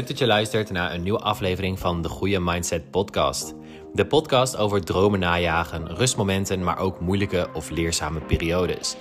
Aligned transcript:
Leuk 0.00 0.08
dat 0.08 0.18
je 0.18 0.26
luistert 0.26 0.70
naar 0.70 0.94
een 0.94 1.02
nieuwe 1.02 1.18
aflevering 1.18 1.78
van 1.78 2.02
de 2.02 2.08
Goede 2.08 2.40
Mindset 2.40 2.90
Podcast. 2.90 3.54
De 3.92 4.06
podcast 4.06 4.56
over 4.56 4.84
dromen 4.84 5.18
najagen, 5.18 5.96
rustmomenten, 5.96 6.64
maar 6.64 6.78
ook 6.78 7.00
moeilijke 7.00 7.48
of 7.54 7.70
leerzame 7.70 8.20
periodes. 8.20 8.96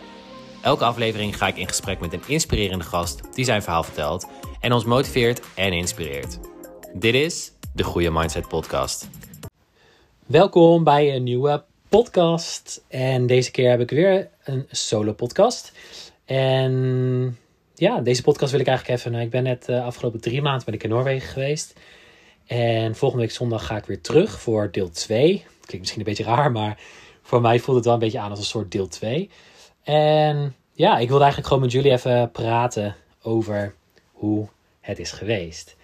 Elke 0.61 0.83
aflevering 0.83 1.37
ga 1.37 1.47
ik 1.47 1.57
in 1.57 1.67
gesprek 1.67 1.99
met 1.99 2.13
een 2.13 2.21
inspirerende 2.27 2.83
gast 2.83 3.35
die 3.35 3.45
zijn 3.45 3.61
verhaal 3.61 3.83
vertelt 3.83 4.27
en 4.59 4.73
ons 4.73 4.83
motiveert 4.83 5.41
en 5.55 5.73
inspireert. 5.73 6.39
Dit 6.93 7.13
is 7.13 7.51
de 7.73 7.83
Goede 7.83 8.11
Mindset 8.11 8.47
Podcast. 8.47 9.09
Welkom 10.25 10.83
bij 10.83 11.15
een 11.15 11.23
nieuwe 11.23 11.63
podcast. 11.89 12.83
En 12.87 13.27
deze 13.27 13.51
keer 13.51 13.69
heb 13.69 13.79
ik 13.79 13.89
weer 13.89 14.29
een 14.43 14.65
solo 14.69 15.13
podcast. 15.13 15.71
En 16.25 17.37
ja, 17.79 18.01
deze 18.01 18.21
podcast 18.21 18.51
wil 18.51 18.59
ik 18.59 18.67
eigenlijk 18.67 18.99
even. 18.99 19.15
Ik 19.15 19.29
ben 19.29 19.43
net 19.43 19.65
de 19.65 19.81
afgelopen 19.81 20.21
drie 20.21 20.41
maanden 20.41 20.65
ben 20.65 20.73
ik 20.73 20.83
in 20.83 20.89
Noorwegen 20.89 21.29
geweest. 21.29 21.79
En 22.45 22.95
volgende 22.95 23.23
week 23.23 23.33
zondag 23.33 23.65
ga 23.65 23.77
ik 23.77 23.85
weer 23.85 24.01
terug 24.01 24.41
voor 24.41 24.71
deel 24.71 24.89
2. 24.89 25.27
Klinkt 25.35 25.79
misschien 25.79 25.99
een 25.99 26.05
beetje 26.05 26.23
raar, 26.23 26.51
maar 26.51 26.79
voor 27.21 27.41
mij 27.41 27.59
voelt 27.59 27.77
het 27.77 27.85
wel 27.85 27.93
een 27.93 27.99
beetje 27.99 28.19
aan 28.19 28.29
als 28.29 28.39
een 28.39 28.45
soort 28.45 28.71
deel 28.71 28.87
2. 28.87 29.29
En 29.83 30.55
ja, 30.73 30.97
ik 30.97 31.07
wilde 31.07 31.23
eigenlijk 31.23 31.47
gewoon 31.47 31.63
met 31.63 31.71
jullie 31.71 31.91
even 31.91 32.31
praten 32.31 32.95
over 33.21 33.75
hoe 34.11 34.47
het 34.81 34.99
is 34.99 35.11
geweest. 35.11 35.75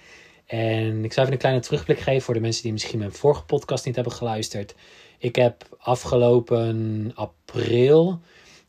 En 0.46 1.04
ik 1.04 1.14
zou 1.14 1.26
even 1.26 1.32
een 1.32 1.38
kleine 1.38 1.62
terugblik 1.62 2.00
geven 2.00 2.22
voor 2.22 2.34
de 2.34 2.40
mensen 2.40 2.64
die 2.64 2.72
misschien 2.72 3.00
mijn 3.00 3.14
vorige 3.14 3.44
podcast 3.44 3.86
niet 3.86 3.96
hebben 3.96 4.14
geluisterd. 4.14 4.76
Ik 5.18 5.36
heb 5.36 5.78
afgelopen 5.78 7.12
april 7.16 8.20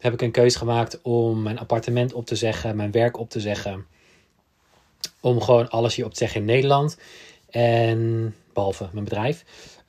heb 0.06 0.14
ik 0.14 0.22
een 0.22 0.30
keuze 0.42 0.58
gemaakt 0.58 1.02
om 1.02 1.42
mijn 1.42 1.58
appartement 1.58 2.12
op 2.12 2.26
te 2.26 2.36
zeggen, 2.36 2.76
mijn 2.76 2.90
werk 2.90 3.18
op 3.18 3.30
te 3.30 3.40
zeggen. 3.40 3.86
Om 5.20 5.40
gewoon 5.40 5.68
alles 5.68 5.94
hier 5.94 6.04
op 6.04 6.10
te 6.10 6.18
zeggen 6.18 6.40
in 6.40 6.46
Nederland. 6.46 6.98
En 7.50 8.34
behalve 8.52 8.88
mijn 8.92 9.04
bedrijf, 9.04 9.44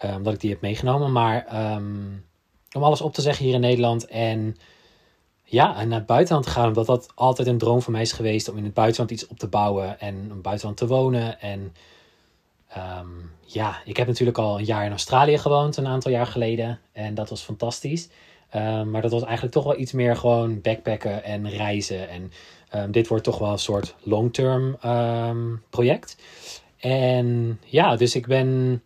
um, 0.05 0.15
omdat 0.15 0.33
ik 0.33 0.39
die 0.39 0.49
heb 0.49 0.61
meegenomen. 0.61 1.11
Maar 1.11 1.71
um, 1.75 2.25
om 2.71 2.83
alles 2.83 3.01
op 3.01 3.13
te 3.13 3.21
zeggen 3.21 3.45
hier 3.45 3.53
in 3.53 3.59
Nederland. 3.59 4.05
En 4.05 4.55
ja, 5.43 5.77
en 5.77 5.87
naar 5.87 5.97
het 5.97 6.07
buitenland 6.07 6.45
te 6.45 6.51
gaan. 6.51 6.67
Omdat 6.67 6.85
dat 6.85 7.11
altijd 7.15 7.47
een 7.47 7.57
droom 7.57 7.81
van 7.81 7.93
mij 7.93 8.01
is 8.01 8.11
geweest. 8.11 8.49
Om 8.49 8.57
in 8.57 8.63
het 8.63 8.73
buitenland 8.73 9.11
iets 9.11 9.27
op 9.27 9.39
te 9.39 9.47
bouwen. 9.47 9.99
En 9.99 10.15
het 10.29 10.41
buitenland 10.41 10.77
te 10.77 10.87
wonen. 10.87 11.39
En 11.39 11.75
um, 12.77 13.31
ja, 13.45 13.81
ik 13.85 13.97
heb 13.97 14.07
natuurlijk 14.07 14.37
al 14.37 14.59
een 14.59 14.65
jaar 14.65 14.85
in 14.85 14.91
Australië 14.91 15.37
gewoond. 15.37 15.77
Een 15.77 15.87
aantal 15.87 16.11
jaar 16.11 16.27
geleden. 16.27 16.79
En 16.91 17.13
dat 17.13 17.29
was 17.29 17.41
fantastisch. 17.41 18.09
Um, 18.55 18.89
maar 18.89 19.01
dat 19.01 19.11
was 19.11 19.23
eigenlijk 19.23 19.53
toch 19.53 19.63
wel 19.63 19.79
iets 19.79 19.91
meer 19.91 20.15
gewoon 20.15 20.61
backpacken 20.61 21.23
en 21.23 21.49
reizen. 21.49 22.09
En 22.09 22.31
um, 22.75 22.91
dit 22.91 23.07
wordt 23.07 23.23
toch 23.23 23.37
wel 23.37 23.51
een 23.51 23.59
soort 23.59 23.95
long-term 24.03 24.77
um, 24.85 25.63
project. 25.69 26.17
En 26.77 27.59
ja, 27.65 27.95
dus 27.95 28.15
ik 28.15 28.27
ben. 28.27 28.81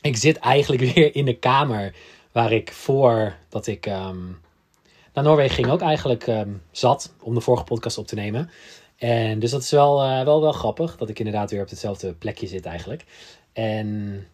Ik 0.00 0.16
zit 0.16 0.36
eigenlijk 0.36 0.82
weer 0.94 1.14
in 1.14 1.24
de 1.24 1.38
kamer 1.38 1.94
waar 2.32 2.52
ik 2.52 2.72
voordat 2.72 3.66
ik 3.66 3.86
naar 5.12 5.24
Noorwegen 5.24 5.54
ging 5.54 5.68
ook 5.68 5.80
eigenlijk 5.80 6.30
zat 6.70 7.12
om 7.22 7.34
de 7.34 7.40
vorige 7.40 7.64
podcast 7.64 7.98
op 7.98 8.06
te 8.06 8.14
nemen. 8.14 8.50
En 8.98 9.38
dus 9.38 9.50
dat 9.50 9.62
is 9.62 9.70
wel, 9.70 10.04
uh, 10.04 10.22
wel, 10.24 10.40
wel 10.40 10.52
grappig 10.52 10.96
dat 10.96 11.08
ik 11.08 11.18
inderdaad 11.18 11.50
weer 11.50 11.62
op 11.62 11.68
hetzelfde 11.68 12.12
plekje 12.12 12.46
zit 12.46 12.66
eigenlijk. 12.66 13.04
En 13.52 14.26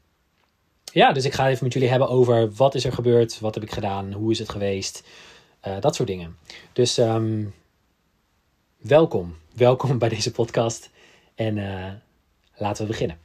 ja, 0.94 1.12
dus 1.12 1.24
ik 1.24 1.32
ga 1.32 1.48
even 1.48 1.64
met 1.64 1.72
jullie 1.72 1.88
hebben 1.88 2.08
over 2.08 2.52
wat 2.52 2.74
is 2.74 2.84
er 2.84 2.92
gebeurd, 2.92 3.40
wat 3.40 3.54
heb 3.54 3.62
ik 3.64 3.72
gedaan, 3.72 4.12
hoe 4.12 4.30
is 4.30 4.38
het 4.38 4.48
geweest, 4.48 5.02
uh, 5.66 5.80
dat 5.80 5.94
soort 5.94 6.08
dingen. 6.08 6.36
Dus 6.72 6.98
um, 6.98 7.54
welkom, 8.76 9.36
welkom 9.54 9.98
bij 9.98 10.08
deze 10.08 10.30
podcast 10.30 10.90
en 11.34 11.56
uh, 11.56 11.92
laten 12.56 12.82
we 12.82 12.90
beginnen. 12.90 13.18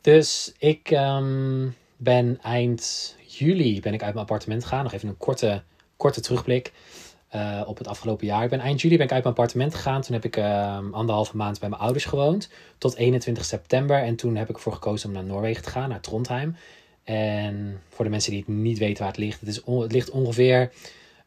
Dus 0.00 0.52
ik 0.58 0.90
um, 0.90 1.76
ben 1.96 2.38
eind 2.42 3.14
juli 3.26 3.80
ben 3.80 3.94
ik 3.94 4.02
uit 4.02 4.14
mijn 4.14 4.26
appartement 4.26 4.62
gegaan. 4.62 4.84
Nog 4.84 4.92
even 4.92 5.08
een 5.08 5.16
korte, 5.16 5.62
korte 5.96 6.20
terugblik. 6.20 6.72
Uh, 7.34 7.62
op 7.66 7.78
het 7.78 7.88
afgelopen 7.88 8.26
jaar. 8.26 8.44
Ik 8.44 8.50
ben 8.50 8.60
eind 8.60 8.80
juli 8.80 8.96
ben 8.96 9.06
ik 9.06 9.12
uit 9.12 9.22
mijn 9.22 9.34
appartement 9.34 9.74
gegaan. 9.74 10.00
Toen 10.00 10.14
heb 10.14 10.24
ik 10.24 10.36
uh, 10.36 10.78
anderhalve 10.90 11.36
maand 11.36 11.60
bij 11.60 11.68
mijn 11.68 11.80
ouders 11.80 12.04
gewoond. 12.04 12.50
Tot 12.78 12.96
21 12.96 13.44
september. 13.44 14.02
En 14.02 14.16
toen 14.16 14.36
heb 14.36 14.48
ik 14.48 14.56
ervoor 14.56 14.72
gekozen 14.72 15.08
om 15.08 15.14
naar 15.14 15.24
Noorwegen 15.24 15.62
te 15.62 15.70
gaan, 15.70 15.88
naar 15.88 16.00
Trondheim. 16.00 16.56
En 17.04 17.80
voor 17.88 18.04
de 18.04 18.10
mensen 18.10 18.30
die 18.30 18.40
het 18.40 18.48
niet 18.48 18.78
weten 18.78 18.98
waar 18.98 19.12
het 19.12 19.20
ligt. 19.20 19.40
Het, 19.40 19.48
is 19.48 19.62
ligt 19.66 20.10
ongeveer 20.10 20.72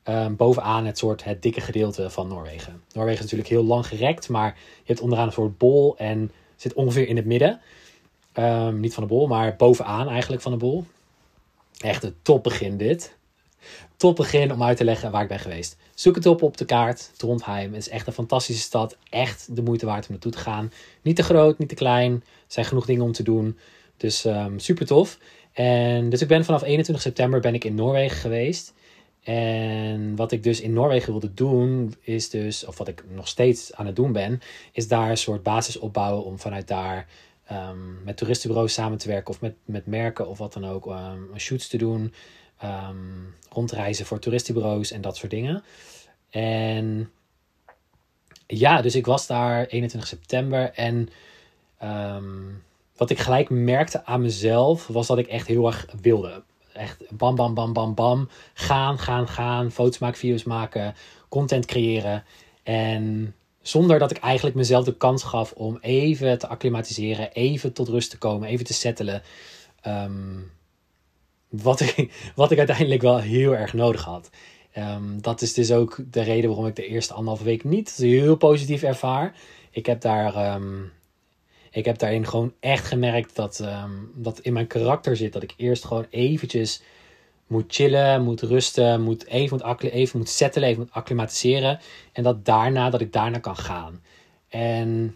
uh, 0.10 0.28
bovenaan 0.28 0.86
het 0.86 0.98
soort 0.98 1.24
het 1.24 1.42
dikke 1.42 1.62
gedeelte 1.62 2.10
van 2.10 2.28
Noorwegen. 2.28 2.84
Noorwegen 2.94 3.18
is 3.18 3.32
natuurlijk 3.32 3.50
heel 3.50 3.66
lang 3.66 3.88
gerekt. 3.88 4.30
Maar 4.30 4.58
je 4.58 4.88
hebt 4.88 5.02
onderaan 5.02 5.28
een 5.28 5.34
soort 5.34 5.58
bol. 5.58 5.98
En 5.98 6.32
zit 6.56 6.74
ongeveer 6.74 7.08
in 7.08 7.16
het 7.16 7.26
midden. 7.26 7.62
Um, 8.34 8.80
niet 8.80 8.94
van 8.94 9.04
de 9.04 9.10
bol, 9.10 9.28
maar 9.28 9.56
bovenaan 9.56 10.10
eigenlijk 10.10 10.42
van 10.42 10.52
de 10.52 10.58
bol. 10.58 10.86
Echt 11.78 12.04
een 12.04 12.16
topbegin 12.22 12.78
dit 12.78 13.20
top 13.98 14.16
begin 14.16 14.54
om 14.54 14.64
uit 14.64 14.78
te 14.78 14.84
leggen 14.84 15.12
waar 15.12 15.22
ik 15.22 15.28
ben 15.28 15.40
geweest. 15.40 15.78
Zoek 15.96 16.16
het 16.16 16.26
op 16.26 16.42
op 16.42 16.58
de 16.58 16.66
kaart. 16.66 17.12
Trondheim 17.18 17.74
het 17.74 17.82
is 17.82 17.90
echt 17.90 18.08
een 18.08 18.14
fantastische 18.14 18.62
stad. 18.62 18.98
Echt 19.10 19.56
de 19.56 19.62
moeite 19.62 19.86
waard 19.86 20.06
om 20.06 20.12
naartoe 20.12 20.32
te 20.32 20.38
gaan. 20.38 20.72
Niet 21.02 21.16
te 21.16 21.24
groot, 21.24 21.58
niet 21.58 21.70
te 21.70 21.76
klein. 21.76 22.14
Er 22.14 22.22
zijn 22.48 22.66
genoeg 22.66 22.86
dingen 22.86 23.04
om 23.04 23.12
te 23.12 23.24
doen. 23.24 23.58
Dus 23.98 24.26
um, 24.26 24.60
super 24.60 24.86
tof. 24.86 25.18
En 25.54 26.10
dus 26.10 26.22
ik 26.22 26.28
ben 26.28 26.46
vanaf 26.46 26.64
21 26.64 27.04
september 27.04 27.40
ben 27.40 27.54
ik 27.54 27.64
in 27.64 27.76
Noorwegen 27.76 28.18
geweest. 28.18 28.74
En 29.24 30.16
wat 30.16 30.32
ik 30.32 30.44
dus 30.44 30.62
in 30.62 30.74
Noorwegen 30.74 31.12
wilde 31.12 31.34
doen, 31.34 31.96
is 32.02 32.30
dus, 32.30 32.66
of 32.66 32.78
wat 32.78 32.88
ik 32.88 33.04
nog 33.10 33.28
steeds 33.28 33.74
aan 33.74 33.86
het 33.86 33.96
doen 33.96 34.12
ben, 34.12 34.42
is 34.72 34.88
daar 34.88 35.10
een 35.10 35.18
soort 35.18 35.44
basis 35.44 35.80
opbouwen 35.80 36.26
om 36.26 36.40
vanuit 36.40 36.68
daar 36.68 37.08
um, 37.52 38.00
met 38.04 38.18
toeristenbureaus 38.18 38.74
samen 38.74 38.98
te 38.98 39.08
werken 39.08 39.34
of 39.34 39.42
met, 39.42 39.54
met 39.66 39.86
merken 39.86 40.28
of 40.28 40.38
wat 40.38 40.54
dan 40.54 40.66
ook, 40.66 40.86
um, 40.86 41.40
shoots 41.40 41.68
te 41.68 41.78
doen 41.78 42.14
um, 42.64 43.36
rondreizen 43.50 44.06
voor 44.06 44.20
toeristenbureaus 44.20 44.92
en 44.92 45.02
dat 45.02 45.18
soort 45.18 45.32
dingen. 45.32 45.64
En 46.30 47.12
ja, 48.48 48.82
dus 48.82 48.96
ik 48.96 49.06
was 49.06 49.28
daar 49.28 49.66
21 49.66 50.10
september 50.10 50.72
en 50.74 51.10
um, 51.84 52.64
wat 52.96 53.10
ik 53.10 53.20
gelijk 53.20 53.50
merkte 53.50 54.06
aan 54.06 54.22
mezelf 54.22 54.88
was 54.88 55.08
dat 55.08 55.18
ik 55.18 55.28
echt 55.28 55.48
heel 55.48 55.68
erg 55.68 55.86
wilde. 56.02 56.44
Echt 56.74 57.04
bam, 57.10 57.36
bam, 57.36 57.54
bam, 57.54 57.74
bam, 57.74 57.94
bam. 57.94 58.30
Gaan, 58.54 59.00
gaan, 59.00 59.28
gaan. 59.28 59.72
Foto's 59.72 59.98
maken, 59.98 60.20
video's 60.20 60.44
maken, 60.44 60.96
content 61.30 61.66
creëren. 61.66 62.24
En 62.64 63.36
zonder 63.62 64.00
dat 64.00 64.12
ik 64.12 64.18
eigenlijk 64.18 64.56
mezelf 64.56 64.86
de 64.86 64.98
kans 64.98 65.24
gaf 65.24 65.52
om 65.52 65.78
even 65.82 66.38
te 66.38 66.48
acclimatiseren, 66.48 67.32
even 67.32 67.74
tot 67.74 67.88
rust 67.88 68.10
te 68.10 68.18
komen, 68.18 68.50
even 68.50 68.66
te 68.66 68.74
settelen. 68.74 69.22
Um, 69.88 70.52
wat 71.52 71.80
ik, 71.80 72.32
wat 72.36 72.52
ik 72.52 72.58
uiteindelijk 72.58 73.02
wel 73.02 73.18
heel 73.18 73.56
erg 73.56 73.74
nodig 73.74 74.04
had. 74.04 74.30
Um, 74.78 75.22
dat 75.22 75.42
is 75.42 75.54
dus 75.54 75.72
ook 75.72 76.00
de 76.12 76.22
reden 76.22 76.50
waarom 76.50 76.68
ik 76.68 76.76
de 76.76 76.88
eerste 76.88 77.14
anderhalve 77.14 77.44
week 77.44 77.64
niet 77.64 77.96
heel 77.96 78.36
positief 78.36 78.84
ervaar. 78.84 79.36
Ik 79.72 79.86
heb 79.86 80.02
daar. 80.02 80.54
Um, 80.56 80.92
ik 81.72 81.86
heb 81.86 81.98
daarin 81.98 82.28
gewoon 82.28 82.54
echt 82.60 82.86
gemerkt 82.86 83.36
dat 83.36 83.60
um, 83.60 84.12
dat 84.16 84.40
in 84.40 84.54
mijn 84.54 84.68
karakter 84.68 85.18
zit. 85.18 85.34
Dat 85.34 85.44
ik 85.44 85.54
eerst 85.58 85.86
gewoon 85.86 86.06
eventjes 86.10 86.82
moet 87.48 87.66
chillen, 87.68 88.24
moet 88.24 88.42
rusten, 88.42 89.02
moet 89.02 89.26
even, 89.26 89.62
moet 89.66 89.82
even 89.82 90.20
moet 90.20 90.30
settelen, 90.30 90.70
even 90.70 90.82
moet 90.82 90.92
acclimatiseren. 90.92 91.80
En 92.12 92.24
dat 92.24 92.46
daarna, 92.46 92.90
dat 92.90 93.02
ik 93.02 93.14
daarna 93.14 93.40
kan 93.40 93.58
gaan. 93.58 94.02
En 94.48 95.16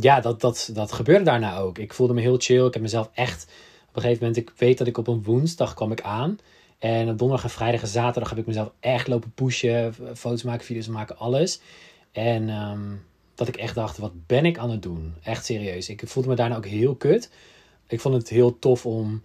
ja, 0.00 0.20
dat, 0.20 0.40
dat, 0.40 0.70
dat 0.72 0.92
gebeurde 0.92 1.24
daarna 1.24 1.58
ook. 1.58 1.78
Ik 1.78 1.92
voelde 1.92 2.14
me 2.14 2.20
heel 2.20 2.38
chill. 2.38 2.66
Ik 2.66 2.72
heb 2.72 2.82
mezelf 2.82 3.10
echt 3.14 3.52
op 3.92 3.98
een 3.98 4.02
gegeven 4.02 4.26
moment, 4.26 4.48
ik 4.48 4.52
weet 4.56 4.78
dat 4.78 4.86
ik 4.86 4.98
op 4.98 5.06
een 5.06 5.22
woensdag 5.22 5.74
kwam 5.74 5.92
ik 5.92 6.00
aan. 6.00 6.38
En 6.78 7.08
op 7.08 7.18
donderdag 7.18 7.44
en 7.44 7.50
vrijdag 7.50 7.80
en 7.80 7.88
zaterdag 7.88 8.30
heb 8.30 8.38
ik 8.38 8.46
mezelf 8.46 8.72
echt 8.80 9.08
lopen 9.08 9.32
pushen. 9.32 9.94
Foto's 10.16 10.42
maken, 10.42 10.64
video's 10.64 10.86
maken, 10.86 11.18
alles. 11.18 11.60
En 12.12 12.48
um, 12.48 13.04
dat 13.34 13.48
ik 13.48 13.56
echt 13.56 13.74
dacht, 13.74 13.98
wat 13.98 14.26
ben 14.26 14.44
ik 14.44 14.58
aan 14.58 14.70
het 14.70 14.82
doen? 14.82 15.14
Echt 15.22 15.44
serieus. 15.44 15.88
Ik 15.88 16.02
voelde 16.08 16.28
me 16.28 16.34
daarna 16.34 16.56
ook 16.56 16.66
heel 16.66 16.94
kut. 16.94 17.30
Ik 17.86 18.00
vond 18.00 18.14
het 18.14 18.28
heel 18.28 18.58
tof 18.58 18.86
om 18.86 19.22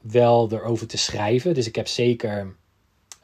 wel 0.00 0.52
erover 0.52 0.86
te 0.86 0.96
schrijven. 0.96 1.54
Dus 1.54 1.66
ik 1.66 1.76
heb 1.76 1.86
zeker 1.86 2.54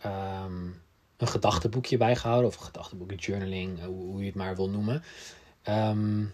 um, 0.07 0.83
een 1.17 1.29
gedachtenboekje 1.29 1.97
bijgehouden. 1.97 2.49
Of 2.49 2.57
een 2.57 2.65
gedachtenboekje, 2.65 3.17
journaling, 3.17 3.85
hoe, 3.85 4.21
je 4.21 4.27
het 4.27 4.35
maar 4.35 4.57
wil 4.57 4.71
noemen. 4.71 5.03
Um, 5.69 6.33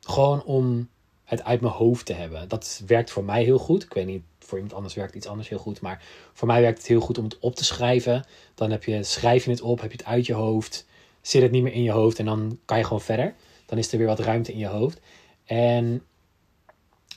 gewoon 0.00 0.44
om 0.44 0.88
het 1.32 1.44
uit 1.44 1.60
mijn 1.60 1.72
hoofd 1.72 2.06
te 2.06 2.12
hebben. 2.12 2.48
Dat 2.48 2.82
werkt 2.86 3.10
voor 3.10 3.24
mij 3.24 3.44
heel 3.44 3.58
goed. 3.58 3.82
Ik 3.82 3.92
weet 3.92 4.06
niet, 4.06 4.22
voor 4.38 4.58
iemand 4.58 4.76
anders 4.76 4.94
werkt 4.94 5.14
iets 5.14 5.26
anders 5.26 5.48
heel 5.48 5.58
goed. 5.58 5.80
Maar 5.80 6.02
voor 6.32 6.48
mij 6.48 6.60
werkt 6.60 6.78
het 6.78 6.86
heel 6.86 7.00
goed 7.00 7.18
om 7.18 7.24
het 7.24 7.38
op 7.38 7.54
te 7.54 7.64
schrijven. 7.64 8.24
Dan 8.54 8.70
heb 8.70 8.84
je, 8.84 9.02
schrijf 9.02 9.44
je 9.44 9.50
het 9.50 9.60
op, 9.60 9.80
heb 9.80 9.90
je 9.90 9.96
het 9.96 10.06
uit 10.06 10.26
je 10.26 10.32
hoofd. 10.32 10.86
Zit 11.20 11.42
het 11.42 11.50
niet 11.50 11.62
meer 11.62 11.72
in 11.72 11.82
je 11.82 11.90
hoofd 11.90 12.18
en 12.18 12.24
dan 12.24 12.58
kan 12.64 12.78
je 12.78 12.84
gewoon 12.84 13.00
verder. 13.00 13.34
Dan 13.66 13.78
is 13.78 13.92
er 13.92 13.98
weer 13.98 14.06
wat 14.06 14.18
ruimte 14.18 14.52
in 14.52 14.58
je 14.58 14.66
hoofd. 14.66 15.00
En 15.44 16.02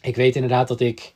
ik 0.02 0.16
weet 0.16 0.36
inderdaad 0.36 0.68
dat 0.68 0.80
ik 0.80 1.14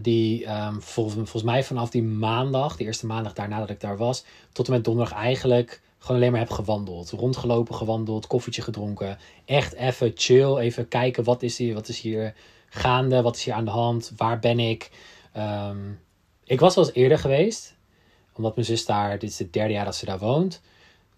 die 0.00 0.50
um, 0.50 0.82
volgens, 0.82 1.14
volgens 1.14 1.42
mij 1.42 1.64
vanaf 1.64 1.90
die 1.90 2.02
maandag, 2.02 2.76
de 2.76 2.84
eerste 2.84 3.06
maandag 3.06 3.32
daarna 3.32 3.58
dat 3.58 3.70
ik 3.70 3.80
daar 3.80 3.96
was, 3.96 4.24
tot 4.52 4.66
en 4.66 4.72
met 4.72 4.84
donderdag 4.84 5.18
eigenlijk 5.18 5.81
gewoon 6.02 6.16
alleen 6.16 6.30
maar 6.30 6.40
heb 6.40 6.50
gewandeld. 6.50 7.10
Rondgelopen, 7.10 7.74
gewandeld, 7.74 8.26
koffietje 8.26 8.62
gedronken. 8.62 9.18
Echt 9.44 9.72
even 9.72 10.12
chill, 10.14 10.56
even 10.56 10.88
kijken 10.88 11.24
wat 11.24 11.42
is 11.42 11.58
hier, 11.58 11.74
wat 11.74 11.88
is 11.88 12.00
hier 12.00 12.34
gaande, 12.68 13.22
wat 13.22 13.36
is 13.36 13.44
hier 13.44 13.54
aan 13.54 13.64
de 13.64 13.70
hand, 13.70 14.12
waar 14.16 14.38
ben 14.38 14.58
ik. 14.58 14.90
Ehm, 15.32 15.78
ik 16.44 16.60
was 16.60 16.74
wel 16.74 16.84
eens 16.84 16.94
eerder 16.94 17.18
geweest, 17.18 17.74
omdat 18.32 18.54
mijn 18.54 18.66
zus 18.66 18.86
daar, 18.86 19.18
dit 19.18 19.30
is 19.30 19.38
het 19.38 19.52
derde 19.52 19.72
jaar 19.72 19.84
dat 19.84 19.96
ze 19.96 20.04
daar 20.04 20.18
woont. 20.18 20.60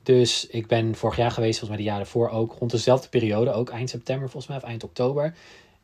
Dus 0.03 0.47
ik 0.47 0.67
ben 0.67 0.95
vorig 0.95 1.17
jaar 1.17 1.31
geweest, 1.31 1.59
volgens 1.59 1.79
mij 1.79 1.87
de 1.87 1.93
jaren 1.93 2.07
voor 2.07 2.29
ook, 2.29 2.55
rond 2.59 2.71
dezelfde 2.71 3.09
periode, 3.09 3.53
ook 3.53 3.71
eind 3.71 3.91
september 3.91 4.31
volgens 4.31 4.47
mij, 4.47 4.57
of 4.57 4.69
eind 4.69 4.85
oktober. 4.85 5.35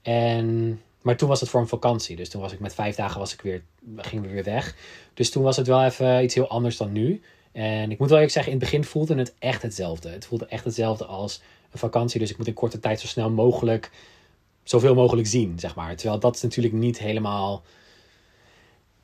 En, 0.02 0.80
maar 1.00 1.16
toen 1.16 1.28
was 1.28 1.40
het 1.40 1.48
voor 1.48 1.60
een 1.60 1.68
vakantie, 1.68 2.16
dus 2.16 2.28
toen 2.28 2.40
was 2.40 2.52
ik 2.52 2.60
met 2.60 2.74
vijf 2.74 2.96
dagen 2.96 3.18
was 3.18 3.32
ik 3.32 3.40
weer, 3.40 3.62
gingen 3.96 4.24
we 4.24 4.30
weer 4.30 4.44
weg. 4.44 4.76
Dus 5.14 5.30
toen 5.30 5.42
was 5.42 5.56
het 5.56 5.66
wel 5.66 5.84
even 5.84 6.22
iets 6.22 6.34
heel 6.34 6.48
anders 6.48 6.76
dan 6.76 6.92
nu. 6.92 7.22
En 7.52 7.90
ik 7.90 7.98
moet 7.98 8.08
wel 8.08 8.16
eerlijk 8.16 8.32
zeggen, 8.32 8.52
in 8.52 8.58
het 8.58 8.68
begin 8.68 8.84
voelde 8.84 9.14
het 9.14 9.34
echt 9.38 9.62
hetzelfde. 9.62 10.08
Het 10.08 10.26
voelde 10.26 10.46
echt 10.46 10.64
hetzelfde 10.64 11.04
als 11.04 11.40
een 11.70 11.78
vakantie, 11.78 12.20
dus 12.20 12.30
ik 12.30 12.38
moet 12.38 12.46
in 12.46 12.54
korte 12.54 12.80
tijd 12.80 13.00
zo 13.00 13.06
snel 13.06 13.30
mogelijk 13.30 13.90
zoveel 14.62 14.94
mogelijk 14.94 15.28
zien, 15.28 15.58
zeg 15.58 15.74
maar. 15.74 15.96
Terwijl 15.96 16.20
dat 16.20 16.34
is 16.34 16.42
natuurlijk 16.42 16.74
niet 16.74 16.98
helemaal 16.98 17.62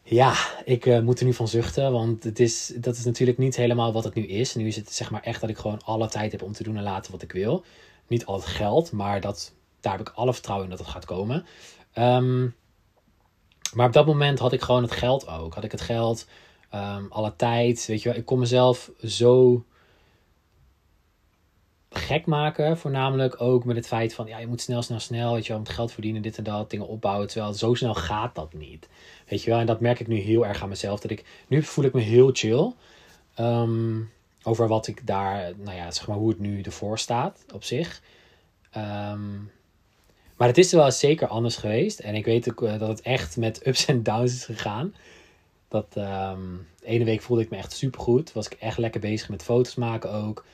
ja, 0.08 0.34
ik 0.64 0.86
uh, 0.86 1.00
moet 1.00 1.18
er 1.18 1.24
nu 1.24 1.32
van 1.32 1.48
zuchten, 1.48 1.92
want 1.92 2.24
het 2.24 2.40
is, 2.40 2.72
dat 2.76 2.96
is 2.96 3.04
natuurlijk 3.04 3.38
niet 3.38 3.56
helemaal 3.56 3.92
wat 3.92 4.04
het 4.04 4.14
nu 4.14 4.26
is. 4.26 4.54
Nu 4.54 4.66
is 4.66 4.76
het 4.76 4.92
zeg 4.92 5.10
maar 5.10 5.22
echt 5.22 5.40
dat 5.40 5.50
ik 5.50 5.58
gewoon 5.58 5.82
alle 5.84 6.08
tijd 6.08 6.32
heb 6.32 6.42
om 6.42 6.52
te 6.52 6.62
doen 6.62 6.76
en 6.76 6.82
laten 6.82 7.12
wat 7.12 7.22
ik 7.22 7.32
wil. 7.32 7.64
Niet 8.06 8.26
al 8.26 8.34
het 8.34 8.44
geld, 8.44 8.92
maar 8.92 9.20
dat, 9.20 9.52
daar 9.80 9.96
heb 9.96 10.08
ik 10.08 10.14
alle 10.14 10.32
vertrouwen 10.32 10.64
in 10.64 10.76
dat 10.76 10.84
het 10.84 10.94
gaat 10.94 11.04
komen. 11.04 11.46
Um, 11.98 12.54
maar 13.74 13.86
op 13.86 13.92
dat 13.92 14.06
moment 14.06 14.38
had 14.38 14.52
ik 14.52 14.62
gewoon 14.62 14.82
het 14.82 14.92
geld 14.92 15.28
ook. 15.28 15.54
Had 15.54 15.64
ik 15.64 15.72
het 15.72 15.80
geld, 15.80 16.26
um, 16.74 17.06
alle 17.10 17.36
tijd, 17.36 17.86
weet 17.86 18.02
je 18.02 18.08
wel. 18.08 18.18
Ik 18.18 18.24
kon 18.24 18.38
mezelf 18.38 18.90
zo 19.04 19.64
gek 21.90 22.26
maken. 22.26 22.78
Voornamelijk 22.78 23.40
ook 23.40 23.64
met 23.64 23.76
het 23.76 23.86
feit 23.86 24.14
van, 24.14 24.26
ja, 24.26 24.38
je 24.38 24.46
moet 24.46 24.60
snel, 24.60 24.82
snel, 24.82 25.00
snel, 25.00 25.34
weet 25.34 25.46
je 25.46 25.52
wel, 25.52 25.62
geld 25.64 25.92
verdienen, 25.92 26.22
dit 26.22 26.38
en 26.38 26.44
dat, 26.44 26.70
dingen 26.70 26.88
opbouwen. 26.88 27.26
Terwijl 27.28 27.54
zo 27.54 27.74
snel 27.74 27.94
gaat 27.94 28.34
dat 28.34 28.52
niet. 28.52 28.88
Weet 29.28 29.42
je 29.42 29.50
wel, 29.50 29.60
en 29.60 29.66
dat 29.66 29.80
merk 29.80 30.00
ik 30.00 30.06
nu 30.06 30.16
heel 30.16 30.46
erg 30.46 30.62
aan 30.62 30.68
mezelf. 30.68 31.00
Dat 31.00 31.10
ik, 31.10 31.24
nu 31.48 31.62
voel 31.62 31.84
ik 31.84 31.92
me 31.92 32.00
heel 32.00 32.30
chill. 32.32 32.72
Um, 33.38 34.10
over 34.42 34.68
wat 34.68 34.86
ik 34.86 35.06
daar, 35.06 35.52
nou 35.56 35.76
ja, 35.76 35.90
zeg 35.90 36.06
maar 36.06 36.16
hoe 36.16 36.28
het 36.28 36.38
nu 36.38 36.60
ervoor 36.60 36.98
staat 36.98 37.44
op 37.54 37.64
zich. 37.64 38.02
Um, 38.76 39.50
maar 40.36 40.48
het 40.48 40.58
is 40.58 40.72
wel 40.72 40.92
zeker 40.92 41.28
anders 41.28 41.56
geweest. 41.56 41.98
En 41.98 42.14
ik 42.14 42.24
weet 42.24 42.50
ook 42.50 42.62
eh, 42.62 42.78
dat 42.78 42.88
het 42.88 43.00
echt 43.00 43.36
met 43.36 43.66
ups 43.66 43.86
en 43.86 44.02
downs 44.02 44.32
is 44.32 44.44
gegaan. 44.44 44.94
Dat 45.68 45.92
de 45.92 46.36
ene 46.82 47.04
week 47.04 47.22
voelde 47.22 47.42
ik 47.42 47.50
me 47.50 47.56
echt 47.56 47.72
super 47.72 48.00
goed. 48.00 48.32
Was 48.32 48.46
ik 48.46 48.52
echt 48.52 48.78
lekker 48.78 49.00
bezig 49.00 49.28
met 49.28 49.42
foto's 49.42 49.74
maken 49.74 50.12
ook. 50.12 50.44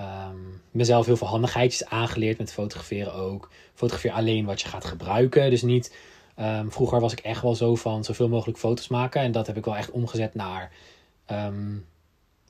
Um, 0.00 0.62
mezelf 0.70 1.06
heel 1.06 1.16
veel 1.16 1.26
handigheidjes 1.26 1.84
aangeleerd 1.84 2.38
met 2.38 2.52
fotograferen 2.52 3.14
ook. 3.14 3.50
Fotografeer 3.74 4.12
alleen 4.12 4.44
wat 4.44 4.60
je 4.60 4.68
gaat 4.68 4.84
gebruiken. 4.84 5.50
Dus 5.50 5.62
niet. 5.62 5.96
Um, 6.40 6.72
vroeger 6.72 7.00
was 7.00 7.12
ik 7.12 7.18
echt 7.18 7.42
wel 7.42 7.54
zo 7.54 7.74
van 7.74 8.04
zoveel 8.04 8.28
mogelijk 8.28 8.58
foto's 8.58 8.88
maken. 8.88 9.22
En 9.22 9.32
dat 9.32 9.46
heb 9.46 9.56
ik 9.56 9.64
wel 9.64 9.76
echt 9.76 9.90
omgezet 9.90 10.34
naar. 10.34 10.72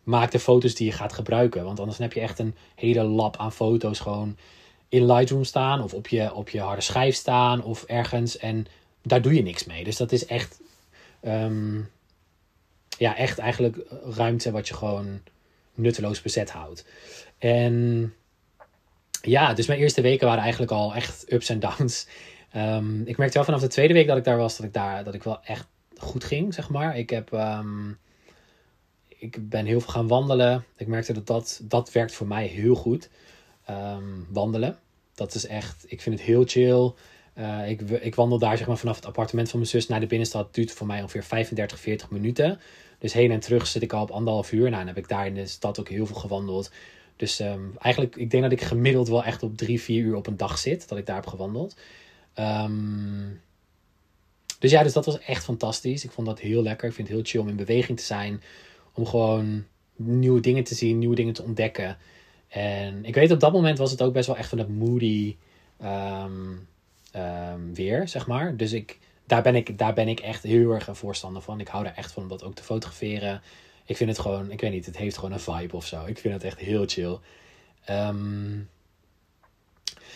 Maak 0.05 0.31
de 0.31 0.39
foto's 0.39 0.75
die 0.75 0.87
je 0.87 0.93
gaat 0.93 1.13
gebruiken. 1.13 1.65
Want 1.65 1.81
anders 1.81 1.99
heb 1.99 2.13
je 2.13 2.21
echt 2.21 2.39
een 2.39 2.55
hele 2.75 3.03
lab 3.03 3.37
aan 3.37 3.53
foto's 3.53 3.99
gewoon 3.99 4.37
in 4.89 5.13
Lightroom 5.13 5.45
staan. 5.45 5.83
Of 5.83 5.95
op 5.95 6.09
je, 6.09 6.35
op 6.35 6.49
je 6.49 6.61
harde 6.61 6.83
schijf 6.83 7.15
staan. 7.15 7.63
Of 7.65 7.83
ergens. 7.83 8.39
En 8.39 8.67
daar 9.03 9.23
doe 9.23 9.35
je 9.35 9.43
niks 9.43 9.65
mee. 9.65 9.85
Dus 9.85 9.97
dat 9.97 10.13
is 10.13 10.27
echt. 10.27 10.61
Ja, 13.01 13.17
echt 13.17 13.39
eigenlijk 13.39 13.77
ruimte 14.17 14.51
wat 14.51 14.69
je 14.69 14.75
gewoon 14.75 15.21
nutteloos 15.75 16.23
bezet 16.23 16.51
houdt. 16.51 16.85
En 17.39 18.15
ja, 19.23 19.55
dus 19.55 19.67
mijn 19.67 19.81
eerste 19.81 20.01
weken 20.01 20.27
waren 20.27 20.43
eigenlijk 20.43 20.73
al 20.73 20.95
echt 20.95 21.33
ups 21.33 21.49
en 21.49 21.61
downs. 21.61 22.07
Um, 22.57 23.03
ik 23.07 23.17
merkte 23.17 23.37
wel 23.37 23.45
vanaf 23.45 23.61
de 23.61 23.67
tweede 23.67 23.93
week 23.95 24.07
dat 24.07 24.17
ik 24.17 24.25
daar 24.25 24.37
was, 24.37 24.57
dat 24.57 24.67
ik 24.67 24.73
daar 24.73 25.05
dat 25.05 25.15
ik 25.15 25.23
wel 25.23 25.43
echt 25.43 25.67
goed 25.97 26.25
ging, 26.25 26.55
zeg 26.55 26.69
maar. 26.69 26.99
Ik 26.99 27.11
heb. 27.11 27.33
Um, 27.33 27.99
ik 29.09 29.49
ben 29.49 29.67
heel 29.67 29.81
veel 29.81 29.93
gaan 29.93 30.09
wandelen. 30.09 30.65
Ik 30.77 30.87
merkte 30.87 31.13
dat 31.13 31.27
dat, 31.27 31.61
dat 31.63 31.93
werkt 31.93 32.15
voor 32.15 32.27
mij 32.27 32.47
heel 32.47 32.75
goed. 32.75 33.11
Um, 33.71 34.27
wandelen. 34.31 34.79
Dat 35.15 35.35
is 35.35 35.47
echt. 35.47 35.85
Ik 35.89 36.01
vind 36.01 36.19
het 36.19 36.27
heel 36.27 36.45
chill. 36.47 36.93
Uh, 37.39 37.69
ik, 37.71 37.81
ik 37.81 38.15
wandel 38.15 38.39
daar 38.39 38.57
zeg 38.57 38.67
maar, 38.67 38.77
vanaf 38.77 38.97
het 38.97 39.07
appartement 39.07 39.51
van 39.51 39.59
mijn 39.59 39.71
zus 39.71 39.89
naar 39.89 40.01
de 40.01 40.07
binnenstad. 40.07 40.55
Duurt 40.55 40.73
voor 40.73 40.87
mij 40.87 41.01
ongeveer 41.01 41.25
35, 41.25 41.79
40 41.81 42.11
minuten. 42.11 42.61
Dus 43.01 43.13
heen 43.13 43.31
en 43.31 43.41
terug 43.41 43.67
zit 43.67 43.83
ik 43.83 43.93
al 43.93 44.03
op 44.03 44.11
anderhalf 44.11 44.53
uur. 44.53 44.63
Nou, 44.63 44.77
dan 44.77 44.87
heb 44.87 44.97
ik 44.97 45.09
daar 45.09 45.27
in 45.27 45.35
de 45.35 45.47
stad 45.47 45.81
ook 45.81 45.89
heel 45.89 46.07
veel 46.07 46.17
gewandeld. 46.17 46.71
Dus 47.17 47.41
um, 47.41 47.75
eigenlijk, 47.79 48.17
ik 48.17 48.31
denk 48.31 48.43
dat 48.43 48.53
ik 48.53 48.61
gemiddeld 48.61 49.09
wel 49.09 49.25
echt 49.25 49.43
op 49.43 49.57
drie, 49.57 49.81
vier 49.81 50.03
uur 50.03 50.17
op 50.17 50.27
een 50.27 50.37
dag 50.37 50.59
zit. 50.59 50.89
Dat 50.89 50.99
ik 50.99 51.07
daar 51.07 51.17
heb 51.17 51.27
gewandeld. 51.27 51.77
Um, 52.39 53.41
dus 54.59 54.71
ja, 54.71 54.83
dus 54.83 54.93
dat 54.93 55.07
was 55.07 55.19
echt 55.19 55.45
fantastisch. 55.45 56.05
Ik 56.05 56.11
vond 56.11 56.27
dat 56.27 56.41
heel 56.41 56.63
lekker. 56.63 56.89
Ik 56.89 56.95
vind 56.95 57.09
het 57.09 57.17
heel 57.17 57.27
chill 57.27 57.41
om 57.41 57.49
in 57.49 57.57
beweging 57.57 57.99
te 57.99 58.05
zijn. 58.05 58.43
Om 58.95 59.07
gewoon 59.07 59.65
nieuwe 59.97 60.41
dingen 60.41 60.65
te 60.65 60.75
zien, 60.75 60.99
nieuwe 60.99 61.15
dingen 61.15 61.35
te 61.35 61.43
ontdekken. 61.43 61.99
En 62.49 63.05
ik 63.05 63.15
weet 63.15 63.31
op 63.31 63.41
dat 63.41 63.53
moment 63.53 63.79
was 63.79 63.91
het 63.91 64.03
ook 64.03 64.13
best 64.13 64.27
wel 64.27 64.37
echt 64.37 64.49
van 64.49 64.59
dat 64.59 64.69
moody 64.69 65.37
um, 65.83 66.69
weer, 67.75 68.09
zeg 68.09 68.27
maar. 68.27 68.57
Dus 68.57 68.73
ik, 68.73 68.99
daar, 69.31 69.43
ben 69.43 69.55
ik, 69.55 69.79
daar 69.79 69.95
ben 69.95 70.09
ik 70.09 70.21
echt 70.21 70.43
heel 70.43 70.71
erg 70.71 70.87
een 70.87 70.97
voorstander 70.97 71.43
van. 71.43 71.61
Ik 71.61 71.69
hou 71.69 71.87
er 71.87 71.95
echt 71.97 72.13
van 72.13 72.23
om 72.23 72.29
dat 72.29 72.45
ook 72.45 72.55
te 72.55 72.63
fotograferen 72.63 73.43
ik 73.91 73.97
vind 73.97 74.11
het 74.11 74.19
gewoon, 74.19 74.51
ik 74.51 74.61
weet 74.61 74.73
niet, 74.73 74.87
het 74.87 74.97
heeft 74.97 75.17
gewoon 75.17 75.33
een 75.33 75.41
vibe 75.41 75.77
of 75.77 75.87
zo. 75.87 76.05
Ik 76.07 76.19
vind 76.19 76.35
het 76.35 76.45
echt 76.45 76.59
heel 76.59 76.85
chill. 76.87 77.19
Um, 77.91 78.69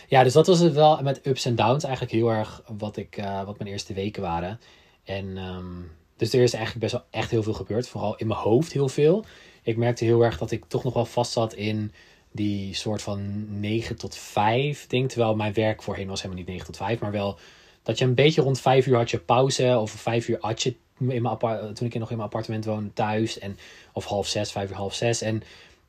ja, 0.07 0.23
dus 0.23 0.33
dat 0.33 0.47
was 0.47 0.59
het 0.59 0.73
wel 0.73 1.01
met 1.01 1.27
ups 1.27 1.45
en 1.45 1.55
downs 1.55 1.83
eigenlijk 1.83 2.13
heel 2.13 2.29
erg 2.29 2.63
wat, 2.77 2.97
ik, 2.97 3.17
uh, 3.17 3.43
wat 3.43 3.57
mijn 3.57 3.69
eerste 3.69 3.93
weken 3.93 4.21
waren. 4.21 4.59
En 5.03 5.37
um, 5.37 5.91
dus 6.17 6.33
er 6.33 6.41
is 6.41 6.53
eigenlijk 6.53 6.83
best 6.83 6.93
wel 6.93 7.05
echt 7.21 7.31
heel 7.31 7.43
veel 7.43 7.53
gebeurd. 7.53 7.87
Vooral 7.87 8.15
in 8.15 8.27
mijn 8.27 8.39
hoofd 8.39 8.71
heel 8.71 8.89
veel. 8.89 9.25
Ik 9.63 9.77
merkte 9.77 10.05
heel 10.05 10.21
erg 10.21 10.37
dat 10.37 10.51
ik 10.51 10.65
toch 10.65 10.83
nog 10.83 10.93
wel 10.93 11.05
vast 11.05 11.31
zat 11.31 11.53
in 11.53 11.93
die 12.31 12.73
soort 12.73 13.01
van 13.01 13.45
9 13.59 13.95
tot 13.95 14.15
5 14.15 14.87
ding. 14.87 15.09
Terwijl 15.09 15.35
mijn 15.35 15.53
werk 15.53 15.83
voorheen 15.83 16.07
was 16.07 16.21
helemaal 16.21 16.43
niet 16.43 16.51
9 16.51 16.65
tot 16.65 16.77
5. 16.77 16.99
Maar 16.99 17.11
wel 17.11 17.39
dat 17.85 17.97
je 17.97 18.05
een 18.05 18.15
beetje 18.15 18.41
rond 18.41 18.59
5 18.59 18.87
uur 18.87 18.95
had 18.95 19.11
je 19.11 19.19
pauze. 19.19 19.77
Of 19.79 19.91
5 19.91 20.27
uur 20.27 20.37
had 20.39 20.63
je 20.63 20.75
in 20.99 21.21
mijn 21.21 21.37
toen 21.73 21.87
ik 21.87 21.93
nog 21.93 22.09
in 22.09 22.17
mijn 22.17 22.29
appartement 22.29 22.65
woonde 22.65 22.93
thuis. 22.93 23.39
En, 23.39 23.57
of 23.93 24.05
half 24.05 24.27
zes, 24.27 24.51
vijf 24.51 24.69
uur, 24.69 24.75
half 24.75 24.93
zes. 24.93 25.21
En 25.21 25.43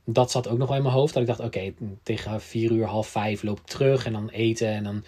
dat 0.04 0.30
zat 0.30 0.48
ook 0.48 0.58
nog 0.58 0.68
wel 0.68 0.76
in 0.76 0.82
mijn 0.82 0.94
hoofd. 0.94 1.14
Dat 1.14 1.22
ik 1.22 1.28
dacht, 1.28 1.40
oké, 1.40 1.74
tegen 2.02 2.40
vier 2.40 2.70
uur, 2.70 2.86
half 2.86 3.08
vijf 3.08 3.42
loop 3.42 3.58
ik 3.58 3.66
terug 3.66 4.06
en 4.06 4.12
dan 4.12 4.28
eten. 4.28 4.68
En 4.68 4.84
dan... 4.84 5.04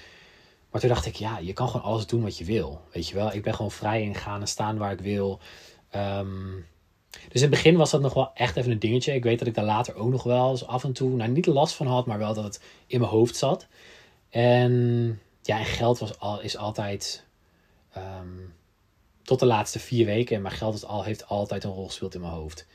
Maar 0.70 0.80
toen 0.80 0.90
dacht 0.90 1.06
ik, 1.06 1.14
ja, 1.14 1.38
je 1.38 1.52
kan 1.52 1.68
gewoon 1.68 1.86
alles 1.86 2.06
doen 2.06 2.22
wat 2.22 2.38
je 2.38 2.44
wil. 2.44 2.80
Weet 2.92 3.08
je 3.08 3.14
wel, 3.14 3.32
ik 3.32 3.42
ben 3.42 3.54
gewoon 3.54 3.70
vrij 3.70 4.02
in 4.02 4.14
gaan 4.14 4.40
en 4.40 4.48
staan 4.48 4.78
waar 4.78 4.92
ik 4.92 5.00
wil. 5.00 5.40
Um, 5.96 6.66
dus 7.10 7.42
in 7.42 7.48
het 7.48 7.50
begin 7.50 7.76
was 7.76 7.90
dat 7.90 8.00
nog 8.00 8.14
wel 8.14 8.30
echt 8.34 8.56
even 8.56 8.70
een 8.70 8.78
dingetje. 8.78 9.14
Ik 9.14 9.22
weet 9.22 9.38
dat 9.38 9.48
ik 9.48 9.54
daar 9.54 9.64
later 9.64 9.94
ook 9.94 10.10
nog 10.10 10.22
wel 10.22 10.50
eens 10.50 10.66
af 10.66 10.84
en 10.84 10.92
toe, 10.92 11.10
nou 11.10 11.30
niet 11.30 11.46
last 11.46 11.74
van 11.74 11.86
had, 11.86 12.06
maar 12.06 12.18
wel 12.18 12.34
dat 12.34 12.44
het 12.44 12.62
in 12.86 13.00
mijn 13.00 13.10
hoofd 13.10 13.36
zat. 13.36 13.66
En 14.30 15.20
ja, 15.48 15.58
en 15.58 15.64
geld 15.64 15.98
was 15.98 16.18
al, 16.18 16.40
is 16.40 16.56
altijd 16.56 17.24
um, 17.96 18.54
tot 19.22 19.40
de 19.40 19.46
laatste 19.46 19.78
vier 19.78 20.06
weken. 20.06 20.36
En 20.36 20.42
mijn 20.42 20.54
geld 20.54 20.74
is 20.74 20.84
al, 20.84 21.04
heeft 21.04 21.26
altijd 21.26 21.64
een 21.64 21.70
rol 21.70 21.86
gespeeld 21.86 22.14
in 22.14 22.20
mijn 22.20 22.32
hoofd. 22.32 22.66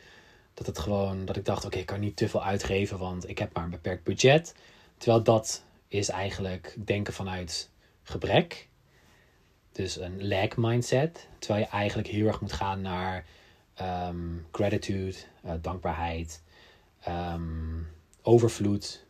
Dat 0.53 0.67
het 0.67 0.79
gewoon, 0.79 1.25
dat 1.25 1.35
ik 1.35 1.45
dacht, 1.45 1.65
oké, 1.65 1.77
ik 1.77 1.85
kan 1.85 1.99
niet 1.99 2.15
te 2.15 2.29
veel 2.29 2.43
uitgeven, 2.43 2.97
want 2.97 3.29
ik 3.29 3.37
heb 3.37 3.53
maar 3.53 3.63
een 3.63 3.69
beperkt 3.69 4.03
budget. 4.03 4.55
Terwijl 4.97 5.23
dat 5.23 5.63
is 5.87 6.09
eigenlijk 6.09 6.75
denken 6.85 7.13
vanuit 7.13 7.69
gebrek. 8.03 8.67
Dus 9.71 9.97
een 9.97 10.27
lack 10.27 10.57
mindset. 10.57 11.27
Terwijl 11.39 11.63
je 11.63 11.71
eigenlijk 11.71 12.07
heel 12.07 12.27
erg 12.27 12.41
moet 12.41 12.53
gaan 12.53 12.81
naar 12.81 13.25
um, 13.81 14.47
gratitude, 14.51 15.17
uh, 15.45 15.51
dankbaarheid, 15.61 16.41
um, 17.07 17.87
overvloed. 18.21 19.05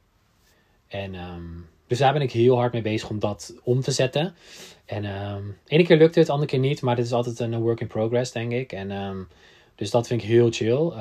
En 0.94 1.16
um, 1.16 1.68
dus 1.88 1.98
daar 1.98 2.14
ben 2.14 2.22
ik 2.22 2.32
heel 2.32 2.56
hard 2.56 2.74
mee 2.74 2.82
bezig 2.82 3.10
om 3.10 3.20
dat 3.20 3.54
om 3.64 3.82
te 3.82 3.92
zetten. 3.92 4.36
En 4.86 5.06
um, 5.06 5.58
ene 5.68 5.84
keer 5.84 5.98
lukt 5.98 6.16
het, 6.16 6.30
andere 6.30 6.50
keer 6.50 6.60
niet. 6.60 6.82
Maar 6.82 6.96
dit 6.96 7.06
is 7.06 7.14
altijd 7.14 7.40
een 7.40 7.60
work 7.60 7.80
in 7.80 7.88
progress, 7.88 8.32
denk 8.32 8.52
ik. 8.52 8.72
En, 8.72 8.92
um, 8.92 9.28
dus 9.76 9.92
dat 9.92 10.08
vind 10.08 10.22
ik 10.22 10.28
heel 10.28 10.52
chill. 10.52 10.92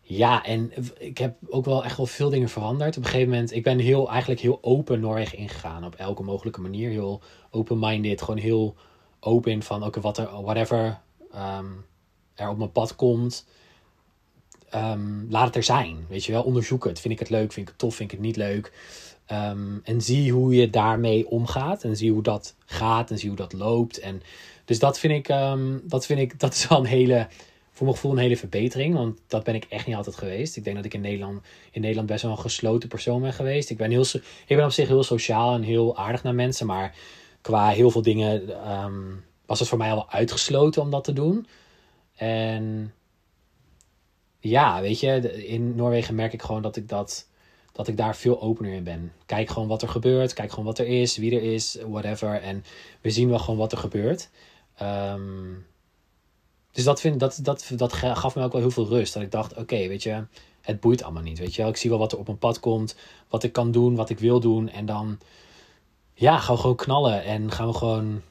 Ja, 0.00 0.44
en 0.44 0.72
ik 0.98 1.18
heb 1.18 1.36
ook 1.48 1.64
wel 1.64 1.84
echt 1.84 1.96
wel 1.96 2.06
veel 2.06 2.30
dingen 2.30 2.48
veranderd. 2.48 2.96
Op 2.96 3.02
een 3.02 3.10
gegeven 3.10 3.30
moment, 3.30 3.52
ik 3.52 3.62
ben 3.62 3.78
heel, 3.78 4.10
eigenlijk 4.10 4.40
heel 4.40 4.58
open 4.62 5.00
Noorwegen 5.00 5.38
ingegaan. 5.38 5.84
Op 5.84 5.94
elke 5.94 6.22
mogelijke 6.22 6.60
manier. 6.60 6.90
Heel 6.90 7.20
open-minded. 7.50 8.22
Gewoon 8.22 8.40
heel 8.40 8.76
open 9.20 9.62
van, 9.62 9.84
oké, 9.84 10.00
wat 10.00 10.18
er, 10.18 10.42
whatever 10.42 11.00
er 12.34 12.48
op 12.48 12.58
mijn 12.58 12.72
pad 12.72 12.96
komt. 12.96 13.46
Um, 14.74 15.26
laat 15.30 15.46
het 15.46 15.56
er 15.56 15.62
zijn. 15.62 16.06
Weet 16.08 16.24
je 16.24 16.32
wel, 16.32 16.42
onderzoek 16.42 16.84
het. 16.84 17.00
Vind 17.00 17.14
ik 17.14 17.20
het 17.20 17.30
leuk? 17.30 17.52
Vind 17.52 17.66
ik 17.66 17.68
het 17.68 17.78
tof? 17.78 17.94
Vind 17.94 18.12
ik 18.12 18.16
het 18.16 18.26
niet 18.26 18.36
leuk? 18.36 18.72
Um, 19.32 19.80
en 19.84 20.00
zie 20.00 20.32
hoe 20.32 20.54
je 20.54 20.70
daarmee 20.70 21.28
omgaat. 21.28 21.84
En 21.84 21.96
zie 21.96 22.12
hoe 22.12 22.22
dat 22.22 22.54
gaat. 22.64 23.10
En 23.10 23.18
zie 23.18 23.28
hoe 23.28 23.38
dat 23.38 23.52
loopt. 23.52 23.98
En 23.98 24.22
dus 24.64 24.78
dat 24.78 24.98
vind 24.98 25.12
ik, 25.12 25.28
um, 25.28 25.82
dat 25.84 26.06
vind 26.06 26.20
ik, 26.20 26.40
dat 26.40 26.54
is 26.54 26.68
wel 26.68 26.78
een 26.78 26.84
hele 26.84 27.28
voor 27.76 27.86
mijn 27.86 27.98
gevoel 27.98 28.12
een 28.12 28.22
hele 28.22 28.36
verbetering. 28.36 28.94
Want 28.94 29.20
dat 29.26 29.44
ben 29.44 29.54
ik 29.54 29.66
echt 29.68 29.86
niet 29.86 29.96
altijd 29.96 30.16
geweest. 30.16 30.56
Ik 30.56 30.64
denk 30.64 30.76
dat 30.76 30.84
ik 30.84 30.94
in 30.94 31.00
Nederland, 31.00 31.40
in 31.70 31.80
Nederland 31.80 32.08
best 32.08 32.22
wel 32.22 32.30
een 32.30 32.38
gesloten 32.38 32.88
persoon 32.88 33.20
ben 33.20 33.32
geweest. 33.32 33.70
Ik 33.70 33.76
ben, 33.76 33.90
heel, 33.90 34.04
ik 34.46 34.56
ben 34.56 34.64
op 34.64 34.70
zich 34.70 34.88
heel 34.88 35.02
sociaal 35.02 35.54
en 35.54 35.62
heel 35.62 35.96
aardig 35.96 36.22
naar 36.22 36.34
mensen. 36.34 36.66
Maar 36.66 36.94
qua 37.40 37.68
heel 37.68 37.90
veel 37.90 38.02
dingen 38.02 38.62
ehm, 38.62 39.02
was 39.46 39.58
het 39.58 39.68
voor 39.68 39.78
mij 39.78 39.92
al 39.92 40.10
uitgesloten 40.10 40.82
om 40.82 40.90
dat 40.90 41.04
te 41.04 41.12
doen. 41.12 41.46
En 42.14 42.92
ja, 44.48 44.80
weet 44.80 45.00
je, 45.00 45.46
in 45.46 45.74
Noorwegen 45.74 46.14
merk 46.14 46.32
ik 46.32 46.42
gewoon 46.42 46.62
dat 46.62 46.76
ik 46.76 46.88
dat 46.88 47.26
dat 47.76 47.88
ik 47.88 47.96
daar 47.96 48.16
veel 48.16 48.40
opener 48.40 48.72
in 48.72 48.84
ben. 48.84 49.12
Kijk 49.26 49.48
gewoon 49.48 49.68
wat 49.68 49.82
er 49.82 49.88
gebeurt. 49.88 50.32
Kijk 50.32 50.50
gewoon 50.50 50.64
wat 50.64 50.78
er 50.78 50.86
is, 50.86 51.16
wie 51.16 51.36
er 51.36 51.42
is, 51.42 51.78
whatever. 51.86 52.42
En 52.42 52.64
we 53.00 53.10
zien 53.10 53.28
wel 53.28 53.38
gewoon 53.38 53.58
wat 53.58 53.72
er 53.72 53.78
gebeurt. 53.78 54.30
Ehm, 54.76 55.52
dus 56.72 56.84
dat, 56.84 57.00
vind, 57.00 57.20
dat, 57.20 57.38
dat, 57.42 57.70
dat 57.76 57.92
gaf 57.92 58.34
me 58.34 58.42
ook 58.42 58.52
wel 58.52 58.60
heel 58.60 58.70
veel 58.70 58.86
rust. 58.86 59.14
Dat 59.14 59.22
ik 59.22 59.30
dacht, 59.30 59.54
oké, 59.54 59.88
weet 59.88 60.02
je, 60.02 60.24
het 60.60 60.80
boeit 60.80 61.02
allemaal 61.02 61.22
niet. 61.22 61.38
Weet 61.38 61.54
je 61.54 61.62
wel, 61.62 61.70
ik 61.70 61.76
zie 61.76 61.90
wel 61.90 61.98
wat 61.98 62.12
er 62.12 62.18
op 62.18 62.26
mijn 62.26 62.38
pad 62.38 62.60
komt. 62.60 62.96
Wat 63.28 63.42
ik 63.42 63.52
kan 63.52 63.70
doen, 63.70 63.94
wat 63.94 64.10
ik 64.10 64.18
wil 64.18 64.40
doen. 64.40 64.68
En 64.68 64.86
dan, 64.86 65.18
ja, 66.14 66.38
gaan 66.38 66.54
we 66.54 66.60
gewoon 66.60 66.76
knallen. 66.76 67.24
En 67.24 67.52
gaan 67.52 67.66
we 67.66 67.74
gewoon 67.74 68.22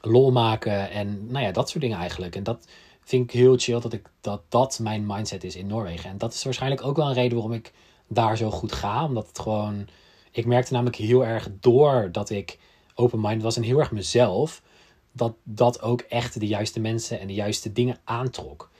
lol 0.00 0.32
maken. 0.32 0.90
En 0.90 1.26
nou 1.30 1.44
ja, 1.44 1.52
dat 1.52 1.68
soort 1.68 1.82
dingen 1.82 1.98
eigenlijk. 1.98 2.36
En 2.36 2.42
dat 2.42 2.68
vind 3.08 3.24
ik 3.24 3.40
heel 3.40 3.58
chill 3.58 3.80
dat, 3.80 3.92
ik, 3.92 4.10
dat 4.20 4.42
dat 4.48 4.78
mijn 4.78 5.06
mindset 5.06 5.44
is 5.44 5.56
in 5.56 5.66
Noorwegen. 5.66 6.10
En 6.10 6.18
dat 6.18 6.34
is 6.34 6.44
waarschijnlijk 6.44 6.84
ook 6.84 6.96
wel 6.96 7.06
een 7.06 7.14
reden 7.14 7.32
waarom 7.32 7.52
ik 7.52 7.72
daar 8.06 8.36
zo 8.36 8.50
goed 8.50 8.72
ga. 8.72 9.04
Omdat 9.04 9.26
het 9.28 9.38
gewoon. 9.38 9.88
Ik 10.30 10.46
merkte 10.46 10.72
namelijk 10.72 10.96
heel 10.96 11.24
erg 11.24 11.48
door 11.60 12.08
dat 12.12 12.30
ik 12.30 12.58
open-minded 12.94 13.42
was 13.42 13.56
en 13.56 13.62
heel 13.62 13.78
erg 13.78 13.92
mezelf. 13.92 14.62
Dat 15.12 15.34
dat 15.42 15.82
ook 15.82 16.00
echt 16.00 16.40
de 16.40 16.46
juiste 16.46 16.80
mensen 16.80 17.20
en 17.20 17.26
de 17.26 17.34
juiste 17.34 17.72
dingen 17.72 17.98
aantrok. 18.04 18.70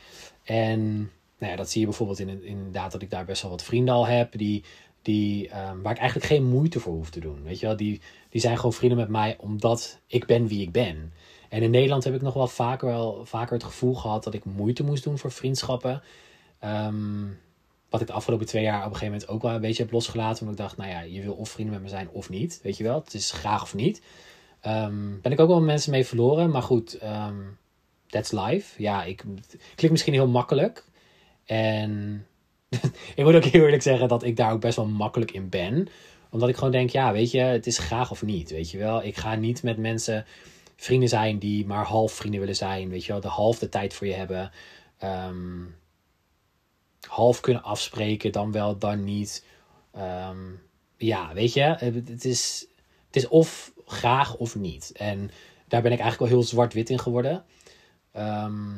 En 0.42 0.97
nou 1.38 1.52
ja, 1.52 1.56
dat 1.56 1.70
zie 1.70 1.80
je 1.80 1.87
bijvoorbeeld 1.87 2.18
in, 2.18 2.44
inderdaad 2.44 2.92
dat 2.92 3.02
ik 3.02 3.11
daar 3.11 3.25
best 3.25 3.42
wel 3.42 3.50
wat 3.50 3.62
vrienden 3.62 3.94
al 3.94 4.06
heb. 4.06 4.38
Die, 4.38 4.64
die, 5.02 5.44
um, 5.44 5.82
waar 5.82 5.92
ik 5.92 5.99
eigenlijk 5.99 6.28
geen 6.32 6.44
moeite 6.44 6.80
voor 6.80 6.94
hoef 6.94 7.11
te 7.11 7.20
doen. 7.20 7.42
Weet 7.42 7.61
je 7.61 7.66
wel? 7.66 7.76
Die, 7.76 8.00
die 8.30 8.40
zijn 8.40 8.56
gewoon 8.56 8.73
vrienden 8.73 8.99
met 8.99 9.08
mij 9.08 9.37
omdat 9.38 10.00
ik 10.06 10.26
ben 10.26 10.47
wie 10.47 10.62
ik 10.62 10.73
ben. 10.73 11.12
En 11.48 11.62
in 11.62 11.70
Nederland 11.70 12.04
heb 12.04 12.14
ik 12.14 12.22
nog 12.22 12.34
wel 12.34 12.46
vaker, 12.46 12.88
wel 12.88 13.24
vaker 13.24 13.52
het 13.52 13.64
gevoel 13.64 13.94
gehad 13.94 14.24
dat 14.24 14.34
ik 14.34 14.44
moeite 14.44 14.84
moest 14.84 15.04
doen 15.04 15.18
voor 15.18 15.32
vriendschappen. 15.32 16.02
Um, 16.64 17.38
wat 17.88 18.00
ik 18.00 18.06
de 18.06 18.12
afgelopen 18.12 18.46
twee 18.46 18.62
jaar 18.62 18.78
op 18.78 18.90
een 18.90 18.96
gegeven 18.96 19.12
moment 19.12 19.28
ook 19.28 19.42
wel 19.42 19.54
een 19.54 19.60
beetje 19.60 19.82
heb 19.82 19.92
losgelaten. 19.92 20.40
Omdat 20.40 20.58
ik 20.58 20.64
dacht, 20.64 20.76
nou 20.76 20.90
ja, 20.90 21.00
je 21.00 21.22
wil 21.22 21.34
of 21.34 21.50
vrienden 21.50 21.74
met 21.74 21.82
me 21.82 21.88
zijn 21.88 22.08
of 22.12 22.28
niet. 22.28 22.60
Weet 22.62 22.76
je 22.76 22.84
wel, 22.84 23.00
het 23.04 23.14
is 23.14 23.30
graag 23.30 23.62
of 23.62 23.74
niet. 23.74 24.02
Um, 24.66 25.18
ben 25.22 25.32
ik 25.32 25.40
ook 25.40 25.48
wel 25.48 25.60
mensen 25.60 25.90
mee 25.90 26.06
verloren. 26.06 26.50
Maar 26.50 26.62
goed, 26.62 27.02
um, 27.02 27.58
that's 28.06 28.30
life. 28.30 28.82
Ja, 28.82 29.04
ik 29.04 29.24
klik 29.74 29.90
misschien 29.90 30.12
heel 30.12 30.28
makkelijk. 30.28 30.84
En 31.44 32.26
ik 33.16 33.24
moet 33.24 33.34
ook 33.34 33.44
heel 33.44 33.64
eerlijk 33.64 33.82
zeggen 33.82 34.08
dat 34.08 34.22
ik 34.22 34.36
daar 34.36 34.52
ook 34.52 34.60
best 34.60 34.76
wel 34.76 34.86
makkelijk 34.86 35.30
in 35.30 35.48
ben. 35.48 35.88
Omdat 36.30 36.48
ik 36.48 36.56
gewoon 36.56 36.72
denk, 36.72 36.90
ja, 36.90 37.12
weet 37.12 37.30
je, 37.30 37.38
het 37.38 37.66
is 37.66 37.78
graag 37.78 38.10
of 38.10 38.22
niet. 38.22 38.50
Weet 38.50 38.70
je 38.70 38.78
wel, 38.78 39.04
ik 39.04 39.16
ga 39.16 39.34
niet 39.34 39.62
met 39.62 39.76
mensen 39.76 40.26
vrienden 40.80 41.08
zijn 41.08 41.38
die 41.38 41.66
maar 41.66 41.85
half 41.85 42.12
vrienden 42.12 42.40
willen 42.40 42.56
zijn. 42.56 42.88
Weet 42.88 43.04
je 43.04 43.12
wel, 43.12 43.20
de 43.20 43.28
half 43.28 43.58
de 43.58 43.68
tijd 43.68 43.94
voor 43.94 44.06
je 44.06 44.12
hebben. 44.14 44.50
Um, 45.04 45.76
half 47.08 47.40
kunnen 47.40 47.62
afspreken, 47.62 48.32
dan 48.32 48.52
wel, 48.52 48.78
dan 48.78 49.04
niet. 49.04 49.44
Ehm, 49.92 50.38
ja, 50.97 51.35
weet 51.35 51.52
je, 51.52 51.62
het 51.62 52.25
is, 52.25 52.66
het 53.06 53.16
is 53.16 53.28
of 53.28 53.73
graag 53.87 54.37
of 54.37 54.56
niet. 54.56 54.92
En 54.92 55.30
daar 55.68 55.82
ben 55.82 55.92
ik 55.92 55.99
eigenlijk 55.99 56.30
wel 56.30 56.40
heel 56.40 56.49
zwart-wit 56.49 56.90
in 56.90 56.99
geworden. 56.99 57.44
Ehm, 58.12 58.73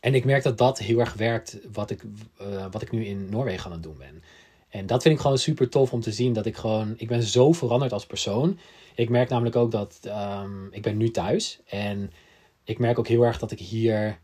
en 0.00 0.14
ik 0.14 0.24
merk 0.24 0.42
dat 0.42 0.58
dat 0.58 0.78
heel 0.78 0.98
erg 0.98 1.14
werkt 1.14 1.58
wat 1.72 1.90
ik, 1.90 2.02
uh, 2.40 2.66
wat 2.70 2.82
ik 2.82 2.90
nu 2.90 3.04
in 3.04 3.28
Noorwegen 3.28 3.66
aan 3.66 3.72
het 3.72 3.82
doen 3.82 3.98
ben. 3.98 4.22
En 4.68 4.86
dat 4.86 5.02
vind 5.02 5.14
ik 5.14 5.20
gewoon 5.20 5.38
super 5.38 5.68
tof 5.68 5.92
om 5.92 6.00
te 6.00 6.12
zien. 6.12 6.32
Dat 6.32 6.46
ik 6.46 6.56
gewoon, 6.56 6.94
ik 6.96 7.08
ben 7.08 7.22
zo 7.22 7.52
veranderd 7.52 7.92
als 7.92 8.06
persoon. 8.06 8.58
Ik 8.94 9.08
merk 9.08 9.28
namelijk 9.28 9.56
ook 9.56 9.70
dat, 9.70 10.00
um, 10.06 10.68
ik 10.70 10.82
ben 10.82 10.96
nu 10.96 11.10
thuis. 11.10 11.60
En 11.66 12.12
ik 12.64 12.78
merk 12.78 12.98
ook 12.98 13.08
heel 13.08 13.22
erg 13.22 13.38
dat 13.38 13.50
ik 13.50 13.58
hier 13.58 14.18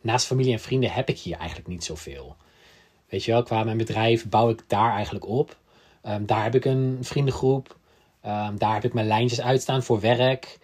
naast 0.00 0.26
familie 0.26 0.52
en 0.52 0.60
vrienden 0.60 0.90
heb 0.90 1.08
ik 1.08 1.18
hier 1.18 1.36
eigenlijk 1.36 1.68
niet 1.68 1.84
zoveel. 1.84 2.36
Weet 3.08 3.24
je 3.24 3.32
wel, 3.32 3.42
qua 3.42 3.64
mijn 3.64 3.76
bedrijf 3.76 4.28
bouw 4.28 4.50
ik 4.50 4.64
daar 4.66 4.92
eigenlijk 4.92 5.26
op. 5.26 5.56
Um, 6.02 6.26
daar 6.26 6.42
heb 6.42 6.54
ik 6.54 6.64
een 6.64 6.98
vriendengroep. 7.00 7.78
Daar 8.56 8.74
heb 8.74 8.84
ik 8.84 8.92
mijn 8.92 9.06
lijntjes 9.06 9.40
uitstaan 9.40 9.82
voor 9.82 10.00
werk. 10.00 10.58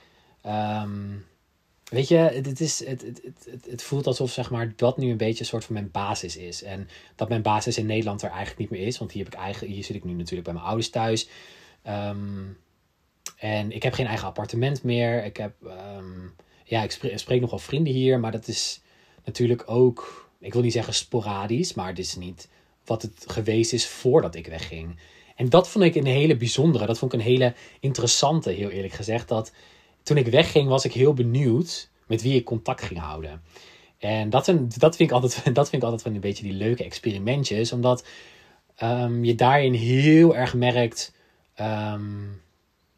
Weet 1.93 2.09
je, 2.09 2.17
het, 2.17 2.61
is, 2.61 2.87
het, 2.87 3.03
het, 3.03 3.21
het, 3.51 3.67
het, 3.71 3.83
voelt 3.83 4.07
alsof 4.07 4.33
zeg 4.33 4.51
maar, 4.51 4.73
dat 4.77 4.97
nu 4.97 5.11
een 5.11 5.17
beetje 5.17 5.41
een 5.41 5.47
soort 5.47 5.65
van 5.65 5.75
mijn 5.75 5.91
basis 5.91 6.37
is. 6.37 6.63
En 6.63 6.89
dat 7.17 7.29
mijn 7.29 7.43
basis 7.43 7.79
in 7.79 7.87
Nederland 7.87 8.23
er 8.23 8.31
eigenlijk 8.31 8.59
niet 8.59 8.71
meer 8.71 8.87
is. 8.87 8.99
Want 8.99 9.13
hier, 9.13 9.25
heb 9.25 9.33
ik 9.33 9.39
eigen, 9.39 9.67
hier 9.67 9.85
zit 9.85 9.97
ik 9.97 10.05
nu 10.05 10.13
natuurlijk 10.13 10.45
bij 10.45 10.53
mijn 10.53 10.67
ouders 10.67 10.91
thuis. 10.91 11.29
en 13.37 13.73
ik 13.73 13.83
heb 13.83 13.93
geen 13.93 14.07
eigen 14.07 14.27
appartement 14.27 14.83
meer. 14.83 15.25
Ik 15.25 15.37
heb, 15.37 15.55
ja, 16.65 16.83
ik 16.83 16.91
spreek, 16.91 17.19
spreek 17.19 17.41
nog 17.41 17.51
wel 17.51 17.59
vrienden 17.59 17.93
hier. 17.93 18.21
Maar 18.21 18.33
dat 18.33 18.49
is 18.49 18.81
natuurlijk 19.25 19.63
ook, 19.67 20.31
ik 20.41 20.53
wil 20.53 20.63
niet 20.63 20.73
zeggen 20.73 20.95
sporadisch, 20.95 21.75
maar 21.75 21.89
het 21.89 21.99
is 21.99 22.17
niet 22.17 22.49
wat 22.85 23.03
het 23.03 23.25
geweest 23.27 23.73
is 23.73 23.87
voordat 23.87 24.35
ik 24.35 24.47
wegging. 24.47 24.97
En 25.37 25.49
dat 25.49 25.69
vond 25.69 25.85
ik 25.85 25.95
een 25.95 26.07
hele 26.07 26.37
bijzondere, 26.37 26.87
dat 26.87 26.99
vond 26.99 27.13
ik 27.13 27.21
een 27.21 27.27
hele 27.27 27.55
interessante, 27.81 28.51
heel 28.51 28.71
eerlijk 28.71 28.93
gezegd. 28.93 29.29
Dat 29.29 29.53
toen 30.03 30.17
ik 30.17 30.27
wegging, 30.27 30.69
was 30.69 30.85
ik 30.85 30.93
heel 30.93 31.15
benieuwd 31.15 31.91
met 32.07 32.23
wie 32.23 32.35
ik 32.35 32.45
contact 32.45 32.83
ging 32.83 33.01
houden. 33.01 33.43
En 33.99 34.31
dat, 34.31 34.45
dat, 34.79 34.97
vind, 34.97 35.11
ik 35.11 35.13
altijd, 35.13 35.45
dat 35.55 35.69
vind 35.69 35.83
ik 35.83 35.89
altijd 35.89 36.03
van 36.03 36.15
een 36.15 36.21
beetje 36.21 36.45
die 36.45 36.53
leuke 36.53 36.85
experimentjes, 36.85 37.73
omdat 37.73 38.07
um, 38.83 39.25
je 39.25 39.35
daarin 39.35 39.73
heel 39.73 40.37
erg 40.37 40.55
merkt: 40.55 41.15
um, 41.61 42.43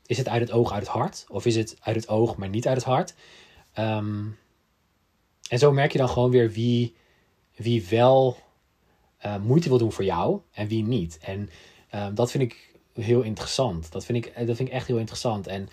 is 0.07 0.19
het 0.19 0.29
uit 0.29 0.41
het 0.41 0.53
oog, 0.53 0.73
uit 0.73 0.83
het 0.83 0.93
hart? 0.93 1.25
Of 1.29 1.47
is 1.47 1.57
het 1.57 1.77
uit 1.81 1.97
het 1.97 2.09
oog, 2.09 2.37
maar 2.37 2.49
niet 2.49 2.67
uit 2.67 2.77
het 2.77 2.87
hart? 2.87 3.15
Um, 3.79 4.39
en 5.49 5.59
zo 5.59 5.73
merk 5.73 5.93
je 5.93 5.99
dan 5.99 6.09
gewoon 6.09 6.31
weer 6.31 6.51
wie, 6.51 6.95
wie 7.57 7.87
wel 7.89 8.37
uh, 9.27 9.37
moeite 9.37 9.69
wil 9.69 9.79
doen 9.79 9.93
voor 9.93 10.05
jou 10.05 10.41
en 10.53 10.69
wie 10.69 10.83
niet. 10.85 11.19
En 11.19 11.51
dat 12.15 12.31
vind 12.31 12.43
ik 12.43 12.75
heel 12.95 13.23
interessant. 13.23 13.93
Dat 13.93 14.05
vind 14.05 14.27
ik, 14.27 14.33
eh, 14.33 14.47
dat 14.47 14.57
vind 14.57 14.69
ik 14.69 14.75
echt 14.75 14.87
heel 14.87 14.99
interessant. 14.99 15.47
En 15.47 15.69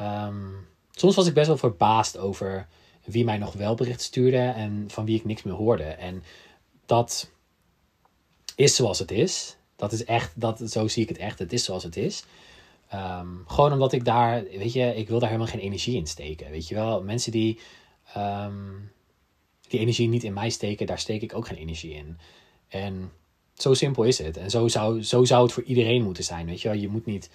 um, 0.00 0.66
soms 0.90 1.14
was 1.14 1.26
ik 1.26 1.34
best 1.34 1.46
wel 1.46 1.56
verbaasd 1.56 2.18
over 2.18 2.68
wie 3.04 3.24
mij 3.24 3.38
nog 3.38 3.52
wel 3.52 3.74
bericht 3.74 4.00
stuurde 4.00 4.38
en 4.38 4.84
van 4.88 5.04
wie 5.04 5.16
ik 5.16 5.24
niks 5.24 5.42
meer 5.42 5.54
hoorde. 5.54 5.84
En 5.84 6.22
dat 6.86 7.30
is 8.54 8.74
zoals 8.74 8.98
het 8.98 9.10
is. 9.10 9.56
Dat 9.76 9.92
is 9.92 10.04
echt, 10.04 10.32
dat, 10.34 10.60
zo 10.70 10.88
zie 10.88 11.02
ik 11.02 11.08
het 11.08 11.18
echt. 11.18 11.38
Het 11.38 11.52
is 11.52 11.64
zoals 11.64 11.82
het 11.82 11.96
is. 11.96 12.24
Um, 12.94 13.44
gewoon 13.46 13.72
omdat 13.72 13.92
ik 13.92 14.04
daar, 14.04 14.44
weet 14.44 14.72
je, 14.72 14.94
ik 14.96 15.08
wil 15.08 15.18
daar 15.18 15.28
helemaal 15.28 15.50
geen 15.50 15.60
energie 15.60 15.96
in 15.96 16.06
steken. 16.06 16.50
Weet 16.50 16.68
je 16.68 16.74
wel, 16.74 17.02
mensen 17.02 17.32
die 17.32 17.60
um, 18.16 18.92
die 19.68 19.80
energie 19.80 20.08
niet 20.08 20.24
in 20.24 20.32
mij 20.32 20.50
steken, 20.50 20.86
daar 20.86 20.98
steek 20.98 21.22
ik 21.22 21.34
ook 21.34 21.46
geen 21.46 21.58
energie 21.58 21.94
in. 21.94 22.18
En 22.68 23.12
zo 23.54 23.74
simpel 23.74 24.02
is 24.02 24.18
het. 24.18 24.36
En 24.36 24.50
zo 24.50 24.68
zou, 24.68 25.02
zo 25.02 25.24
zou 25.24 25.42
het 25.42 25.52
voor 25.52 25.62
iedereen 25.62 26.02
moeten 26.02 26.24
zijn. 26.24 26.46
Weet 26.46 26.60
je 26.60 26.68
wel, 26.68 26.76
je 26.76 26.88
moet 26.88 27.06
niet 27.06 27.30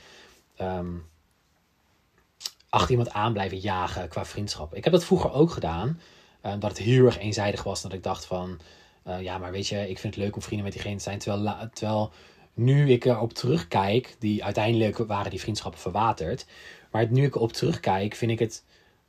achter 2.74 2.92
iemand 2.92 3.12
aan 3.12 3.34
blijven 3.34 3.58
jagen 3.58 4.08
qua 4.08 4.26
vriendschap. 4.26 4.76
Ik 4.76 4.84
heb 4.84 4.94
dat 4.94 5.06
vroeger 5.06 5.32
ook 5.32 5.52
gedaan. 5.52 6.00
Uh, 6.46 6.52
dat 6.60 6.70
het 6.70 6.78
heel 6.78 7.06
erg 7.06 7.20
eenzijdig 7.20 7.64
was. 7.64 7.82
Dat 7.82 7.94
ik 7.94 8.04
dacht 8.04 8.26
van, 8.26 8.60
uh, 9.08 9.22
ja, 9.22 9.38
maar 9.38 9.52
weet 9.52 9.68
je, 9.68 9.90
ik 9.90 10.00
vind 10.00 10.16
het 10.16 10.24
leuk 10.24 10.36
om 10.36 10.42
vrienden 10.42 10.66
met 10.66 10.74
diegene 10.74 10.96
te 10.96 11.04
zijn. 11.04 11.20
Terwijl, 11.20 11.70
terwijl 11.74 12.12
nu 12.54 12.90
ik 12.90 13.06
erop 13.06 13.34
terugkijk, 13.34 14.16
die 14.20 14.44
uiteindelijk 14.44 14.98
waren 14.98 15.30
die 15.30 15.40
vriendschappen 15.40 15.80
verwaterd. 15.80 16.46
Maar 16.92 17.12
nu 17.12 17.26
ik 17.26 17.36
erop 17.36 17.54
terugkijk, 17.54 18.16
vind 18.16 18.32
ik 18.32 18.40
het 18.40 18.64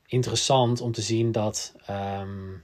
interessant 0.06 0.80
om 0.80 0.92
te 0.92 1.02
zien 1.02 1.32
dat. 1.32 1.74
Um, 1.90 2.62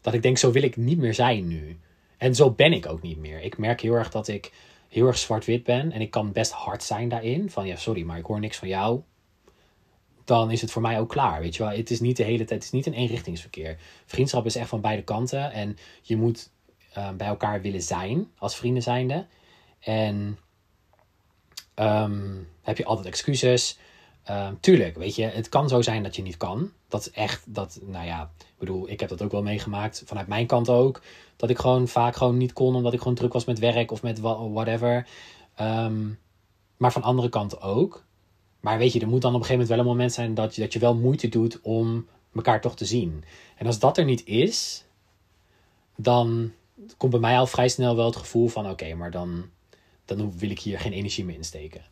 dat 0.00 0.14
ik 0.14 0.22
denk, 0.22 0.38
zo 0.38 0.52
wil 0.52 0.62
ik 0.62 0.76
niet 0.76 0.98
meer 0.98 1.14
zijn 1.14 1.48
nu. 1.48 1.78
En 2.18 2.34
zo 2.34 2.50
ben 2.50 2.72
ik 2.72 2.86
ook 2.86 3.02
niet 3.02 3.18
meer. 3.18 3.40
Ik 3.40 3.58
merk 3.58 3.80
heel 3.80 3.94
erg 3.94 4.10
dat 4.10 4.28
ik 4.28 4.52
heel 4.88 5.06
erg 5.06 5.18
zwart-wit 5.18 5.64
ben. 5.64 5.92
En 5.92 6.00
ik 6.00 6.10
kan 6.10 6.32
best 6.32 6.52
hard 6.52 6.82
zijn 6.82 7.08
daarin. 7.08 7.50
Van 7.50 7.66
ja, 7.66 7.76
sorry, 7.76 8.02
maar 8.02 8.18
ik 8.18 8.26
hoor 8.26 8.40
niks 8.40 8.56
van 8.58 8.68
jou. 8.68 9.02
Dan 10.24 10.50
is 10.50 10.60
het 10.60 10.70
voor 10.70 10.82
mij 10.82 11.00
ook 11.00 11.08
klaar. 11.08 11.40
Weet 11.40 11.56
je 11.56 11.62
wel, 11.62 11.72
het 11.72 11.90
is 11.90 12.00
niet 12.00 12.16
de 12.16 12.22
hele 12.22 12.44
tijd, 12.44 12.50
het 12.50 12.62
is 12.62 12.70
niet 12.70 12.86
een 12.86 12.92
eenrichtingsverkeer. 12.92 13.78
Vriendschap 14.06 14.46
is 14.46 14.56
echt 14.56 14.68
van 14.68 14.80
beide 14.80 15.02
kanten. 15.02 15.52
En 15.52 15.76
je 16.02 16.16
moet 16.16 16.50
uh, 16.98 17.10
bij 17.10 17.26
elkaar 17.26 17.60
willen 17.60 17.82
zijn 17.82 18.30
als 18.38 18.56
vrienden 18.56 18.82
zijnde. 18.82 19.26
En 19.80 20.38
um, 21.74 22.48
heb 22.62 22.78
je 22.78 22.84
altijd 22.84 23.06
excuses. 23.06 23.78
Uh, 24.30 24.48
tuurlijk, 24.60 24.96
weet 24.96 25.14
je, 25.16 25.24
het 25.24 25.48
kan 25.48 25.68
zo 25.68 25.82
zijn 25.82 26.02
dat 26.02 26.16
je 26.16 26.22
niet 26.22 26.36
kan. 26.36 26.70
Dat 26.88 27.00
is 27.00 27.10
echt, 27.10 27.54
dat, 27.54 27.78
nou 27.82 28.06
ja, 28.06 28.30
ik 28.38 28.58
bedoel, 28.58 28.88
ik 28.88 29.00
heb 29.00 29.08
dat 29.08 29.22
ook 29.22 29.30
wel 29.30 29.42
meegemaakt, 29.42 30.02
vanuit 30.06 30.26
mijn 30.26 30.46
kant 30.46 30.68
ook. 30.68 31.02
Dat 31.36 31.50
ik 31.50 31.58
gewoon 31.58 31.88
vaak 31.88 32.16
gewoon 32.16 32.36
niet 32.36 32.52
kon, 32.52 32.74
omdat 32.74 32.92
ik 32.92 32.98
gewoon 32.98 33.14
druk 33.14 33.32
was 33.32 33.44
met 33.44 33.58
werk 33.58 33.90
of 33.90 34.02
met 34.02 34.20
whatever. 34.20 35.06
Um, 35.60 36.18
maar 36.76 36.92
van 36.92 37.02
andere 37.02 37.28
kant 37.28 37.60
ook. 37.60 38.04
Maar 38.64 38.78
weet 38.78 38.92
je, 38.92 39.00
er 39.00 39.08
moet 39.08 39.22
dan 39.22 39.34
op 39.34 39.40
een 39.40 39.46
gegeven 39.46 39.66
moment 39.66 39.68
wel 39.68 39.78
een 39.78 39.98
moment 39.98 40.12
zijn 40.12 40.34
dat 40.34 40.54
je, 40.54 40.60
dat 40.60 40.72
je 40.72 40.78
wel 40.78 40.94
moeite 40.94 41.28
doet 41.28 41.60
om 41.62 42.06
elkaar 42.34 42.60
toch 42.60 42.76
te 42.76 42.84
zien. 42.84 43.24
En 43.56 43.66
als 43.66 43.78
dat 43.78 43.98
er 43.98 44.04
niet 44.04 44.26
is, 44.26 44.84
dan 45.96 46.52
komt 46.96 47.12
bij 47.12 47.20
mij 47.20 47.38
al 47.38 47.46
vrij 47.46 47.68
snel 47.68 47.96
wel 47.96 48.06
het 48.06 48.16
gevoel 48.16 48.48
van: 48.48 48.70
oké, 48.70 48.94
maar 48.94 49.10
dan, 49.10 49.50
dan 50.04 50.38
wil 50.38 50.50
ik 50.50 50.60
hier 50.60 50.78
geen 50.80 50.92
energie 50.92 51.24
meer 51.24 51.34
insteken. 51.34 51.84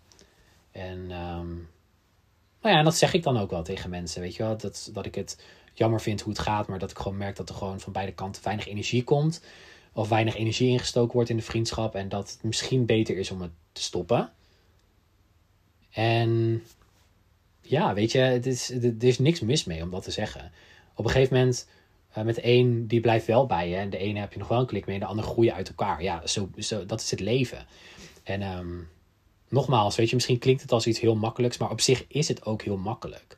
En, 0.71 0.99
um, 0.99 1.69
nou 2.61 2.75
ja, 2.75 2.79
en 2.79 2.85
dat 2.85 2.97
zeg 2.97 3.13
ik 3.15 3.23
dan 3.23 3.39
ook 3.39 3.51
wel 3.51 3.63
tegen 3.63 3.91
mensen, 3.91 4.21
weet 4.21 4.37
je 4.37 4.43
wel. 4.43 4.57
Dat, 4.57 4.91
dat 4.93 5.07
ik 5.07 5.15
het 5.15 5.45
jammer 5.73 6.01
vind 6.01 6.21
hoe 6.21 6.33
het 6.33 6.43
gaat, 6.43 6.69
maar 6.69 6.79
dat 6.79 6.91
ik 6.91 6.99
gewoon 6.99 7.19
merk 7.19 7.37
dat 7.37 7.49
er 7.49 7.55
gewoon 7.55 7.81
van 7.81 7.93
beide 7.93 8.13
kanten 8.13 8.45
weinig 8.45 8.69
energie 8.69 9.05
komt. 9.05 9.43
Of 9.93 10.09
weinig 10.09 10.37
energie 10.37 10.69
ingestoken 10.69 11.15
wordt 11.15 11.31
in 11.31 11.37
de 11.37 11.43
vriendschap. 11.43 11.95
En 11.95 12.09
dat 12.09 12.31
het 12.31 12.43
misschien 12.43 12.87
beter 12.87 13.17
is 13.17 13.31
om 13.31 13.41
het 13.41 13.53
te 13.73 13.83
stoppen. 13.83 14.33
En 15.93 16.63
ja, 17.61 17.95
weet 17.95 18.13
je, 18.13 18.19
het 18.19 18.47
is, 18.47 18.71
er 18.71 19.05
is 19.05 19.19
niks 19.19 19.41
mis 19.41 19.65
mee 19.65 19.83
om 19.83 19.91
dat 19.91 20.03
te 20.03 20.11
zeggen. 20.11 20.53
Op 20.95 21.05
een 21.05 21.11
gegeven 21.11 21.37
moment, 21.37 21.69
uh, 22.19 22.25
met 22.25 22.35
de 22.35 22.47
een 22.47 22.87
die 22.87 23.01
blijft 23.01 23.27
wel 23.27 23.47
bij 23.47 23.69
je. 23.69 23.77
En 23.77 23.91
de 23.91 23.99
ene 23.99 24.21
heb 24.21 24.33
je 24.33 24.39
nog 24.39 24.49
wel 24.49 24.61
een 24.61 24.67
klik 24.67 24.87
mee. 24.87 24.95
En 24.95 25.01
de 25.01 25.07
andere 25.07 25.29
groeien 25.29 25.55
uit 25.55 25.69
elkaar. 25.69 26.03
Ja, 26.03 26.27
zo, 26.27 26.51
zo, 26.59 26.87
dat 26.87 27.01
is 27.01 27.11
het 27.11 27.21
leven. 27.21 27.67
En 28.23 28.43
um, 28.43 28.89
nogmaals, 29.49 29.97
weet 29.97 30.09
je, 30.09 30.15
misschien 30.15 30.39
klinkt 30.39 30.63
het 30.63 30.73
als 30.73 30.87
iets 30.87 31.01
heel 31.01 31.17
makkelijks. 31.17 31.59
Maar 31.59 31.71
op 31.71 31.81
zich 31.81 32.05
is 32.09 32.29
het 32.29 32.45
ook 32.45 32.63
heel 32.63 32.77
makkelijk. 32.77 33.37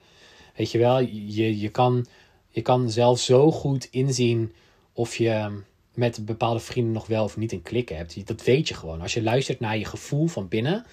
Weet 0.56 0.70
je 0.70 0.78
wel, 0.78 1.00
je, 1.00 1.58
je, 1.58 1.68
kan, 1.68 2.06
je 2.50 2.62
kan 2.62 2.90
zelf 2.90 3.18
zo 3.18 3.50
goed 3.50 3.88
inzien 3.90 4.52
of 4.92 5.16
je 5.16 5.62
met 5.94 6.24
bepaalde 6.24 6.60
vrienden 6.60 6.92
nog 6.92 7.06
wel 7.06 7.24
of 7.24 7.36
niet 7.36 7.52
een 7.52 7.62
klik 7.62 7.88
hebt. 7.88 8.26
Dat 8.26 8.44
weet 8.44 8.68
je 8.68 8.74
gewoon. 8.74 9.00
Als 9.00 9.14
je 9.14 9.22
luistert 9.22 9.60
naar 9.60 9.78
je 9.78 9.84
gevoel 9.84 10.26
van 10.26 10.48
binnen, 10.48 10.86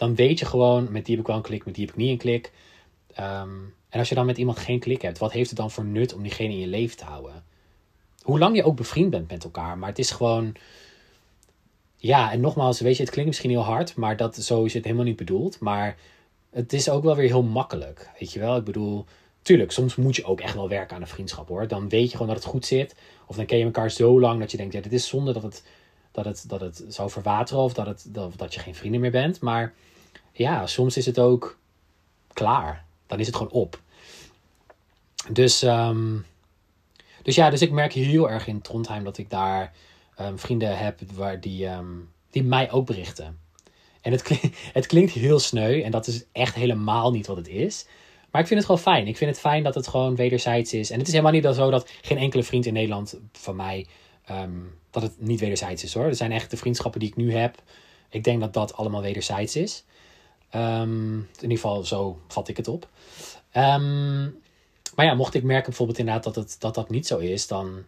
dan 0.00 0.14
weet 0.14 0.38
je 0.38 0.44
gewoon, 0.44 0.92
met 0.92 1.04
die 1.04 1.14
heb 1.14 1.24
ik 1.24 1.26
wel 1.26 1.36
een 1.36 1.42
klik, 1.42 1.64
met 1.64 1.74
die 1.74 1.84
heb 1.84 1.94
ik 1.94 2.00
niet 2.00 2.10
een 2.10 2.18
klik. 2.18 2.52
Um, 3.10 3.74
en 3.88 3.98
als 3.98 4.08
je 4.08 4.14
dan 4.14 4.26
met 4.26 4.38
iemand 4.38 4.58
geen 4.58 4.78
klik 4.78 5.02
hebt, 5.02 5.18
wat 5.18 5.32
heeft 5.32 5.48
het 5.48 5.58
dan 5.58 5.70
voor 5.70 5.84
nut 5.84 6.14
om 6.14 6.22
diegene 6.22 6.52
in 6.52 6.58
je 6.58 6.66
leven 6.66 6.96
te 6.96 7.04
houden? 7.04 7.44
Hoe 8.22 8.38
lang 8.38 8.56
je 8.56 8.64
ook 8.64 8.76
bevriend 8.76 9.10
bent 9.10 9.30
met 9.30 9.44
elkaar, 9.44 9.78
maar 9.78 9.88
het 9.88 9.98
is 9.98 10.10
gewoon. 10.10 10.54
Ja, 11.96 12.32
en 12.32 12.40
nogmaals, 12.40 12.80
weet 12.80 12.96
je, 12.96 13.02
het 13.02 13.12
klinkt 13.12 13.30
misschien 13.30 13.50
heel 13.50 13.64
hard, 13.64 13.96
maar 13.96 14.16
dat, 14.16 14.36
zo 14.36 14.64
is 14.64 14.74
het 14.74 14.84
helemaal 14.84 15.04
niet 15.04 15.16
bedoeld. 15.16 15.60
Maar 15.60 15.96
het 16.50 16.72
is 16.72 16.88
ook 16.88 17.02
wel 17.02 17.16
weer 17.16 17.28
heel 17.28 17.42
makkelijk, 17.42 18.10
weet 18.18 18.32
je 18.32 18.38
wel? 18.40 18.56
Ik 18.56 18.64
bedoel, 18.64 19.04
tuurlijk, 19.42 19.72
soms 19.72 19.96
moet 19.96 20.16
je 20.16 20.24
ook 20.24 20.40
echt 20.40 20.54
wel 20.54 20.68
werken 20.68 20.96
aan 20.96 21.02
een 21.02 21.08
vriendschap 21.08 21.48
hoor. 21.48 21.68
Dan 21.68 21.88
weet 21.88 22.10
je 22.10 22.16
gewoon 22.16 22.34
dat 22.34 22.42
het 22.42 22.52
goed 22.52 22.66
zit. 22.66 22.94
Of 23.26 23.36
dan 23.36 23.46
ken 23.46 23.58
je 23.58 23.64
elkaar 23.64 23.90
zo 23.90 24.20
lang 24.20 24.40
dat 24.40 24.50
je 24.50 24.56
denkt, 24.56 24.72
ja, 24.72 24.80
dit 24.80 24.92
is 24.92 25.08
zonde 25.08 25.32
dat 25.32 25.42
het, 25.42 25.64
dat 26.10 26.24
het, 26.24 26.44
dat 26.48 26.60
het 26.60 26.84
zou 26.88 27.10
verwateren 27.10 27.62
of 27.62 27.74
dat, 27.74 27.86
het, 27.86 28.04
dat, 28.08 28.32
dat 28.36 28.54
je 28.54 28.60
geen 28.60 28.74
vrienden 28.74 29.00
meer 29.00 29.10
bent. 29.10 29.40
Maar 29.40 29.74
ja, 30.40 30.66
soms 30.66 30.96
is 30.96 31.06
het 31.06 31.18
ook 31.18 31.58
klaar. 32.32 32.84
Dan 33.06 33.20
is 33.20 33.26
het 33.26 33.36
gewoon 33.36 33.52
op. 33.52 33.80
Dus, 35.28 35.62
um, 35.62 36.26
dus 37.22 37.34
ja, 37.34 37.50
dus 37.50 37.62
ik 37.62 37.70
merk 37.70 37.92
heel 37.92 38.30
erg 38.30 38.46
in 38.46 38.60
Trondheim 38.60 39.04
dat 39.04 39.18
ik 39.18 39.30
daar 39.30 39.72
um, 40.20 40.38
vrienden 40.38 40.78
heb 40.78 41.00
waar 41.14 41.40
die, 41.40 41.66
um, 41.66 42.08
die 42.30 42.42
mij 42.42 42.70
ook 42.70 42.86
berichten. 42.86 43.38
En 44.00 44.12
het, 44.12 44.22
klinkt, 44.22 44.46
het 44.78 44.86
klinkt 44.86 45.12
heel 45.12 45.38
sneu 45.38 45.82
en 45.82 45.90
dat 45.90 46.06
is 46.06 46.24
echt 46.32 46.54
helemaal 46.54 47.10
niet 47.10 47.26
wat 47.26 47.36
het 47.36 47.48
is. 47.48 47.86
Maar 48.30 48.40
ik 48.40 48.46
vind 48.46 48.60
het 48.60 48.68
gewoon 48.68 48.94
fijn. 48.94 49.06
Ik 49.06 49.16
vind 49.16 49.30
het 49.30 49.40
fijn 49.40 49.62
dat 49.62 49.74
het 49.74 49.88
gewoon 49.88 50.16
wederzijds 50.16 50.72
is. 50.72 50.90
En 50.90 50.98
het 50.98 51.06
is 51.06 51.12
helemaal 51.12 51.32
niet 51.32 51.54
zo 51.54 51.70
dat 51.70 51.90
geen 52.02 52.18
enkele 52.18 52.42
vriend 52.42 52.66
in 52.66 52.72
Nederland 52.72 53.18
van 53.32 53.56
mij. 53.56 53.86
Dat 54.90 55.02
het 55.02 55.20
niet 55.20 55.40
wederzijds 55.40 55.84
is 55.84 55.94
hoor. 55.94 56.04
Er 56.04 56.14
zijn 56.14 56.32
echt 56.32 56.50
de 56.50 56.56
vriendschappen 56.56 57.00
die 57.00 57.08
ik 57.08 57.16
nu 57.16 57.34
heb. 57.34 57.62
Ik 58.08 58.24
denk 58.24 58.40
dat 58.40 58.52
dat 58.52 58.74
allemaal 58.74 59.02
wederzijds 59.02 59.56
is. 59.56 59.84
Um, 60.54 61.16
in 61.16 61.28
ieder 61.40 61.56
geval, 61.56 61.84
zo 61.84 62.20
vat 62.28 62.48
ik 62.48 62.56
het 62.56 62.68
op. 62.68 62.88
Um, 63.56 64.38
maar 64.94 65.06
ja, 65.06 65.14
mocht 65.14 65.34
ik 65.34 65.42
merken 65.42 65.68
bijvoorbeeld 65.68 65.98
inderdaad 65.98 66.24
dat, 66.24 66.34
het, 66.34 66.56
dat 66.58 66.74
dat 66.74 66.90
niet 66.90 67.06
zo 67.06 67.18
is, 67.18 67.46
dan 67.46 67.84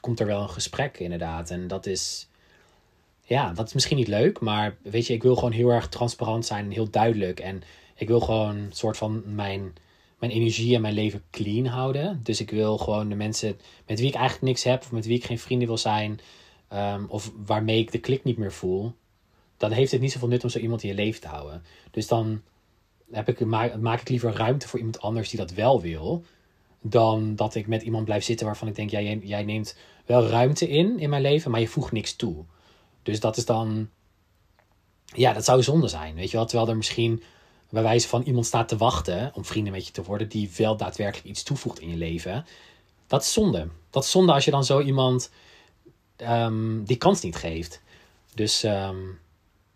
komt 0.00 0.20
er 0.20 0.26
wel 0.26 0.42
een 0.42 0.50
gesprek 0.50 0.98
inderdaad. 0.98 1.50
En 1.50 1.68
dat 1.68 1.86
is, 1.86 2.28
ja, 3.24 3.52
dat 3.52 3.66
is 3.66 3.72
misschien 3.72 3.96
niet 3.96 4.08
leuk, 4.08 4.40
maar 4.40 4.76
weet 4.82 5.06
je, 5.06 5.12
ik 5.12 5.22
wil 5.22 5.34
gewoon 5.34 5.52
heel 5.52 5.68
erg 5.70 5.88
transparant 5.88 6.46
zijn 6.46 6.64
en 6.64 6.70
heel 6.70 6.90
duidelijk. 6.90 7.40
En 7.40 7.62
ik 7.94 8.08
wil 8.08 8.20
gewoon 8.20 8.56
een 8.56 8.72
soort 8.72 8.96
van 8.96 9.34
mijn, 9.34 9.74
mijn 10.18 10.32
energie 10.32 10.74
en 10.74 10.80
mijn 10.80 10.94
leven 10.94 11.22
clean 11.30 11.66
houden. 11.66 12.20
Dus 12.22 12.40
ik 12.40 12.50
wil 12.50 12.78
gewoon 12.78 13.08
de 13.08 13.14
mensen 13.14 13.60
met 13.86 13.98
wie 13.98 14.08
ik 14.08 14.14
eigenlijk 14.14 14.46
niks 14.46 14.62
heb, 14.62 14.82
of 14.82 14.92
met 14.92 15.06
wie 15.06 15.16
ik 15.16 15.24
geen 15.24 15.38
vrienden 15.38 15.68
wil 15.68 15.78
zijn, 15.78 16.20
um, 16.72 17.06
of 17.08 17.32
waarmee 17.46 17.78
ik 17.78 17.92
de 17.92 17.98
klik 17.98 18.24
niet 18.24 18.38
meer 18.38 18.52
voel, 18.52 18.94
dan 19.58 19.70
heeft 19.70 19.92
het 19.92 20.00
niet 20.00 20.12
zoveel 20.12 20.28
nut 20.28 20.44
om 20.44 20.50
zo 20.50 20.58
iemand 20.58 20.82
in 20.82 20.88
je 20.88 20.94
leven 20.94 21.20
te 21.20 21.28
houden. 21.28 21.62
Dus 21.90 22.06
dan 22.06 22.42
heb 23.10 23.28
ik, 23.28 23.44
maak, 23.80 24.00
ik 24.00 24.08
liever 24.08 24.32
ruimte 24.32 24.68
voor 24.68 24.78
iemand 24.78 25.00
anders 25.00 25.28
die 25.28 25.38
dat 25.38 25.50
wel 25.50 25.80
wil. 25.80 26.24
Dan 26.80 27.36
dat 27.36 27.54
ik 27.54 27.66
met 27.66 27.82
iemand 27.82 28.04
blijf 28.04 28.24
zitten 28.24 28.46
waarvan 28.46 28.68
ik 28.68 28.74
denk, 28.74 28.90
jij, 28.90 29.20
jij 29.22 29.44
neemt 29.44 29.76
wel 30.06 30.26
ruimte 30.26 30.68
in 30.68 30.98
in 30.98 31.10
mijn 31.10 31.22
leven, 31.22 31.50
maar 31.50 31.60
je 31.60 31.68
voegt 31.68 31.92
niks 31.92 32.16
toe. 32.16 32.44
Dus 33.02 33.20
dat 33.20 33.36
is 33.36 33.44
dan, 33.44 33.88
ja, 35.04 35.32
dat 35.32 35.44
zou 35.44 35.62
zonde 35.62 35.88
zijn, 35.88 36.14
weet 36.14 36.30
je 36.30 36.36
wel. 36.36 36.46
Terwijl 36.46 36.68
er 36.68 36.76
misschien 36.76 37.22
bij 37.70 37.82
wijze 37.82 38.08
van 38.08 38.22
iemand 38.22 38.46
staat 38.46 38.68
te 38.68 38.76
wachten 38.76 39.30
om 39.34 39.44
vrienden 39.44 39.72
met 39.72 39.86
je 39.86 39.92
te 39.92 40.02
worden, 40.02 40.28
die 40.28 40.50
wel 40.56 40.76
daadwerkelijk 40.76 41.28
iets 41.28 41.42
toevoegt 41.42 41.80
in 41.80 41.88
je 41.88 41.96
leven. 41.96 42.46
Dat 43.06 43.22
is 43.22 43.32
zonde. 43.32 43.68
Dat 43.90 44.04
is 44.04 44.10
zonde 44.10 44.32
als 44.32 44.44
je 44.44 44.50
dan 44.50 44.64
zo 44.64 44.80
iemand 44.80 45.30
um, 46.16 46.84
die 46.84 46.96
kans 46.96 47.20
niet 47.20 47.36
geeft. 47.36 47.82
Dus, 48.34 48.62
um, 48.62 49.18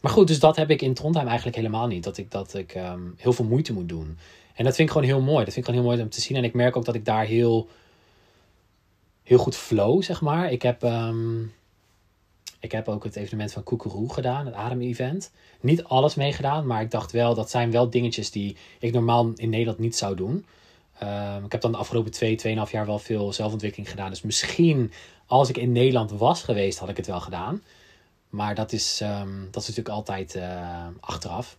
maar 0.03 0.13
goed, 0.13 0.29
dus 0.29 0.41
dat 0.41 0.57
heb 0.57 0.71
ik 0.71 0.83
in 0.83 0.95
Trondheim 0.95 1.27
eigenlijk 1.27 1.57
helemaal 1.57 1.87
niet. 1.87 2.05
Dat 2.05 2.19
ik, 2.19 2.31
dat 2.31 2.55
ik 2.55 2.75
um, 2.75 3.15
heel 3.17 3.33
veel 3.33 3.45
moeite 3.45 3.73
moet 3.73 3.89
doen. 3.89 4.19
En 4.55 4.65
dat 4.65 4.75
vind 4.75 4.89
ik 4.89 4.95
gewoon 4.95 5.09
heel 5.09 5.21
mooi. 5.21 5.45
Dat 5.45 5.55
vind 5.55 5.57
ik 5.57 5.65
gewoon 5.65 5.81
heel 5.81 5.91
mooi 5.91 6.03
om 6.03 6.11
te 6.11 6.21
zien. 6.21 6.37
En 6.37 6.45
ik 6.45 6.55
merk 6.55 6.77
ook 6.77 6.85
dat 6.85 6.95
ik 6.95 7.05
daar 7.05 7.25
heel, 7.25 7.69
heel 9.23 9.39
goed 9.39 9.57
flow, 9.57 10.03
zeg 10.03 10.21
maar. 10.21 10.53
Ik 10.53 10.63
heb, 10.63 10.83
um, 10.83 11.53
ik 12.61 12.73
heb 12.73 12.89
ook 12.89 13.05
het 13.05 13.17
evenement 13.17 13.53
van 13.53 13.63
Koekeroe 13.63 14.13
gedaan, 14.13 14.47
het 14.47 14.55
Adem-event. 14.55 15.31
Niet 15.61 15.85
alles 15.85 16.15
meegedaan, 16.15 16.67
maar 16.67 16.83
ik 16.83 16.91
dacht 16.91 17.13
wel, 17.13 17.35
dat 17.35 17.51
zijn 17.51 17.71
wel 17.71 17.91
dingetjes 17.91 18.31
die 18.31 18.57
ik 18.79 18.93
normaal 18.93 19.33
in 19.35 19.51
Nederland 19.51 19.79
niet 19.79 19.97
zou 19.97 20.17
doen. 20.17 20.47
Um, 21.03 21.45
ik 21.45 21.53
heb 21.53 21.61
dan 21.61 21.73
de 21.73 21.79
afgelopen 21.79 22.11
twee, 22.11 22.37
tweeënhalf 22.37 22.71
jaar 22.71 22.87
wel 22.87 22.99
veel 22.99 23.33
zelfontwikkeling 23.33 23.91
gedaan. 23.91 24.11
Dus 24.11 24.23
misschien 24.23 24.93
als 25.27 25.49
ik 25.49 25.57
in 25.57 25.73
Nederland 25.73 26.11
was 26.11 26.43
geweest, 26.43 26.79
had 26.79 26.89
ik 26.89 26.97
het 26.97 27.07
wel 27.07 27.21
gedaan. 27.21 27.63
Maar 28.33 28.55
dat 28.55 28.73
is, 28.73 29.01
um, 29.03 29.49
dat 29.51 29.63
is 29.63 29.69
natuurlijk 29.69 29.95
altijd 29.95 30.35
uh, 30.35 30.87
achteraf. 31.01 31.59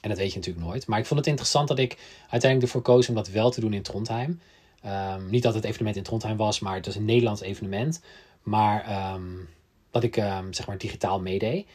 En 0.00 0.08
dat 0.08 0.18
weet 0.18 0.32
je 0.32 0.38
natuurlijk 0.38 0.66
nooit. 0.66 0.86
Maar 0.86 0.98
ik 0.98 1.06
vond 1.06 1.20
het 1.20 1.28
interessant 1.28 1.68
dat 1.68 1.78
ik 1.78 1.98
uiteindelijk 2.20 2.62
ervoor 2.62 2.82
koos 2.82 3.08
om 3.08 3.14
dat 3.14 3.28
wel 3.28 3.50
te 3.50 3.60
doen 3.60 3.72
in 3.72 3.82
Trondheim. 3.82 4.40
Um, 4.86 5.30
niet 5.30 5.42
dat 5.42 5.54
het 5.54 5.64
evenement 5.64 5.96
in 5.96 6.02
Trondheim 6.02 6.36
was, 6.36 6.60
maar 6.60 6.74
het 6.74 6.86
was 6.86 6.94
een 6.94 7.04
Nederlands 7.04 7.40
evenement. 7.40 8.00
Maar 8.42 9.12
um, 9.14 9.48
dat 9.90 10.02
ik 10.02 10.14
zeg 10.50 10.66
maar 10.66 10.78
digitaal 10.78 11.20
meedeed. 11.20 11.66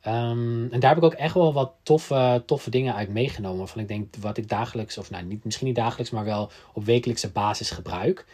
en 0.00 0.68
daar 0.70 0.88
heb 0.88 0.96
ik 0.96 1.04
ook 1.04 1.14
echt 1.14 1.34
wel 1.34 1.52
wat 1.52 1.72
toffe, 1.82 2.42
toffe 2.46 2.70
dingen 2.70 2.94
uit 2.94 3.08
meegenomen. 3.08 3.68
Van 3.68 3.80
ik 3.80 3.88
denk 3.88 4.14
wat 4.20 4.36
ik 4.36 4.48
dagelijks, 4.48 4.98
of 4.98 5.10
nou 5.10 5.24
niet, 5.24 5.44
misschien 5.44 5.66
niet 5.66 5.76
dagelijks, 5.76 6.10
maar 6.10 6.24
wel 6.24 6.50
op 6.72 6.84
wekelijkse 6.84 7.30
basis 7.30 7.70
gebruik. 7.70 8.26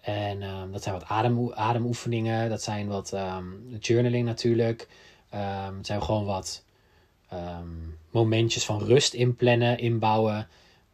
En 0.00 0.42
um, 0.42 0.72
dat 0.72 0.82
zijn 0.82 0.94
wat 0.94 1.04
adem, 1.04 1.52
ademoefeningen, 1.52 2.48
dat 2.48 2.62
zijn 2.62 2.88
wat 2.88 3.12
um, 3.12 3.76
journaling 3.80 4.26
natuurlijk. 4.26 4.88
Um, 5.34 5.76
het 5.76 5.86
zijn 5.86 6.02
gewoon 6.02 6.24
wat 6.24 6.64
momentjes 8.10 8.64
van 8.64 8.82
rust 8.82 9.14
inplannen, 9.14 9.78
inbouwen. 9.78 10.48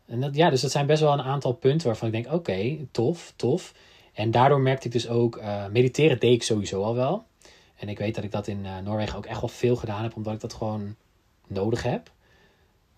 En 0.07 0.21
dat, 0.21 0.35
ja, 0.35 0.51
dus 0.51 0.61
dat 0.61 0.71
zijn 0.71 0.87
best 0.87 1.03
wel 1.03 1.13
een 1.13 1.23
aantal 1.23 1.53
punten 1.53 1.87
waarvan 1.87 2.09
ik 2.09 2.15
denk, 2.15 2.35
oké, 2.35 2.77
tof, 2.91 3.33
tof. 3.37 3.75
En 4.13 4.31
daardoor 4.31 4.61
merkte 4.61 4.87
ik 4.87 4.93
dus 4.93 5.09
ook, 5.09 5.37
uh, 5.37 5.67
mediteren 5.67 6.19
deed 6.19 6.33
ik 6.33 6.43
sowieso 6.43 6.83
al 6.83 6.95
wel. 6.95 7.25
En 7.77 7.89
ik 7.89 7.99
weet 7.99 8.15
dat 8.15 8.25
ik 8.25 8.33
dat 8.33 8.47
in 8.47 8.65
uh, 8.65 8.79
Noorwegen 8.79 9.17
ook 9.17 9.27
echt 9.27 9.41
wel 9.41 9.49
veel 9.49 9.77
gedaan 9.77 10.03
heb, 10.03 10.17
omdat 10.17 10.35
ik 10.35 10.41
dat 10.41 10.55
gewoon 10.55 10.95
nodig 11.47 11.83
heb. 11.83 12.11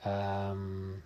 Um, 0.07 1.03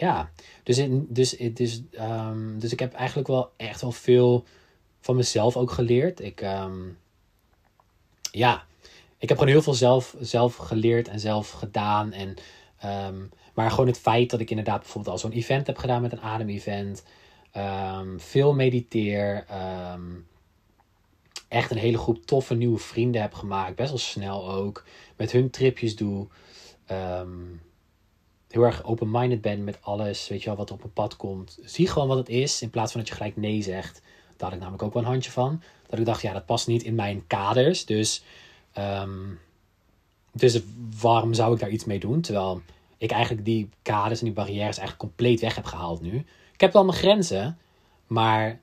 ja, 0.00 0.30
dus, 0.62 0.78
in, 0.78 1.06
dus, 1.08 1.30
dus, 1.30 1.82
um, 2.00 2.58
dus 2.58 2.72
ik 2.72 2.78
heb 2.78 2.92
eigenlijk 2.92 3.28
wel 3.28 3.52
echt 3.56 3.80
wel 3.80 3.92
veel 3.92 4.44
van 5.00 5.16
mezelf 5.16 5.56
ook 5.56 5.70
geleerd. 5.70 6.20
Ik, 6.20 6.40
um, 6.42 6.98
ja, 8.32 8.64
ik 9.18 9.28
heb 9.28 9.38
gewoon 9.38 9.52
heel 9.52 9.62
veel 9.62 9.74
zelf, 9.74 10.16
zelf 10.20 10.56
geleerd 10.56 11.08
en 11.08 11.20
zelf 11.20 11.50
gedaan. 11.50 12.12
En, 12.12 12.36
um, 12.84 13.30
maar 13.54 13.70
gewoon 13.70 13.86
het 13.86 13.98
feit 13.98 14.30
dat 14.30 14.40
ik 14.40 14.50
inderdaad 14.50 14.80
bijvoorbeeld 14.80 15.14
al 15.14 15.20
zo'n 15.20 15.38
event 15.38 15.66
heb 15.66 15.78
gedaan 15.78 16.02
met 16.02 16.12
een 16.12 16.20
adem-event. 16.20 17.04
veel 18.16 18.54
mediteer. 18.54 19.46
echt 21.48 21.70
een 21.70 21.76
hele 21.76 21.98
groep 21.98 22.26
toffe 22.26 22.54
nieuwe 22.54 22.78
vrienden 22.78 23.20
heb 23.20 23.34
gemaakt. 23.34 23.76
Best 23.76 23.88
wel 23.88 23.98
snel 23.98 24.50
ook. 24.50 24.84
Met 25.16 25.32
hun 25.32 25.50
tripjes 25.50 25.96
doe. 25.96 26.26
Um, 26.90 27.60
heel 28.50 28.62
erg 28.62 28.84
open-minded 28.84 29.40
ben 29.40 29.64
met 29.64 29.78
alles, 29.80 30.28
weet 30.28 30.42
je 30.42 30.46
wel, 30.48 30.56
wat 30.56 30.70
op 30.70 30.84
een 30.84 30.92
pad 30.92 31.16
komt. 31.16 31.58
Zie 31.64 31.88
gewoon 31.88 32.08
wat 32.08 32.16
het 32.16 32.28
is, 32.28 32.62
in 32.62 32.70
plaats 32.70 32.92
van 32.92 33.00
dat 33.00 33.08
je 33.08 33.16
gelijk 33.16 33.36
nee 33.36 33.62
zegt. 33.62 34.02
Daar 34.36 34.48
had 34.48 34.52
ik 34.52 34.58
namelijk 34.58 34.82
ook 34.82 34.92
wel 34.92 35.02
een 35.02 35.08
handje 35.08 35.30
van. 35.30 35.62
Dat 35.88 35.98
ik 35.98 36.04
dacht, 36.04 36.22
ja, 36.22 36.32
dat 36.32 36.46
past 36.46 36.66
niet 36.66 36.82
in 36.82 36.94
mijn 36.94 37.26
kaders. 37.26 37.84
Dus, 37.84 38.22
um, 38.78 39.38
dus 40.32 40.60
waarom 41.00 41.34
zou 41.34 41.54
ik 41.54 41.60
daar 41.60 41.70
iets 41.70 41.84
mee 41.84 41.98
doen? 41.98 42.20
Terwijl 42.20 42.62
ik 42.98 43.10
eigenlijk 43.10 43.44
die 43.44 43.68
kaders 43.82 44.18
en 44.18 44.24
die 44.24 44.34
barrières 44.34 44.78
eigenlijk 44.78 44.98
compleet 44.98 45.40
weg 45.40 45.54
heb 45.54 45.64
gehaald 45.64 46.00
nu. 46.00 46.24
Ik 46.52 46.60
heb 46.60 46.72
wel 46.72 46.84
mijn 46.84 46.98
grenzen, 46.98 47.58
maar 48.06 48.60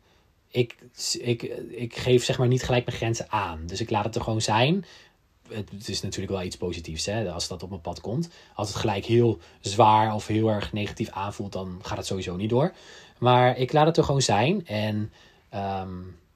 ik, 0.48 0.76
ik, 1.20 1.44
ik 1.70 1.98
geef 1.98 2.24
zeg 2.24 2.38
maar 2.38 2.48
niet 2.48 2.64
gelijk 2.64 2.86
mijn 2.86 2.98
grenzen 2.98 3.32
aan. 3.32 3.64
Dus 3.66 3.82
ik 3.82 3.90
laat 3.90 4.06
het 4.06 4.16
er 4.16 4.22
gewoon 4.22 4.42
zijn. 4.42 4.86
Het 5.50 5.88
is 5.88 6.02
natuurlijk 6.02 6.32
wel 6.32 6.44
iets 6.44 6.58
positiefs 6.58 7.06
hè, 7.06 7.32
als 7.32 7.48
dat 7.48 7.64
op 7.64 7.70
mijn 7.70 7.82
pad 7.82 8.02
komt. 8.02 8.30
Als 8.54 8.68
het 8.68 8.78
gelijk 8.78 9.06
heel 9.06 9.40
zwaar 9.60 10.14
of 10.14 10.28
heel 10.28 10.50
erg 10.50 10.74
negatief 10.74 11.10
aanvoelt, 11.10 11.52
dan 11.52 11.80
gaat 11.82 11.98
het 11.98 12.06
sowieso 12.06 12.36
niet 12.36 12.50
door. 12.50 12.74
Maar 13.18 13.58
ik 13.58 13.74
laat 13.74 13.86
het 13.86 13.98
er 13.98 14.04
gewoon 14.04 14.22
zijn. 14.22 14.66
En 14.66 15.12
ehm, 15.50 15.92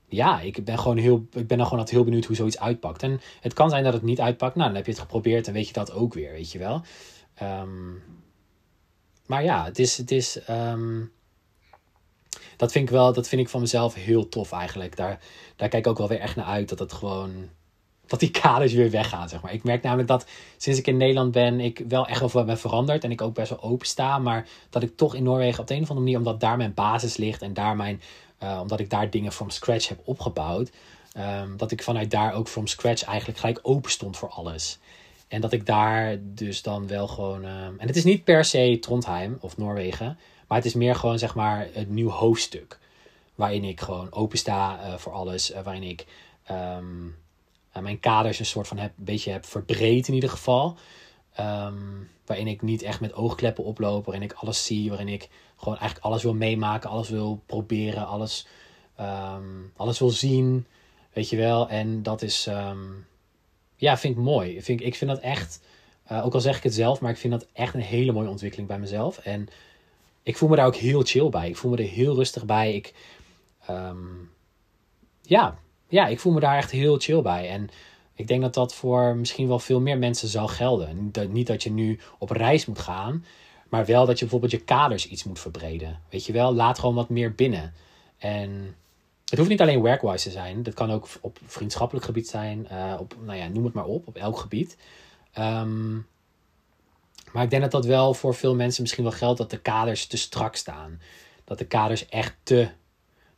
ja, 0.07 0.39
ik 0.39 0.65
ben 0.65 0.79
gewoon 0.79 0.97
heel, 0.97 1.25
ik 1.31 1.47
ben 1.47 1.57
dan 1.57 1.65
gewoon 1.65 1.79
altijd 1.79 1.89
heel 1.89 2.03
benieuwd 2.03 2.25
hoe 2.25 2.35
zoiets 2.35 2.59
uitpakt. 2.59 3.03
En 3.03 3.21
het 3.41 3.53
kan 3.53 3.69
zijn 3.69 3.83
dat 3.83 3.93
het 3.93 4.01
niet 4.01 4.19
uitpakt. 4.19 4.55
Nou, 4.55 4.67
dan 4.67 4.75
heb 4.75 4.85
je 4.85 4.91
het 4.91 5.01
geprobeerd 5.01 5.47
en 5.47 5.53
weet 5.53 5.67
je 5.67 5.73
dat 5.73 5.91
ook 5.91 6.13
weer, 6.13 6.31
weet 6.31 6.51
je 6.51 6.59
wel. 6.59 6.81
Ehm, 7.33 7.91
maar 9.25 9.43
ja, 9.43 9.65
het 9.65 9.79
is, 9.79 9.97
het 9.97 10.11
is 10.11 10.43
ehm, 10.43 11.01
dat 12.57 12.71
vind 12.71 12.85
ik 12.85 12.93
wel, 12.93 13.13
dat 13.13 13.27
vind 13.27 13.41
ik 13.41 13.49
van 13.49 13.61
mezelf 13.61 13.93
heel 13.93 14.29
tof 14.29 14.51
eigenlijk. 14.51 14.95
Daar, 14.95 15.19
daar 15.55 15.69
kijk 15.69 15.85
ik 15.85 15.91
ook 15.91 15.97
wel 15.97 16.07
weer 16.07 16.19
echt 16.19 16.35
naar 16.35 16.45
uit 16.45 16.69
dat 16.69 16.79
het 16.79 16.93
gewoon, 16.93 17.49
dat 18.11 18.19
die 18.19 18.31
kaders 18.31 18.73
weer 18.73 18.89
weggaan, 18.89 19.29
zeg 19.29 19.41
maar. 19.41 19.53
Ik 19.53 19.63
merk 19.63 19.83
namelijk 19.83 20.07
dat 20.07 20.25
sinds 20.57 20.79
ik 20.79 20.87
in 20.87 20.97
Nederland 20.97 21.31
ben, 21.31 21.59
ik 21.59 21.83
wel 21.87 22.07
echt 22.07 22.33
wel 22.33 22.43
ben 22.43 22.59
veranderd 22.59 23.03
en 23.03 23.11
ik 23.11 23.21
ook 23.21 23.33
best 23.33 23.49
wel 23.49 23.61
open 23.61 23.87
sta, 23.87 24.19
maar 24.19 24.47
dat 24.69 24.83
ik 24.83 24.97
toch 24.97 25.15
in 25.15 25.23
Noorwegen 25.23 25.59
op 25.59 25.67
de 25.67 25.73
een 25.73 25.81
of 25.81 25.89
andere 25.89 26.05
manier, 26.05 26.19
omdat 26.19 26.39
daar 26.39 26.57
mijn 26.57 26.73
basis 26.73 27.17
ligt 27.17 27.41
en 27.41 27.53
daar 27.53 27.75
mijn, 27.75 28.01
uh, 28.43 28.59
omdat 28.61 28.79
ik 28.79 28.89
daar 28.89 29.09
dingen 29.09 29.31
from 29.31 29.49
scratch 29.49 29.87
heb 29.87 29.99
opgebouwd, 30.03 30.71
um, 31.17 31.57
dat 31.57 31.71
ik 31.71 31.83
vanuit 31.83 32.11
daar 32.11 32.33
ook 32.33 32.47
from 32.47 32.67
scratch 32.67 33.03
eigenlijk 33.03 33.39
gelijk 33.39 33.59
open 33.61 33.91
stond 33.91 34.17
voor 34.17 34.29
alles. 34.29 34.79
En 35.27 35.41
dat 35.41 35.51
ik 35.51 35.65
daar 35.65 36.17
dus 36.21 36.61
dan 36.61 36.87
wel 36.87 37.07
gewoon. 37.07 37.45
Um, 37.45 37.79
en 37.79 37.87
het 37.87 37.95
is 37.95 38.03
niet 38.03 38.23
per 38.23 38.45
se 38.45 38.77
Trondheim 38.81 39.37
of 39.39 39.57
Noorwegen. 39.57 40.17
Maar 40.47 40.57
het 40.57 40.67
is 40.67 40.73
meer 40.73 40.95
gewoon 40.95 41.19
zeg 41.19 41.35
maar 41.35 41.67
een 41.73 41.93
nieuw 41.93 42.09
hoofdstuk. 42.09 42.79
Waarin 43.35 43.63
ik 43.63 43.81
gewoon 43.81 44.11
open 44.11 44.37
sta 44.37 44.79
uh, 44.79 44.97
voor 44.97 45.11
alles. 45.11 45.51
Uh, 45.51 45.61
waarin 45.61 45.83
ik 45.83 46.05
uh, 46.51 46.77
mijn 47.79 47.99
kaders 47.99 48.39
een 48.39 48.45
soort 48.45 48.67
van 48.67 48.77
heb, 48.77 48.91
een 48.97 49.03
beetje 49.03 49.31
heb 49.31 49.45
verbreed 49.45 50.07
in 50.07 50.13
ieder 50.13 50.29
geval. 50.29 50.77
Um, 51.39 52.09
waarin 52.25 52.47
ik 52.47 52.61
niet 52.61 52.81
echt 52.81 52.99
met 52.99 53.13
oogkleppen 53.13 53.63
oploop. 53.63 54.05
Waarin 54.05 54.23
ik 54.23 54.33
alles 54.33 54.65
zie. 54.65 54.89
Waarin 54.89 55.07
ik 55.07 55.29
gewoon 55.55 55.77
eigenlijk 55.77 56.05
alles 56.05 56.23
wil 56.23 56.33
meemaken. 56.33 56.89
Alles 56.89 57.09
wil 57.09 57.43
proberen. 57.45 58.07
Alles, 58.07 58.47
um, 58.99 59.71
alles 59.75 59.99
wil 59.99 60.09
zien. 60.09 60.65
Weet 61.13 61.29
je 61.29 61.37
wel. 61.37 61.69
En 61.69 62.03
dat 62.03 62.21
is... 62.21 62.49
ja, 63.75 63.97
vind 63.97 64.17
ik 64.17 64.23
mooi. 64.23 64.61
Vind, 64.61 64.81
ik 64.81 64.95
vind 64.95 65.11
dat 65.11 65.19
echt... 65.19 65.61
ook 66.09 66.33
al 66.33 66.41
zeg 66.41 66.57
ik 66.57 66.63
het 66.63 66.73
zelf. 66.73 67.01
Maar 67.01 67.11
ik 67.11 67.17
vind 67.17 67.33
dat 67.33 67.47
echt 67.53 67.73
een 67.73 67.81
hele 67.81 68.11
mooie 68.11 68.29
ontwikkeling 68.29 68.67
bij 68.67 68.79
mezelf. 68.79 69.17
En 69.17 69.47
ik 70.23 70.37
voel 70.37 70.49
me 70.49 70.55
daar 70.55 70.65
ook 70.65 70.75
heel 70.75 71.01
chill 71.01 71.29
bij. 71.29 71.49
Ik 71.49 71.57
voel 71.57 71.71
me 71.71 71.77
er 71.77 71.83
heel 71.83 72.15
rustig 72.15 72.45
bij. 72.45 72.73
Ik, 72.73 72.93
ja, 75.21 75.59
ja, 75.91 76.07
ik 76.07 76.19
voel 76.19 76.33
me 76.33 76.39
daar 76.39 76.57
echt 76.57 76.71
heel 76.71 76.99
chill 76.99 77.21
bij. 77.21 77.49
En 77.49 77.69
ik 78.13 78.27
denk 78.27 78.41
dat 78.41 78.53
dat 78.53 78.73
voor 78.73 79.15
misschien 79.15 79.47
wel 79.47 79.59
veel 79.59 79.81
meer 79.81 79.97
mensen 79.97 80.27
zal 80.27 80.47
gelden. 80.47 81.11
Niet 81.29 81.47
dat 81.47 81.63
je 81.63 81.71
nu 81.71 81.99
op 82.17 82.29
reis 82.29 82.65
moet 82.65 82.79
gaan, 82.79 83.25
maar 83.69 83.85
wel 83.85 84.05
dat 84.05 84.15
je 84.15 84.21
bijvoorbeeld 84.21 84.51
je 84.51 84.61
kaders 84.61 85.07
iets 85.07 85.23
moet 85.23 85.39
verbreden. 85.39 85.99
Weet 86.09 86.25
je 86.25 86.33
wel, 86.33 86.53
laat 86.53 86.79
gewoon 86.79 86.95
wat 86.95 87.09
meer 87.09 87.35
binnen. 87.35 87.73
En 88.17 88.75
het 89.25 89.37
hoeft 89.37 89.49
niet 89.49 89.61
alleen 89.61 89.79
workwise 89.79 90.23
te 90.23 90.31
zijn. 90.31 90.63
Dat 90.63 90.73
kan 90.73 90.91
ook 90.91 91.07
op 91.21 91.39
vriendschappelijk 91.45 92.05
gebied 92.05 92.27
zijn. 92.27 92.67
Uh, 92.71 92.95
op, 92.99 93.15
nou 93.25 93.37
ja, 93.37 93.47
noem 93.47 93.63
het 93.63 93.73
maar 93.73 93.85
op, 93.85 94.07
op 94.07 94.15
elk 94.15 94.37
gebied. 94.37 94.77
Um, 95.39 96.07
maar 97.31 97.43
ik 97.43 97.49
denk 97.49 97.61
dat 97.61 97.71
dat 97.71 97.85
wel 97.85 98.13
voor 98.13 98.35
veel 98.35 98.55
mensen 98.55 98.81
misschien 98.81 99.03
wel 99.03 99.11
geldt 99.11 99.37
dat 99.37 99.49
de 99.49 99.59
kaders 99.59 100.05
te 100.05 100.17
strak 100.17 100.55
staan. 100.55 101.01
Dat 101.43 101.57
de 101.57 101.65
kaders 101.65 102.05
echt 102.09 102.35
te. 102.43 102.69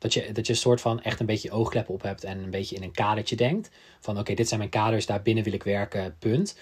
Dat 0.04 0.13
je, 0.13 0.32
dat 0.32 0.48
je 0.48 0.54
een 0.54 0.60
soort 0.60 0.82
van 0.82 1.02
echt 1.02 1.20
een 1.20 1.26
beetje 1.26 1.52
oogkleppen 1.52 1.94
op 1.94 2.02
hebt 2.02 2.24
en 2.24 2.44
een 2.44 2.50
beetje 2.50 2.76
in 2.76 2.84
een 2.84 2.92
kadertje 2.92 3.36
denkt. 3.36 3.70
Van 4.00 4.20
oké, 4.20 4.34
dit 4.34 4.48
zijn 4.48 4.60
mijn 4.60 4.72
kaders, 4.72 5.06
daar 5.06 5.22
binnen 5.22 5.44
wil 5.44 5.54
ik 5.54 5.63
werken, 5.63 6.16
punt. 6.20 6.58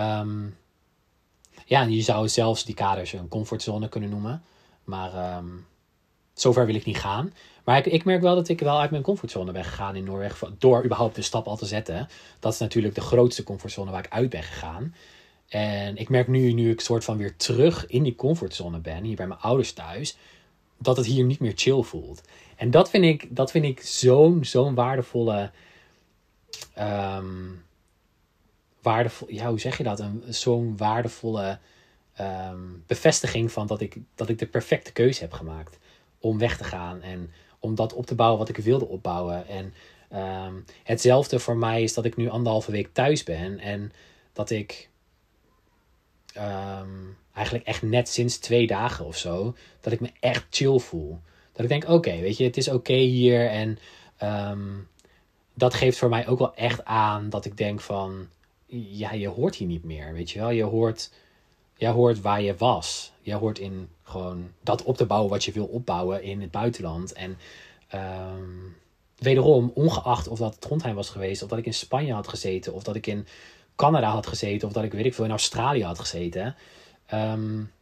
Um, 0.00 0.56
ja, 1.64 1.82
en 1.82 1.92
je 1.92 2.02
zou 2.02 2.28
zelfs 2.28 2.64
die 2.64 2.74
kaders 2.74 3.12
een 3.12 3.28
comfortzone 3.28 3.88
kunnen 3.88 4.10
noemen. 4.10 4.42
Maar 4.84 5.36
um, 5.36 5.66
zover 6.34 6.66
wil 6.66 6.74
ik 6.74 6.84
niet 6.84 6.98
gaan. 6.98 7.32
Maar 7.64 7.78
ik, 7.78 7.86
ik, 7.86 8.04
merk 8.04 8.22
wel 8.22 8.34
dat 8.34 8.48
ik 8.48 8.60
wel 8.60 8.80
uit 8.80 8.90
mijn 8.90 9.02
comfortzone 9.02 9.52
ben 9.52 9.64
gegaan 9.64 9.96
in 9.96 10.04
Noorwegen. 10.04 10.56
Door 10.58 10.84
überhaupt 10.84 11.14
de 11.14 11.22
stap 11.22 11.46
al 11.46 11.56
te 11.56 11.66
zetten. 11.66 12.08
Dat 12.40 12.52
is 12.52 12.58
natuurlijk 12.58 12.94
de 12.94 13.00
grootste 13.00 13.42
comfortzone 13.42 13.90
waar 13.90 14.04
ik 14.04 14.12
uit 14.12 14.30
ben 14.30 14.42
gegaan. 14.42 14.94
En 15.48 15.96
ik 15.96 16.08
merk 16.08 16.28
nu, 16.28 16.52
nu 16.52 16.70
ik 16.70 16.80
soort 16.80 17.04
van 17.04 17.16
weer 17.16 17.36
terug 17.36 17.86
in 17.86 18.02
die 18.02 18.14
comfortzone 18.14 18.78
ben, 18.78 19.04
hier 19.04 19.16
bij 19.16 19.26
mijn 19.26 19.40
ouders 19.40 19.72
thuis, 19.72 20.16
dat 20.78 20.96
het 20.96 21.06
hier 21.06 21.24
niet 21.24 21.40
meer 21.40 21.52
chill 21.54 21.82
voelt. 21.82 22.22
En 22.56 22.70
dat 22.70 22.90
vind 22.90 23.04
ik, 23.04 23.36
dat 23.36 23.50
vind 23.50 23.64
ik 23.64 23.80
zo'n 23.80 24.44
zo'n 24.44 24.74
waardevolle, 24.74 25.50
um, 26.78 27.64
waardevol, 28.82 29.30
ja, 29.30 29.48
hoe 29.48 29.60
zeg 29.60 29.76
je 29.76 29.82
dat? 29.82 30.02
Zo'n 30.28 30.76
waardevolle 30.76 31.58
um, 32.20 32.84
bevestiging 32.86 33.52
van 33.52 33.66
dat 33.66 33.80
ik, 33.80 33.96
dat 34.14 34.28
ik 34.28 34.38
de 34.38 34.46
perfecte 34.46 34.92
keuze 34.92 35.20
heb 35.20 35.32
gemaakt 35.32 35.78
om 36.20 36.38
weg 36.38 36.56
te 36.56 36.64
gaan 36.64 37.02
en 37.02 37.30
om 37.58 37.74
dat 37.74 37.92
op 37.92 38.06
te 38.06 38.14
bouwen 38.14 38.38
wat 38.38 38.48
ik 38.48 38.56
wilde 38.56 38.86
opbouwen. 38.86 39.46
En 39.48 39.74
um, 40.12 40.64
hetzelfde 40.82 41.38
voor 41.38 41.56
mij 41.56 41.82
is 41.82 41.94
dat 41.94 42.04
ik 42.04 42.16
nu 42.16 42.28
anderhalve 42.28 42.70
week 42.70 42.88
thuis 42.92 43.22
ben 43.22 43.58
en 43.58 43.92
dat 44.32 44.50
ik 44.50 44.88
eigenlijk 47.32 47.66
echt 47.66 47.82
net 47.82 48.08
sinds 48.08 48.38
twee 48.38 48.66
dagen 48.66 49.04
of 49.04 49.16
zo, 49.16 49.56
dat 49.80 49.92
ik 49.92 50.00
me 50.00 50.10
echt 50.20 50.46
chill 50.50 50.78
voel. 50.78 51.20
Dat 51.56 51.64
ik 51.64 51.68
denk, 51.68 51.88
oké, 51.88 52.20
weet 52.20 52.36
je, 52.36 52.44
het 52.44 52.56
is 52.56 52.68
oké 52.68 52.92
hier. 52.92 53.48
En 53.48 53.78
um, 54.50 54.88
dat 55.54 55.74
geeft 55.74 55.98
voor 55.98 56.08
mij 56.08 56.26
ook 56.26 56.38
wel 56.38 56.54
echt 56.54 56.84
aan 56.84 57.30
dat 57.30 57.44
ik 57.44 57.56
denk 57.56 57.80
van, 57.80 58.28
ja, 58.66 59.12
je 59.12 59.28
hoort 59.28 59.54
hier 59.54 59.68
niet 59.68 59.84
meer, 59.84 60.12
weet 60.12 60.30
je 60.30 60.38
wel. 60.38 60.50
Je 60.50 60.62
hoort, 60.62 61.10
jij 61.76 61.90
hoort 61.90 62.20
waar 62.20 62.42
je 62.42 62.56
was. 62.56 63.12
Je 63.20 63.34
hoort 63.34 63.58
in 63.58 63.88
gewoon 64.02 64.50
dat 64.62 64.82
op 64.82 64.96
te 64.96 65.06
bouwen 65.06 65.30
wat 65.30 65.44
je 65.44 65.52
wil 65.52 65.66
opbouwen 65.66 66.22
in 66.22 66.40
het 66.40 66.50
buitenland. 66.50 67.12
En 67.12 67.38
um, 67.94 68.76
wederom, 69.18 69.70
ongeacht 69.74 70.28
of 70.28 70.38
dat 70.38 70.60
Trondheim 70.60 70.94
was 70.94 71.10
geweest, 71.10 71.42
of 71.42 71.48
dat 71.48 71.58
ik 71.58 71.66
in 71.66 71.74
Spanje 71.74 72.12
had 72.12 72.28
gezeten, 72.28 72.72
of 72.72 72.82
dat 72.82 72.94
ik 72.94 73.06
in 73.06 73.26
Canada 73.76 74.10
had 74.10 74.26
gezeten 74.26 74.68
of 74.68 74.74
dat 74.74 74.84
ik 74.84 74.92
weet 74.92 75.04
ik 75.04 75.14
veel 75.14 75.24
in 75.24 75.30
Australië 75.30 75.84
had 75.84 75.98
gezeten. 75.98 76.54
Um, 77.14 77.72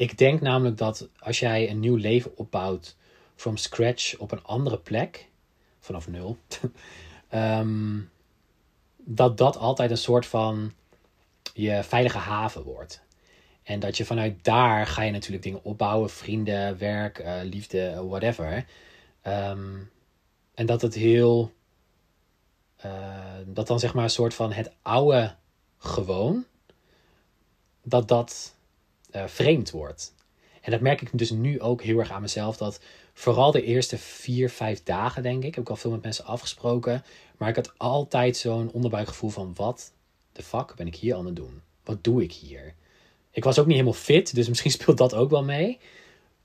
ik 0.00 0.18
denk 0.18 0.40
namelijk 0.40 0.76
dat 0.76 1.08
als 1.18 1.38
jij 1.38 1.70
een 1.70 1.80
nieuw 1.80 1.96
leven 1.96 2.36
opbouwt 2.36 2.96
from 3.34 3.56
scratch 3.56 4.16
op 4.18 4.32
een 4.32 4.44
andere 4.44 4.78
plek, 4.78 5.28
vanaf 5.80 6.08
nul, 6.08 6.38
um, 7.34 8.10
dat 8.96 9.38
dat 9.38 9.56
altijd 9.56 9.90
een 9.90 9.96
soort 9.96 10.26
van 10.26 10.72
je 11.54 11.82
veilige 11.82 12.18
haven 12.18 12.62
wordt. 12.62 13.02
En 13.62 13.80
dat 13.80 13.96
je 13.96 14.04
vanuit 14.04 14.44
daar 14.44 14.86
ga 14.86 15.02
je 15.02 15.10
natuurlijk 15.10 15.42
dingen 15.42 15.64
opbouwen, 15.64 16.10
vrienden, 16.10 16.78
werk, 16.78 17.18
uh, 17.18 17.40
liefde, 17.42 18.04
whatever. 18.04 18.66
Um, 19.26 19.90
en 20.54 20.66
dat 20.66 20.82
het 20.82 20.94
heel 20.94 21.52
uh, 22.84 23.36
dat 23.46 23.66
dan 23.66 23.78
zeg 23.78 23.94
maar 23.94 24.04
een 24.04 24.10
soort 24.10 24.34
van 24.34 24.52
het 24.52 24.72
oude 24.82 25.34
gewoon, 25.78 26.44
dat 27.82 28.08
dat 28.08 28.58
uh, 29.12 29.26
vreemd 29.26 29.70
wordt. 29.70 30.14
En 30.60 30.70
dat 30.70 30.80
merk 30.80 31.00
ik 31.00 31.08
dus 31.12 31.30
nu 31.30 31.60
ook 31.60 31.82
heel 31.82 31.98
erg 31.98 32.10
aan 32.10 32.20
mezelf. 32.20 32.56
Dat 32.56 32.80
vooral 33.14 33.50
de 33.50 33.62
eerste 33.62 33.98
vier, 33.98 34.50
vijf 34.50 34.82
dagen, 34.82 35.22
denk 35.22 35.44
ik, 35.44 35.54
heb 35.54 35.64
ik 35.64 35.70
al 35.70 35.76
veel 35.76 35.90
met 35.90 36.02
mensen 36.02 36.24
afgesproken. 36.24 37.04
Maar 37.36 37.48
ik 37.48 37.56
had 37.56 37.72
altijd 37.76 38.36
zo'n 38.36 38.70
onderbuikgevoel 38.72 39.30
van: 39.30 39.52
wat 39.56 39.92
de 40.32 40.42
fuck 40.42 40.74
ben 40.76 40.86
ik 40.86 40.96
hier 40.96 41.14
aan 41.14 41.26
het 41.26 41.36
doen? 41.36 41.60
Wat 41.84 42.04
doe 42.04 42.22
ik 42.22 42.32
hier? 42.32 42.74
Ik 43.30 43.44
was 43.44 43.58
ook 43.58 43.66
niet 43.66 43.74
helemaal 43.74 44.00
fit, 44.00 44.34
dus 44.34 44.48
misschien 44.48 44.70
speelt 44.80 44.98
dat 44.98 45.14
ook 45.14 45.30
wel 45.30 45.44
mee. 45.44 45.78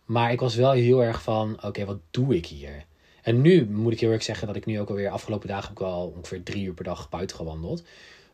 Maar 0.05 0.31
ik 0.31 0.39
was 0.39 0.55
wel 0.55 0.71
heel 0.71 1.03
erg 1.03 1.21
van: 1.21 1.63
oké, 1.63 1.85
wat 1.85 1.99
doe 2.11 2.35
ik 2.35 2.45
hier? 2.45 2.85
En 3.21 3.41
nu 3.41 3.65
moet 3.69 3.93
ik 3.93 3.99
heel 3.99 4.11
erg 4.11 4.23
zeggen 4.23 4.47
dat 4.47 4.55
ik 4.55 4.65
nu 4.65 4.79
ook 4.79 4.89
alweer 4.89 5.09
afgelopen 5.09 5.47
dagen 5.47 5.63
heb 5.63 5.71
ik 5.71 5.79
wel 5.79 6.13
ongeveer 6.15 6.43
drie 6.43 6.65
uur 6.65 6.73
per 6.73 6.83
dag 6.83 7.09
buiten 7.09 7.35
gewandeld. 7.35 7.83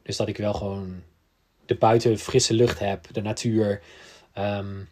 Dus 0.04 0.18
dat 0.18 0.28
ik 0.28 0.38
wel 0.38 0.54
gewoon 0.54 1.04
de 1.66 1.76
buiten 1.76 2.18
frisse 2.18 2.54
lucht 2.54 2.80
heb, 2.80 3.08
de 3.12 3.22
natuur. 3.22 3.82
Um, 4.38 4.90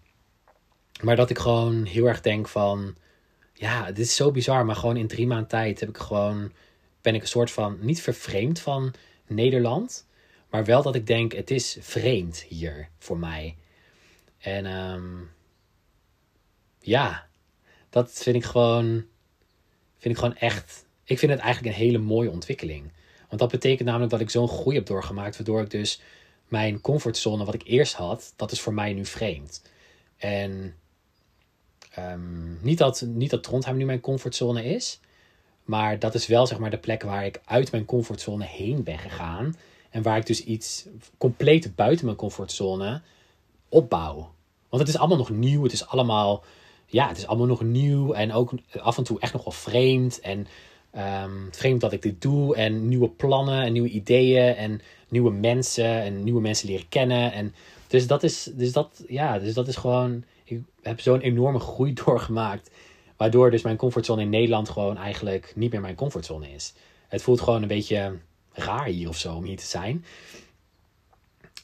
maar 1.01 1.15
dat 1.15 1.29
ik 1.29 1.37
gewoon 1.37 1.83
heel 1.83 2.05
erg 2.05 2.21
denk 2.21 2.47
van, 2.47 2.95
ja, 3.53 3.85
dit 3.85 4.05
is 4.05 4.15
zo 4.15 4.31
bizar, 4.31 4.65
maar 4.65 4.75
gewoon 4.75 4.97
in 4.97 5.07
drie 5.07 5.27
maanden 5.27 5.47
tijd 5.47 5.79
heb 5.79 5.89
ik 5.89 5.97
gewoon, 5.97 6.51
ben 7.01 7.15
ik 7.15 7.21
een 7.21 7.27
soort 7.27 7.51
van, 7.51 7.77
niet 7.81 8.01
vervreemd 8.01 8.59
van 8.59 8.93
Nederland, 9.27 10.07
maar 10.49 10.65
wel 10.65 10.81
dat 10.81 10.95
ik 10.95 11.07
denk, 11.07 11.33
het 11.33 11.51
is 11.51 11.77
vreemd 11.79 12.41
hier 12.41 12.89
voor 12.97 13.17
mij. 13.17 13.55
En 14.37 14.65
um, 14.65 15.31
ja, 16.79 17.27
dat 17.89 18.11
vind 18.11 18.35
ik 18.35 18.43
gewoon, 18.43 19.05
vind 19.97 20.13
ik 20.15 20.17
gewoon 20.17 20.35
echt. 20.35 20.85
Ik 21.03 21.19
vind 21.19 21.31
het 21.31 21.41
eigenlijk 21.41 21.75
een 21.75 21.81
hele 21.83 21.97
mooie 21.97 22.29
ontwikkeling. 22.29 22.91
Want 23.27 23.41
dat 23.41 23.51
betekent 23.51 23.87
namelijk 23.87 24.11
dat 24.11 24.19
ik 24.19 24.29
zo'n 24.29 24.47
groei 24.47 24.75
heb 24.75 24.85
doorgemaakt, 24.85 25.35
waardoor 25.35 25.61
ik 25.61 25.69
dus 25.69 26.01
mijn 26.49 26.81
comfortzone, 26.81 27.45
wat 27.45 27.53
ik 27.53 27.63
eerst 27.65 27.93
had, 27.93 28.33
dat 28.35 28.51
is 28.51 28.61
voor 28.61 28.73
mij 28.73 28.93
nu 28.93 29.05
vreemd. 29.05 29.61
En 30.17 30.75
ehm, 31.91 32.61
niet, 32.61 32.77
dat, 32.77 33.05
niet 33.07 33.29
dat 33.29 33.43
Trondheim 33.43 33.77
nu 33.77 33.85
mijn 33.85 33.99
comfortzone 33.99 34.63
is, 34.63 34.99
maar 35.63 35.99
dat 35.99 36.13
is 36.13 36.27
wel 36.27 36.47
zeg 36.47 36.57
maar 36.57 36.69
de 36.69 36.77
plek 36.77 37.03
waar 37.03 37.25
ik 37.25 37.41
uit 37.45 37.71
mijn 37.71 37.85
comfortzone 37.85 38.45
heen 38.45 38.83
ben 38.83 38.97
gegaan. 38.97 39.55
En 39.89 40.01
waar 40.01 40.17
ik 40.17 40.25
dus 40.25 40.43
iets 40.43 40.85
compleet 41.17 41.75
buiten 41.75 42.05
mijn 42.05 42.17
comfortzone 42.17 43.01
opbouw. 43.69 44.31
Want 44.69 44.81
het 44.81 44.87
is 44.87 44.97
allemaal 44.97 45.17
nog 45.17 45.29
nieuw. 45.29 45.63
Het 45.63 45.71
is 45.71 45.87
allemaal, 45.87 46.43
ja, 46.85 47.07
het 47.07 47.17
is 47.17 47.27
allemaal 47.27 47.47
nog 47.47 47.61
nieuw. 47.61 48.13
En 48.13 48.33
ook 48.33 48.51
af 48.79 48.97
en 48.97 49.03
toe 49.03 49.19
echt 49.19 49.33
nog 49.33 49.43
wel 49.43 49.53
vreemd. 49.53 50.19
En 50.19 50.47
um, 50.97 51.47
vreemd 51.51 51.81
dat 51.81 51.93
ik 51.93 52.01
dit 52.01 52.21
doe. 52.21 52.55
En 52.55 52.87
nieuwe 52.87 53.09
plannen 53.09 53.63
en 53.63 53.71
nieuwe 53.71 53.89
ideeën. 53.89 54.55
En 54.55 54.81
nieuwe 55.09 55.31
mensen. 55.31 56.01
En 56.01 56.23
nieuwe 56.23 56.41
mensen 56.41 56.69
leren 56.69 56.89
kennen. 56.89 57.31
En 57.31 57.53
dus 57.87 58.07
dat 58.07 58.23
is, 58.23 58.49
dus 58.53 58.71
dat, 58.71 59.03
ja, 59.07 59.39
dus 59.39 59.53
dat 59.53 59.67
is 59.67 59.75
gewoon. 59.75 60.23
Ik 60.43 60.61
heb 60.81 60.99
zo'n 60.99 61.19
enorme 61.21 61.59
groei 61.59 61.93
doorgemaakt. 62.05 62.71
Waardoor 63.17 63.51
dus 63.51 63.61
mijn 63.61 63.77
comfortzone 63.77 64.21
in 64.21 64.29
Nederland 64.29 64.69
gewoon 64.69 64.97
eigenlijk 64.97 65.53
niet 65.55 65.71
meer 65.71 65.81
mijn 65.81 65.95
comfortzone 65.95 66.51
is. 66.51 66.73
Het 67.07 67.21
voelt 67.21 67.41
gewoon 67.41 67.61
een 67.61 67.67
beetje 67.67 68.17
raar 68.53 68.85
hier 68.85 69.07
of 69.07 69.17
zo 69.17 69.35
om 69.35 69.43
hier 69.43 69.57
te 69.57 69.65
zijn. 69.65 70.05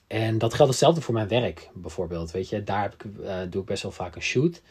En 0.08 0.38
dat 0.38 0.54
geldt 0.54 0.72
hetzelfde 0.72 1.02
voor 1.02 1.14
mijn 1.14 1.28
werk 1.28 1.70
bijvoorbeeld. 1.74 2.32
Weet 2.32 2.50
je, 2.50 2.64
daar 2.64 2.82
heb 2.82 2.94
ik, 2.94 3.04
uh, 3.04 3.38
doe 3.50 3.62
ik 3.62 3.68
best 3.68 3.84
wel 3.84 3.92
vaak 3.92 4.16
een 4.16 4.22
shoot. 4.22 4.62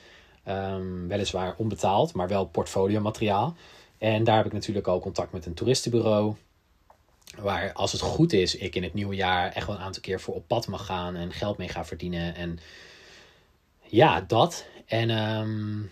Um, 0.48 1.08
weliswaar 1.08 1.54
onbetaald, 1.56 2.14
maar 2.14 2.28
wel 2.28 2.46
portfolio 2.46 3.00
materiaal. 3.00 3.56
En 4.04 4.24
daar 4.24 4.36
heb 4.36 4.46
ik 4.46 4.52
natuurlijk 4.52 4.86
al 4.86 5.00
contact 5.00 5.32
met 5.32 5.46
een 5.46 5.54
toeristenbureau. 5.54 6.34
Waar 7.38 7.72
als 7.72 7.92
het 7.92 8.00
goed 8.00 8.32
is, 8.32 8.56
ik 8.56 8.74
in 8.74 8.82
het 8.82 8.94
nieuwe 8.94 9.14
jaar 9.14 9.52
echt 9.52 9.66
wel 9.66 9.76
een 9.76 9.82
aantal 9.82 10.02
keer 10.02 10.20
voor 10.20 10.34
op 10.34 10.46
pad 10.46 10.66
mag 10.66 10.86
gaan 10.86 11.16
en 11.16 11.32
geld 11.32 11.58
mee 11.58 11.68
ga 11.68 11.84
verdienen. 11.84 12.34
En 12.34 12.58
ja, 13.82 14.20
dat. 14.20 14.66
En 14.86 15.10
um, 15.10 15.90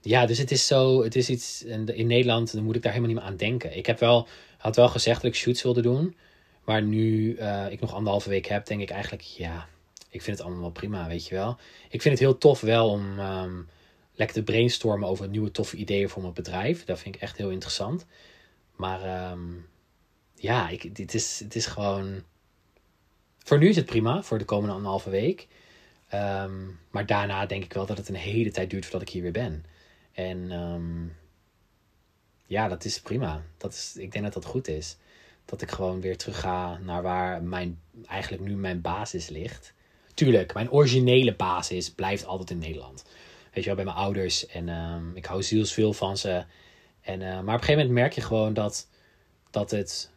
ja, 0.00 0.26
dus 0.26 0.38
het 0.38 0.50
is 0.50 0.66
zo, 0.66 1.02
het 1.02 1.16
is 1.16 1.28
iets, 1.28 1.62
in 1.62 2.06
Nederland 2.06 2.52
dan 2.52 2.64
moet 2.64 2.76
ik 2.76 2.82
daar 2.82 2.92
helemaal 2.92 3.14
niet 3.14 3.22
meer 3.22 3.32
aan 3.32 3.38
denken. 3.38 3.76
Ik 3.76 3.86
heb 3.86 3.98
wel, 3.98 4.28
had 4.58 4.76
wel 4.76 4.88
gezegd 4.88 5.22
dat 5.22 5.30
ik 5.30 5.36
shoots 5.36 5.62
wilde 5.62 5.82
doen. 5.82 6.16
Maar 6.64 6.82
nu 6.82 7.36
uh, 7.36 7.70
ik 7.70 7.80
nog 7.80 7.94
anderhalve 7.94 8.28
week 8.28 8.46
heb, 8.46 8.66
denk 8.66 8.80
ik 8.80 8.90
eigenlijk, 8.90 9.22
ja, 9.22 9.66
ik 10.10 10.22
vind 10.22 10.36
het 10.36 10.46
allemaal 10.46 10.62
wel 10.62 10.72
prima, 10.72 11.06
weet 11.08 11.26
je 11.26 11.34
wel. 11.34 11.56
Ik 11.88 12.02
vind 12.02 12.18
het 12.18 12.28
heel 12.28 12.38
tof 12.38 12.60
wel 12.60 12.90
om 12.90 13.18
um, 13.18 13.68
lekker 14.14 14.36
te 14.36 14.42
brainstormen 14.42 15.08
over 15.08 15.28
nieuwe 15.28 15.50
toffe 15.50 15.76
ideeën 15.76 16.08
voor 16.08 16.22
mijn 16.22 16.34
bedrijf. 16.34 16.84
Dat 16.84 17.00
vind 17.00 17.14
ik 17.14 17.20
echt 17.20 17.36
heel 17.36 17.50
interessant. 17.50 18.06
Maar 18.76 19.30
um, 19.30 19.68
ja, 20.34 20.68
ik, 20.68 20.96
dit 20.96 21.14
is, 21.14 21.38
het 21.38 21.54
is 21.54 21.66
gewoon... 21.66 22.22
Voor 23.38 23.58
nu 23.58 23.68
is 23.68 23.76
het 23.76 23.86
prima, 23.86 24.22
voor 24.22 24.38
de 24.38 24.44
komende 24.44 24.74
anderhalve 24.74 25.10
week. 25.10 25.48
Um, 26.14 26.78
maar 26.90 27.06
daarna 27.06 27.46
denk 27.46 27.64
ik 27.64 27.72
wel 27.72 27.86
dat 27.86 27.96
het 27.96 28.08
een 28.08 28.14
hele 28.14 28.50
tijd 28.50 28.70
duurt 28.70 28.84
voordat 28.84 29.02
ik 29.02 29.08
hier 29.08 29.22
weer 29.22 29.32
ben. 29.32 29.64
En 30.12 30.50
um, 30.50 31.16
ja, 32.46 32.68
dat 32.68 32.84
is 32.84 33.00
prima. 33.00 33.42
Dat 33.56 33.72
is, 33.72 33.96
ik 33.96 34.12
denk 34.12 34.24
dat 34.24 34.34
dat 34.34 34.44
goed 34.44 34.68
is. 34.68 34.96
Dat 35.44 35.62
ik 35.62 35.70
gewoon 35.70 36.00
weer 36.00 36.16
terug 36.16 36.40
ga 36.40 36.78
naar 36.78 37.02
waar 37.02 37.42
mijn, 37.42 37.80
eigenlijk 38.06 38.42
nu 38.42 38.56
mijn 38.56 38.80
basis 38.80 39.28
ligt. 39.28 39.74
Tuurlijk, 40.14 40.54
mijn 40.54 40.70
originele 40.70 41.34
basis 41.34 41.90
blijft 41.92 42.26
altijd 42.26 42.50
in 42.50 42.58
Nederland. 42.58 43.04
Weet 43.52 43.64
je 43.64 43.74
wel, 43.74 43.74
bij 43.74 43.84
mijn 43.84 43.96
ouders. 43.96 44.46
En 44.46 44.68
um, 44.68 45.16
ik 45.16 45.24
hou 45.24 45.42
zielsveel 45.42 45.92
van 45.92 46.16
ze. 46.16 46.44
En, 47.00 47.20
uh, 47.20 47.26
maar 47.28 47.40
op 47.40 47.46
een 47.46 47.52
gegeven 47.52 47.76
moment 47.76 47.90
merk 47.90 48.12
je 48.12 48.20
gewoon 48.20 48.54
dat, 48.54 48.88
dat, 49.50 49.70
het, 49.70 50.10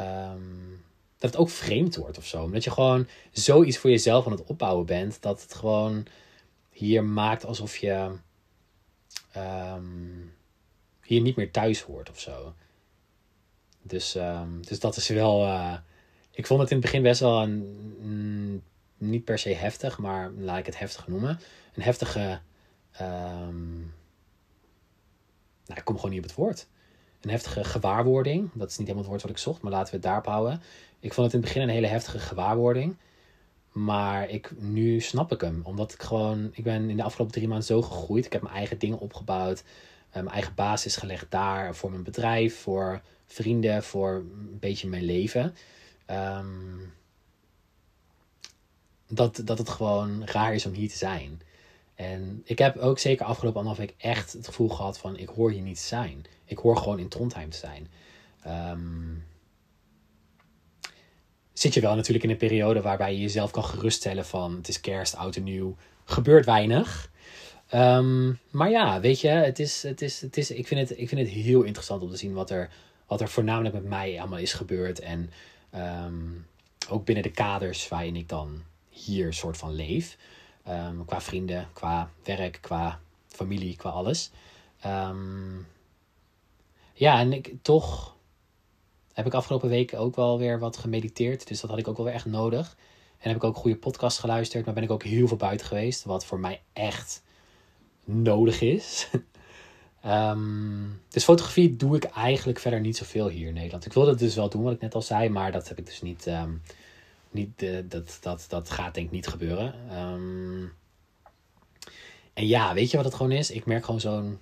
um, 0.00 0.84
dat 1.18 1.30
het 1.30 1.40
ook 1.40 1.50
vreemd 1.50 1.96
wordt 1.96 2.18
of 2.18 2.26
zo. 2.26 2.42
Omdat 2.42 2.64
je 2.64 2.70
gewoon 2.70 3.08
zoiets 3.32 3.78
voor 3.78 3.90
jezelf 3.90 4.26
aan 4.26 4.32
het 4.32 4.44
opbouwen 4.44 4.86
bent. 4.86 5.22
Dat 5.22 5.42
het 5.42 5.54
gewoon 5.54 6.06
hier 6.70 7.04
maakt 7.04 7.44
alsof 7.44 7.76
je 7.76 8.10
um, 9.36 10.34
hier 11.02 11.20
niet 11.20 11.36
meer 11.36 11.50
thuis 11.50 11.80
hoort 11.80 12.10
of 12.10 12.20
zo. 12.20 12.54
Dus, 13.82 14.16
dus 14.60 14.80
dat 14.80 14.96
is 14.96 15.08
wel. 15.08 15.46
Uh, 15.46 15.76
ik 16.30 16.46
vond 16.46 16.60
het 16.60 16.70
in 16.70 16.76
het 16.76 16.84
begin 16.84 17.02
best 17.02 17.20
wel 17.20 17.42
een. 17.42 17.96
Mm, 18.00 18.62
niet 18.96 19.24
per 19.24 19.38
se 19.38 19.54
heftig, 19.54 19.98
maar 19.98 20.30
laat 20.30 20.58
ik 20.58 20.66
het 20.66 20.78
heftig 20.78 21.08
noemen. 21.08 21.40
Een 21.74 21.82
heftige. 21.82 22.40
Um, 23.00 23.94
nou, 25.66 25.78
ik 25.78 25.84
kom 25.84 25.94
gewoon 25.96 26.10
niet 26.10 26.18
op 26.22 26.26
het 26.28 26.34
woord. 26.34 26.66
Een 27.20 27.30
heftige 27.30 27.64
gewaarwording. 27.64 28.50
Dat 28.54 28.70
is 28.70 28.78
niet 28.78 28.86
helemaal 28.86 29.02
het 29.02 29.10
woord 29.10 29.22
wat 29.22 29.30
ik 29.30 29.38
zocht, 29.38 29.62
maar 29.62 29.72
laten 29.72 29.88
we 29.88 29.96
het 29.96 30.02
daarop 30.02 30.26
houden. 30.26 30.62
Ik 31.00 31.12
vond 31.12 31.26
het 31.26 31.34
in 31.34 31.40
het 31.40 31.48
begin 31.48 31.68
een 31.68 31.74
hele 31.74 31.86
heftige 31.86 32.18
gewaarwording. 32.18 32.96
Maar 33.72 34.28
ik, 34.28 34.52
nu 34.60 35.00
snap 35.00 35.32
ik 35.32 35.40
hem. 35.40 35.60
Omdat 35.64 35.92
ik 35.92 36.02
gewoon, 36.02 36.50
ik 36.52 36.64
ben 36.64 36.90
in 36.90 36.96
de 36.96 37.02
afgelopen 37.02 37.34
drie 37.34 37.48
maanden 37.48 37.66
zo 37.66 37.82
gegroeid. 37.82 38.24
Ik 38.24 38.32
heb 38.32 38.42
mijn 38.42 38.54
eigen 38.54 38.78
dingen 38.78 38.98
opgebouwd. 38.98 39.62
Uh, 40.08 40.14
mijn 40.14 40.28
eigen 40.28 40.54
basis 40.54 40.96
gelegd 40.96 41.30
daar. 41.30 41.74
Voor 41.74 41.90
mijn 41.90 42.02
bedrijf, 42.02 42.60
voor 42.60 43.02
vrienden, 43.26 43.82
voor 43.82 44.10
een 44.14 44.58
beetje 44.60 44.88
mijn 44.88 45.04
leven. 45.04 45.54
Um, 46.10 46.92
dat, 49.08 49.40
dat 49.44 49.58
het 49.58 49.68
gewoon 49.68 50.24
raar 50.24 50.54
is 50.54 50.66
om 50.66 50.72
hier 50.72 50.88
te 50.88 50.96
zijn. 50.96 51.40
En 52.00 52.42
ik 52.44 52.58
heb 52.58 52.76
ook 52.76 52.98
zeker 52.98 53.26
afgelopen 53.26 53.60
anderhalf 53.60 53.88
week 53.88 53.94
echt 53.98 54.32
het 54.32 54.46
gevoel 54.46 54.68
gehad 54.68 54.98
van 54.98 55.16
ik 55.16 55.28
hoor 55.28 55.50
hier 55.50 55.62
niet 55.62 55.78
zijn. 55.78 56.24
Ik 56.44 56.58
hoor 56.58 56.76
gewoon 56.76 56.98
in 56.98 57.08
Trondheim 57.08 57.50
te 57.50 57.56
zijn. 57.56 57.88
Um, 58.46 59.24
zit 61.52 61.74
je 61.74 61.80
wel 61.80 61.94
natuurlijk 61.94 62.24
in 62.24 62.30
een 62.30 62.36
periode 62.36 62.80
waarbij 62.80 63.12
je 63.12 63.20
jezelf 63.20 63.50
kan 63.50 63.64
geruststellen 63.64 64.26
van 64.26 64.56
het 64.56 64.68
is 64.68 64.80
kerst, 64.80 65.16
oud 65.16 65.36
en 65.36 65.42
nieuw, 65.42 65.76
gebeurt 66.04 66.44
weinig. 66.44 67.10
Um, 67.74 68.38
maar 68.50 68.70
ja, 68.70 69.00
weet 69.00 69.20
je, 69.20 69.28
het 69.28 69.58
is, 69.58 69.82
het 69.82 70.02
is, 70.02 70.20
het 70.20 70.36
is, 70.36 70.50
ik, 70.50 70.66
vind 70.66 70.88
het, 70.88 70.98
ik 70.98 71.08
vind 71.08 71.20
het 71.20 71.30
heel 71.30 71.62
interessant 71.62 72.02
om 72.02 72.10
te 72.10 72.16
zien 72.16 72.32
wat 72.32 72.50
er, 72.50 72.70
wat 73.06 73.20
er 73.20 73.28
voornamelijk 73.28 73.74
met 73.74 73.84
mij 73.84 74.20
allemaal 74.20 74.38
is 74.38 74.52
gebeurd. 74.52 74.98
En 74.98 75.30
um, 75.74 76.46
ook 76.88 77.04
binnen 77.04 77.24
de 77.24 77.30
kaders 77.30 77.88
waarin 77.88 78.16
ik 78.16 78.28
dan 78.28 78.62
hier 78.88 79.32
soort 79.32 79.56
van 79.56 79.74
leef. 79.74 80.16
Um, 80.70 81.04
qua 81.04 81.20
vrienden, 81.20 81.68
qua 81.72 82.10
werk, 82.24 82.58
qua 82.60 83.00
familie, 83.28 83.76
qua 83.76 83.90
alles. 83.90 84.30
ja, 86.94 87.18
en 87.18 87.32
ik 87.32 87.54
toch 87.62 88.16
heb 89.12 89.26
ik 89.26 89.34
afgelopen 89.34 89.68
week 89.68 89.94
ook 89.94 90.16
wel 90.16 90.38
weer 90.38 90.58
wat 90.58 90.76
gemediteerd. 90.76 91.48
Dus 91.48 91.60
dat 91.60 91.70
had 91.70 91.78
ik 91.78 91.88
ook 91.88 91.96
wel 91.96 92.06
weer 92.06 92.14
echt 92.14 92.26
nodig. 92.26 92.76
En 93.18 93.28
heb 93.28 93.36
ik 93.36 93.44
ook 93.44 93.56
goede 93.56 93.76
podcasts 93.76 94.20
geluisterd. 94.20 94.64
Maar 94.64 94.74
ben 94.74 94.82
ik 94.82 94.90
ook 94.90 95.02
heel 95.02 95.28
veel 95.28 95.36
buiten 95.36 95.66
geweest. 95.66 96.04
Wat 96.04 96.24
voor 96.24 96.40
mij 96.40 96.60
echt 96.72 97.22
nodig 98.04 98.60
is. 98.60 99.08
um, 100.06 101.00
dus 101.08 101.24
fotografie 101.24 101.76
doe 101.76 101.96
ik 101.96 102.04
eigenlijk 102.04 102.58
verder 102.58 102.80
niet 102.80 102.96
zoveel 102.96 103.28
hier 103.28 103.48
in 103.48 103.54
Nederland. 103.54 103.86
Ik 103.86 103.92
wilde 103.92 104.10
het 104.10 104.18
dus 104.18 104.34
wel 104.34 104.48
doen, 104.48 104.62
wat 104.62 104.72
ik 104.72 104.80
net 104.80 104.94
al 104.94 105.02
zei. 105.02 105.28
Maar 105.28 105.52
dat 105.52 105.68
heb 105.68 105.78
ik 105.78 105.86
dus 105.86 106.02
niet. 106.02 106.26
Niet 107.30 107.62
uh, 107.62 107.78
dat, 107.84 108.18
dat, 108.20 108.44
dat 108.48 108.70
gaat 108.70 108.94
denk 108.94 109.06
ik 109.06 109.12
niet 109.12 109.26
gebeuren. 109.26 109.98
Um, 109.98 110.72
en 112.32 112.46
ja, 112.46 112.74
weet 112.74 112.90
je 112.90 112.96
wat 112.96 113.06
het 113.06 113.14
gewoon 113.14 113.32
is? 113.32 113.50
Ik 113.50 113.66
merk 113.66 113.84
gewoon 113.84 114.00
zo'n 114.00 114.38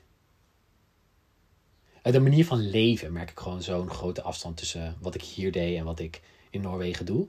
de 2.12 2.20
manier 2.20 2.44
van 2.44 2.70
leven 2.70 3.12
merk 3.12 3.30
ik 3.30 3.38
gewoon 3.38 3.62
zo'n 3.62 3.90
grote 3.90 4.22
afstand 4.22 4.56
tussen 4.56 4.96
wat 5.00 5.14
ik 5.14 5.22
hier 5.22 5.52
deed 5.52 5.76
en 5.76 5.84
wat 5.84 5.98
ik 5.98 6.20
in 6.50 6.60
Noorwegen 6.60 7.06
doe. 7.06 7.26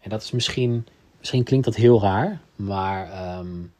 En 0.00 0.10
dat 0.10 0.22
is 0.22 0.30
misschien, 0.30 0.86
misschien 1.18 1.44
klinkt 1.44 1.64
dat 1.64 1.74
heel 1.74 2.00
raar, 2.00 2.40
maar 2.56 3.38
um, 3.38 3.72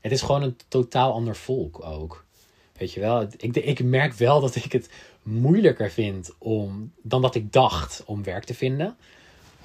het 0.00 0.12
is 0.12 0.22
gewoon 0.22 0.42
een 0.42 0.56
totaal 0.68 1.12
ander 1.12 1.36
volk 1.36 1.84
ook. 1.84 2.24
Weet 2.72 2.92
je 2.92 3.00
wel, 3.00 3.26
ik, 3.36 3.56
ik 3.56 3.84
merk 3.84 4.12
wel 4.12 4.40
dat 4.40 4.54
ik 4.54 4.72
het 4.72 4.90
moeilijker 5.22 5.90
vind 5.90 6.34
om, 6.38 6.92
dan 7.02 7.22
dat 7.22 7.34
ik 7.34 7.52
dacht 7.52 8.02
om 8.04 8.22
werk 8.22 8.44
te 8.44 8.54
vinden. 8.54 8.96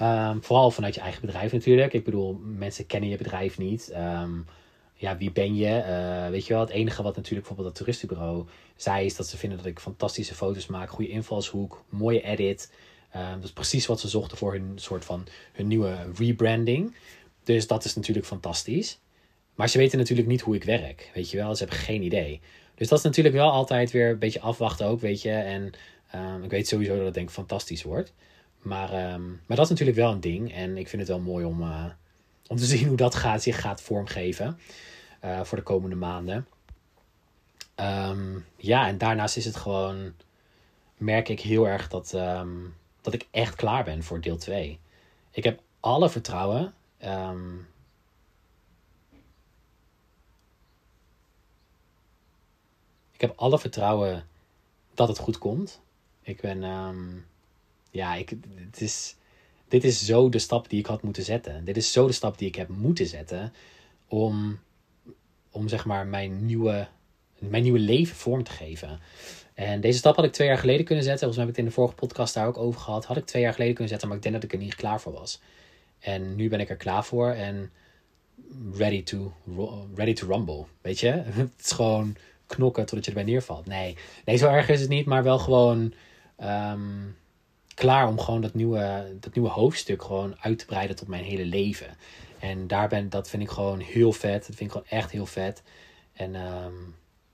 Um, 0.01 0.43
vooral 0.43 0.71
vanuit 0.71 0.95
je 0.95 1.01
eigen 1.01 1.21
bedrijf 1.21 1.51
natuurlijk. 1.51 1.93
Ik 1.93 2.03
bedoel, 2.03 2.39
mensen 2.43 2.85
kennen 2.85 3.09
je 3.09 3.17
bedrijf 3.17 3.57
niet. 3.57 3.93
Um, 3.95 4.45
ja, 4.93 5.17
wie 5.17 5.31
ben 5.31 5.55
je? 5.55 5.83
Uh, 5.87 6.29
weet 6.29 6.47
je 6.47 6.53
wel, 6.53 6.61
het 6.61 6.71
enige 6.71 7.03
wat 7.03 7.15
natuurlijk 7.15 7.47
bijvoorbeeld 7.47 7.67
dat 7.67 7.77
toeristenbureau 7.77 8.45
zei, 8.75 9.05
is 9.05 9.15
dat 9.15 9.27
ze 9.27 9.37
vinden 9.37 9.57
dat 9.57 9.67
ik 9.67 9.79
fantastische 9.79 10.35
foto's 10.35 10.67
maak, 10.67 10.89
goede 10.89 11.11
invalshoek, 11.11 11.83
mooie 11.89 12.21
edit. 12.21 12.71
Uh, 13.15 13.33
dat 13.33 13.43
is 13.43 13.51
precies 13.51 13.85
wat 13.85 13.99
ze 13.99 14.07
zochten 14.07 14.37
voor 14.37 14.53
hun 14.53 14.71
soort 14.75 15.05
van 15.05 15.27
hun 15.53 15.67
nieuwe 15.67 15.95
rebranding. 16.17 16.95
Dus 17.43 17.67
dat 17.67 17.85
is 17.85 17.95
natuurlijk 17.95 18.25
fantastisch. 18.25 18.99
Maar 19.55 19.69
ze 19.69 19.77
weten 19.77 19.97
natuurlijk 19.97 20.27
niet 20.27 20.41
hoe 20.41 20.55
ik 20.55 20.63
werk, 20.63 21.11
weet 21.13 21.31
je 21.31 21.37
wel. 21.37 21.55
Ze 21.55 21.63
hebben 21.63 21.81
geen 21.81 22.03
idee. 22.03 22.41
Dus 22.75 22.87
dat 22.87 22.97
is 22.97 23.03
natuurlijk 23.03 23.35
wel 23.35 23.51
altijd 23.51 23.91
weer 23.91 24.09
een 24.09 24.19
beetje 24.19 24.39
afwachten 24.39 24.85
ook, 24.85 25.01
weet 25.01 25.21
je. 25.21 25.31
En 25.31 25.73
ik 26.43 26.49
weet 26.49 26.67
sowieso 26.67 26.95
dat 26.95 27.05
het 27.05 27.13
denk 27.13 27.27
ik 27.27 27.33
fantastisch 27.33 27.83
wordt. 27.83 28.13
Maar, 28.63 29.13
um, 29.13 29.41
maar 29.45 29.57
dat 29.57 29.65
is 29.65 29.69
natuurlijk 29.69 29.97
wel 29.97 30.11
een 30.11 30.19
ding. 30.19 30.53
En 30.53 30.77
ik 30.77 30.87
vind 30.87 31.01
het 31.01 31.11
wel 31.11 31.19
mooi 31.19 31.45
om, 31.45 31.61
uh, 31.61 31.85
om 32.47 32.57
te 32.57 32.65
zien 32.75 32.87
hoe 32.87 32.97
dat 32.97 33.15
gaat, 33.15 33.43
zich 33.43 33.61
gaat 33.61 33.81
vormgeven 33.81 34.59
uh, 35.23 35.43
voor 35.43 35.57
de 35.57 35.63
komende 35.63 35.95
maanden. 35.95 36.47
Um, 37.75 38.45
ja, 38.55 38.87
en 38.87 38.97
daarnaast 38.97 39.37
is 39.37 39.45
het 39.45 39.55
gewoon, 39.55 40.13
merk 40.97 41.29
ik 41.29 41.39
heel 41.39 41.67
erg 41.67 41.87
dat, 41.87 42.13
um, 42.13 42.75
dat 43.01 43.13
ik 43.13 43.27
echt 43.31 43.55
klaar 43.55 43.83
ben 43.83 44.03
voor 44.03 44.21
deel 44.21 44.37
2. 44.37 44.79
ik 45.31 45.43
heb 45.43 45.61
alle 45.79 46.09
vertrouwen. 46.09 46.73
ehm, 46.97 47.57
ik 53.11 53.21
heb 53.21 53.33
alle 53.35 53.59
vertrouwen 53.59 54.27
dat 54.93 55.07
het 55.07 55.17
goed 55.17 55.37
komt. 55.37 55.81
Ik 56.21 56.41
ben, 56.41 56.63
ehm, 56.63 57.17
ja, 57.93 58.15
ik, 58.15 58.29
het 58.55 58.81
is, 58.81 59.15
dit 59.67 59.83
is 59.83 60.05
zo 60.05 60.29
de 60.29 60.39
stap 60.39 60.69
die 60.69 60.79
ik 60.79 60.85
had 60.85 61.03
moeten 61.03 61.23
zetten. 61.23 61.65
Dit 61.65 61.77
is 61.77 61.91
zo 61.91 62.07
de 62.07 62.13
stap 62.13 62.37
die 62.37 62.47
ik 62.47 62.55
heb 62.55 62.67
moeten 62.67 63.05
zetten 63.05 63.53
om, 64.07 64.59
om 65.51 65.67
zeg 65.67 65.85
maar 65.85 66.07
mijn 66.07 66.45
nieuwe, 66.45 66.87
mijn 67.39 67.63
nieuwe 67.63 67.79
leven 67.79 68.15
vorm 68.15 68.43
te 68.43 68.51
geven. 68.51 68.99
En 69.53 69.81
deze 69.81 69.97
stap 69.97 70.15
had 70.15 70.25
ik 70.25 70.31
twee 70.31 70.47
jaar 70.47 70.57
geleden 70.57 70.85
kunnen 70.85 71.03
zetten. 71.03 71.27
Volgens 71.27 71.37
mij 71.37 71.47
heb 71.47 71.57
ik 71.57 71.63
het 71.63 71.65
in 71.65 71.71
de 71.75 71.81
vorige 71.81 72.05
podcast 72.05 72.33
daar 72.33 72.47
ook 72.47 72.57
over 72.57 72.81
gehad. 72.81 73.05
Had 73.05 73.17
ik 73.17 73.25
twee 73.25 73.41
jaar 73.41 73.53
geleden 73.53 73.73
kunnen 73.73 73.91
zetten, 73.91 74.07
maar 74.07 74.17
ik 74.17 74.23
denk 74.23 74.35
dat 74.35 74.43
ik 74.43 74.53
er 74.53 74.59
niet 74.59 74.75
klaar 74.75 75.01
voor 75.01 75.13
was. 75.13 75.41
En 75.99 76.35
nu 76.35 76.49
ben 76.49 76.59
ik 76.59 76.69
er 76.69 76.75
klaar 76.75 77.05
voor 77.05 77.29
en 77.29 77.71
ready 78.73 79.03
to, 79.03 79.33
ready 79.95 80.13
to 80.13 80.27
rumble. 80.27 80.65
Weet 80.81 80.99
je? 80.99 81.11
Het 81.35 81.51
is 81.63 81.71
gewoon 81.71 82.15
knokken 82.45 82.85
totdat 82.85 83.05
je 83.05 83.11
erbij 83.11 83.31
neervalt. 83.31 83.65
Nee, 83.65 83.97
nee 84.25 84.37
zo 84.37 84.47
erg 84.47 84.69
is 84.69 84.79
het 84.79 84.89
niet, 84.89 85.05
maar 85.05 85.23
wel 85.23 85.39
gewoon 85.39 85.93
ehm, 86.35 86.81
klaar 87.73 88.07
om 88.07 88.19
gewoon 88.19 88.41
dat 88.41 88.53
nieuwe, 88.53 89.15
dat 89.19 89.33
nieuwe 89.33 89.49
hoofdstuk 89.49 90.03
gewoon 90.03 90.35
uit 90.39 90.59
te 90.59 90.65
breiden 90.65 90.95
tot 90.95 91.07
mijn 91.07 91.23
hele 91.23 91.45
leven. 91.45 91.87
En 92.39 92.67
daar 92.67 92.87
ben, 92.87 93.09
dat 93.09 93.29
vind 93.29 93.43
ik 93.43 93.49
gewoon 93.49 93.79
heel 93.79 94.11
vet. 94.11 94.47
Dat 94.47 94.55
vind 94.55 94.59
ik 94.59 94.71
gewoon 94.71 94.87
echt 94.87 95.11
heel 95.11 95.25
vet. 95.25 95.63
En 96.13 96.35
ehm, 96.35 96.73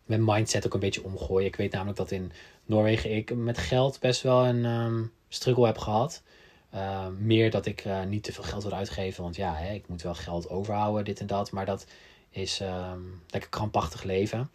mijn 0.06 0.25
mindset 0.25 0.65
ook 0.65 0.73
een 0.73 0.80
beetje 0.80 1.04
omgooien. 1.04 1.47
Ik 1.47 1.56
weet 1.56 1.71
namelijk 1.71 1.97
dat 1.97 2.12
in 2.12 2.32
Noorwegen 2.65 3.15
ik 3.15 3.36
met 3.36 3.58
geld 3.58 3.99
best 3.99 4.21
wel 4.21 4.45
een 4.45 4.65
ehm, 4.65 5.04
struggle 5.28 5.65
heb 5.65 5.78
gehad. 5.78 6.23
Ehm, 6.71 7.25
meer 7.25 7.52
dat 7.52 7.65
ik 7.65 7.82
eh, 7.86 8.04
niet 8.04 8.23
te 8.23 8.34
veel 8.34 8.43
geld 8.43 8.63
wil 8.63 8.73
uitgeven. 8.73 9.23
Want 9.23 9.36
ja, 9.36 9.56
hè, 9.56 9.73
ik 9.73 9.88
moet 9.88 10.02
wel 10.02 10.15
geld 10.15 10.49
overhouden, 10.49 11.06
dit 11.06 11.19
en 11.19 11.28
dat. 11.28 11.52
Maar 11.52 11.65
dat 11.65 11.86
is 12.30 12.60
ehm, 12.60 13.02
lekker 13.28 13.49
krampachtig 13.49 14.04
leven. 14.04 14.52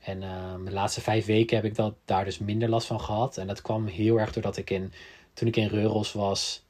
En 0.00 0.20
de 0.64 0.72
laatste 0.72 1.00
vijf 1.00 1.26
weken 1.26 1.56
heb 1.56 1.64
ik 1.64 1.74
dat, 1.74 1.94
daar 2.04 2.24
dus 2.24 2.38
minder 2.38 2.68
last 2.68 2.86
van 2.86 3.00
gehad. 3.00 3.36
En 3.36 3.46
dat 3.46 3.62
kwam 3.62 3.86
heel 3.86 4.20
erg 4.20 4.32
doordat 4.32 4.56
ik 4.56 4.70
in, 4.70 4.92
toen 5.40 5.48
ik 5.48 5.56
in 5.56 5.68
Reuros 5.68 6.12
was, 6.12 6.64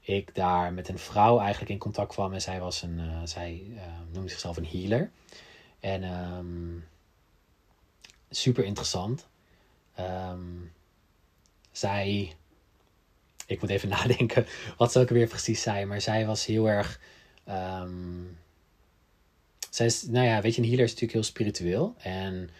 ik 0.00 0.34
daar 0.34 0.72
met 0.72 0.88
een 0.88 0.98
vrouw 0.98 1.38
eigenlijk 1.38 1.70
in 1.70 1.78
contact 1.78 2.12
kwam. 2.12 2.32
En 2.32 2.40
zij, 2.40 2.60
was 2.60 2.82
een, 2.82 2.98
eh, 2.98 3.20
zij 3.24 3.62
eh, 3.76 3.82
noemde 4.12 4.28
zichzelf 4.28 4.56
een 4.56 4.66
healer. 4.66 5.10
En 5.80 6.02
ehm, 6.02 6.78
super 8.30 8.64
interessant. 8.64 9.28
Ehm, 9.94 10.40
zij, 11.70 12.34
ik 13.46 13.60
moet 13.60 13.70
even 13.70 13.88
nadenken 13.98 14.46
wat 14.76 14.92
ze 14.92 14.98
ook 14.98 15.08
weer 15.08 15.28
precies 15.28 15.62
zei. 15.62 15.84
Maar 15.84 16.00
zij 16.00 16.26
was 16.26 16.46
heel 16.46 16.68
erg. 16.68 17.00
ehm, 17.44 18.24
zij 19.70 19.86
is, 19.86 20.02
nou 20.02 20.26
ja, 20.26 20.40
weet 20.40 20.54
je, 20.54 20.60
een 20.60 20.68
healer 20.68 20.84
is 20.84 20.90
natuurlijk 20.90 21.18
heel 21.18 21.30
spiritueel. 21.30 21.94
En 21.98 22.50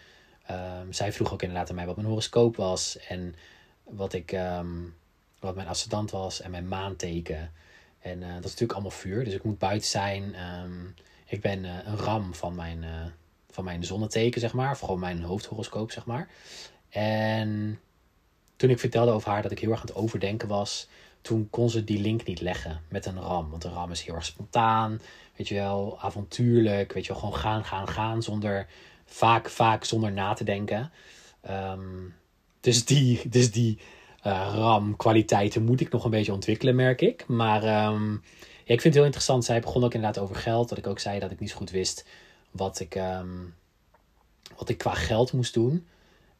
zij 0.89 1.13
vroeg 1.13 1.33
ook 1.33 1.41
inderdaad 1.41 1.69
aan 1.69 1.75
mij 1.75 1.85
wat 1.85 1.95
mijn 1.95 2.07
horoscoop 2.07 2.55
was. 2.55 2.97
En 2.97 3.35
wat, 3.83 4.13
ik, 4.13 4.31
wat 5.43 5.55
mijn 5.55 5.67
ascendant 5.67 6.11
was 6.11 6.41
en 6.41 6.51
mijn 6.51 6.67
maanteken. 6.67 7.51
En 7.99 8.23
eh, 8.23 8.27
dat 8.29 8.43
is 8.43 8.51
natuurlijk 8.51 8.71
allemaal 8.71 8.91
vuur. 8.91 9.23
Dus 9.23 9.33
ik 9.33 9.43
moet 9.43 9.57
buiten 9.57 9.89
zijn. 9.89 10.35
Ehm, 10.35 10.85
ik 11.25 11.41
ben 11.41 11.65
eh, 11.65 11.71
een 11.85 11.97
ram 11.97 12.33
van 12.33 12.55
mijn, 12.55 12.83
eh, 12.83 13.05
van 13.49 13.63
mijn 13.63 13.83
zonneteken, 13.83 14.41
zeg 14.41 14.53
maar. 14.53 14.71
Of 14.71 14.79
gewoon 14.79 14.99
mijn 14.99 15.23
hoofdhoroscoop, 15.23 15.91
zeg 15.91 16.05
maar. 16.05 16.29
En 16.89 17.79
toen 18.55 18.69
ik 18.69 18.79
vertelde 18.79 19.11
over 19.11 19.29
haar 19.29 19.41
dat 19.41 19.51
ik 19.51 19.59
heel 19.59 19.71
erg 19.71 19.79
aan 19.79 19.87
het 19.87 19.95
overdenken 19.95 20.47
was, 20.47 20.87
toen 21.21 21.49
kon 21.49 21.69
ze 21.69 21.83
die 21.83 21.99
link 21.99 22.25
niet 22.25 22.41
leggen 22.41 22.81
met 22.87 23.05
een 23.05 23.19
ram. 23.19 23.49
Want 23.49 23.63
een 23.63 23.73
ram 23.73 23.91
is 23.91 24.01
heel 24.01 24.15
erg 24.15 24.25
spontaan, 24.25 25.01
weet 25.35 25.47
je 25.47 25.55
wel, 25.55 25.97
avontuurlijk, 26.01 26.93
weet 26.93 27.05
je 27.05 27.11
wel, 27.11 27.21
gewoon 27.21 27.35
gaan, 27.35 27.65
gaan, 27.65 27.87
gaan, 27.87 28.23
zonder, 28.23 28.67
vaak, 29.05 29.49
vaak 29.49 29.83
zonder 29.83 30.11
na 30.11 30.33
te 30.33 30.43
denken. 30.43 30.91
Ehm, 31.41 32.09
dus 32.59 32.85
die, 32.85 33.29
dus 33.29 33.51
die 33.51 33.79
RAM-kwaliteiten 34.31 35.63
moet 35.63 35.81
ik 35.81 35.91
nog 35.91 36.03
een 36.03 36.11
beetje 36.11 36.33
ontwikkelen, 36.33 36.75
merk 36.75 37.01
ik. 37.01 37.27
Maar 37.27 37.63
ehm, 37.63 38.11
ja, 38.11 38.73
ik 38.73 38.81
vind 38.81 38.83
het 38.83 38.93
heel 38.93 39.03
interessant. 39.03 39.45
Zij 39.45 39.59
begon 39.59 39.83
ook 39.83 39.93
inderdaad 39.93 40.23
over 40.23 40.35
geld. 40.35 40.69
Dat 40.69 40.77
ik 40.77 40.87
ook 40.87 40.99
zei 40.99 41.19
dat 41.19 41.31
ik 41.31 41.39
niet 41.39 41.49
zo 41.49 41.57
goed 41.57 41.71
wist 41.71 42.05
wat 42.51 42.79
ik, 42.79 42.95
ehm, 42.95 43.29
wat 44.57 44.69
ik 44.69 44.77
qua 44.77 44.93
geld 44.93 45.33
moest 45.33 45.53
doen. 45.53 45.87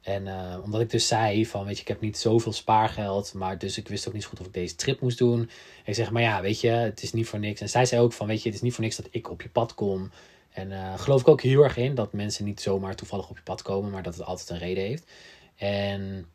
En 0.02 0.28
eh, 0.28 0.58
omdat 0.64 0.82
ik 0.82 0.90
dus 0.90 1.08
zei 1.08 1.46
van, 1.46 1.66
weet 1.66 1.76
je, 1.76 1.82
ik 1.82 1.88
heb 1.88 2.02
niet 2.02 2.18
zoveel 2.18 2.54
spaargeld, 2.54 3.34
maar 3.34 3.58
dus 3.58 3.78
ik 3.78 3.88
wist 3.88 4.08
ook 4.08 4.14
niet 4.14 4.24
zo 4.24 4.30
goed 4.30 4.40
of 4.40 4.46
ik 4.46 4.54
deze 4.54 4.76
trip 4.76 5.02
moest 5.02 5.18
doen. 5.18 5.40
En 5.40 5.50
ik 5.86 5.96
zeg, 5.96 6.12
maar 6.12 6.22
ja, 6.22 6.42
weet 6.42 6.62
je, 6.62 6.70
het 6.70 7.04
is 7.04 7.14
niet 7.14 7.28
voor 7.28 7.40
niks. 7.40 7.62
En 7.62 7.70
zij 7.70 7.86
zei 7.86 8.02
ook 8.02 8.14
van, 8.14 8.28
weet 8.28 8.42
je, 8.42 8.46
het 8.46 8.56
is 8.56 8.62
niet 8.62 8.74
voor 8.74 8.84
niks 8.84 8.96
dat 8.96 9.08
ik 9.12 9.30
op 9.30 9.42
je 9.42 9.50
pad 9.50 9.74
kom. 9.74 10.12
En 10.50 10.72
eh 10.72 11.00
geloof 11.00 11.22
ik 11.22 11.28
ook 11.28 11.42
heel 11.42 11.64
erg 11.64 11.78
in 11.78 11.96
dat 11.96 12.14
mensen 12.14 12.46
niet 12.46 12.62
zomaar 12.62 12.96
toevallig 12.96 13.30
op 13.30 13.38
je 13.38 13.44
pad 13.44 13.62
komen, 13.62 13.92
maar 13.92 14.04
dat 14.04 14.16
het 14.16 14.26
altijd 14.26 14.50
een 14.50 14.58
reden 14.58 14.84
heeft. 14.84 15.12
En 15.56 16.26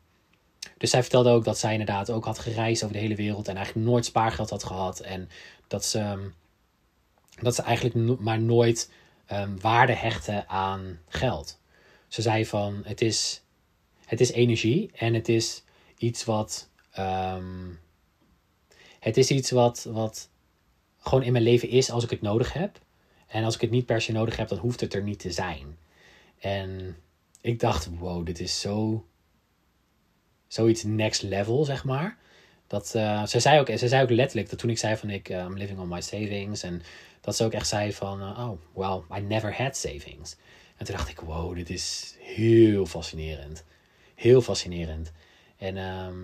dus 0.77 0.89
zij 0.89 1.01
vertelde 1.01 1.29
ook 1.29 1.43
dat 1.43 1.57
zij 1.57 1.71
inderdaad 1.71 2.09
ook 2.09 2.25
had 2.25 2.39
gereisd 2.39 2.83
over 2.83 2.95
de 2.95 3.01
hele 3.01 3.15
wereld 3.15 3.47
en 3.47 3.55
eigenlijk 3.55 3.87
nooit 3.87 4.05
spaargeld 4.05 4.49
had 4.49 4.63
gehad. 4.63 4.99
En 4.99 5.29
dat 5.67 5.85
ze, 5.85 5.99
ehm, 5.99 6.29
dat 7.41 7.55
ze 7.55 7.61
eigenlijk 7.61 8.19
maar 8.19 8.39
nooit 8.39 8.91
ehm, 9.25 9.57
waarde 9.57 9.93
hechten 9.93 10.49
aan 10.49 10.99
geld. 11.07 11.59
Ze 12.07 12.21
zei 12.21 12.45
van, 12.45 12.81
het 12.83 13.01
is, 13.01 13.41
het 14.05 14.19
is 14.19 14.31
energie 14.31 14.91
en 14.93 15.13
het 15.13 15.29
is 15.29 15.63
iets 15.97 16.25
wat, 16.25 16.69
ehm, 16.91 17.67
het 18.99 19.17
is 19.17 19.29
iets 19.29 19.51
wat, 19.51 19.87
wat 19.89 20.29
gewoon 20.99 21.23
in 21.23 21.31
mijn 21.31 21.43
leven 21.43 21.69
is 21.69 21.91
als 21.91 22.03
ik 22.03 22.09
het 22.09 22.21
nodig 22.21 22.53
heb. 22.53 22.79
En 23.27 23.43
als 23.43 23.55
ik 23.55 23.61
het 23.61 23.71
niet 23.71 23.85
per 23.85 24.01
se 24.01 24.11
nodig 24.11 24.37
heb, 24.37 24.47
dan 24.47 24.57
hoeft 24.57 24.79
het 24.79 24.93
er 24.93 25.03
niet 25.03 25.19
te 25.19 25.31
zijn. 25.31 25.77
En 26.39 26.97
ik 27.41 27.59
dacht, 27.59 27.89
wow, 27.97 28.25
dit 28.25 28.39
is 28.39 28.59
zo 28.59 29.05
zoiets 30.49 30.83
next 30.83 31.21
level, 31.21 31.65
zeg 31.65 31.83
maar. 31.83 32.17
Dat, 32.67 32.95
eh, 32.95 33.25
ze, 33.25 33.39
zei 33.39 33.59
ook, 33.59 33.77
ze 33.77 33.87
zei 33.87 34.03
ook 34.03 34.09
letterlijk 34.09 34.49
dat 34.49 34.59
toen 34.59 34.69
ik 34.69 34.77
zei 34.77 34.95
van 34.95 35.09
ik 35.09 35.29
eh, 35.29 35.37
I'm 35.37 35.57
living 35.57 35.79
on 35.79 35.87
my 35.87 36.01
savings. 36.01 36.63
En 36.63 36.81
dat 37.21 37.35
ze 37.35 37.43
ook 37.43 37.53
echt 37.53 37.67
zei 37.67 37.93
van 37.93 38.21
eh, 38.21 38.49
oh, 38.49 38.59
well, 38.73 39.19
I 39.19 39.21
never 39.21 39.55
had 39.55 39.77
savings. 39.77 40.35
En 40.77 40.85
toen 40.85 40.95
dacht 40.95 41.09
ik, 41.09 41.19
wow, 41.19 41.55
dit 41.55 41.69
is 41.69 42.15
heel 42.19 42.85
fascinerend. 42.85 43.63
Heel 44.15 44.41
fascinerend. 44.41 45.11
En 45.57 45.77
ehm, 45.77 46.17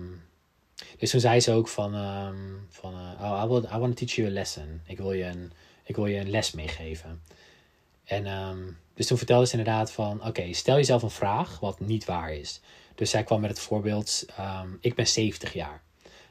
dus 0.98 1.10
toen 1.10 1.20
zei 1.20 1.40
ze 1.40 1.52
ook 1.52 1.68
van, 1.68 1.94
ehm, 1.94 2.36
van 2.68 2.94
oh, 2.94 3.42
I, 3.44 3.48
will, 3.48 3.62
I 3.74 3.78
want 3.78 3.96
to 3.96 4.04
teach 4.04 4.14
you 4.14 4.28
a 4.28 4.30
lesson. 4.30 4.80
Ik 4.86 4.98
wil 4.98 5.12
je 5.12 5.24
een, 5.24 5.52
ik 5.84 5.96
wil 5.96 6.06
je 6.06 6.18
een 6.18 6.30
les 6.30 6.52
meegeven. 6.52 7.22
En 8.04 8.26
ehm, 8.26 8.58
dus 8.94 9.06
toen 9.06 9.18
vertelde 9.18 9.46
ze 9.46 9.56
inderdaad 9.56 9.92
van, 9.92 10.26
oké, 10.26 10.52
stel 10.52 10.76
jezelf 10.76 11.02
een 11.02 11.10
vraag 11.10 11.60
wat 11.60 11.80
niet 11.80 12.04
waar 12.04 12.32
is. 12.32 12.60
Dus 12.96 13.10
zij 13.10 13.24
kwam 13.24 13.40
met 13.40 13.50
het 13.50 13.60
voorbeeld, 13.60 14.24
ehm, 14.36 14.68
ik 14.80 14.94
ben 14.94 15.06
70 15.06 15.52
jaar. 15.52 15.82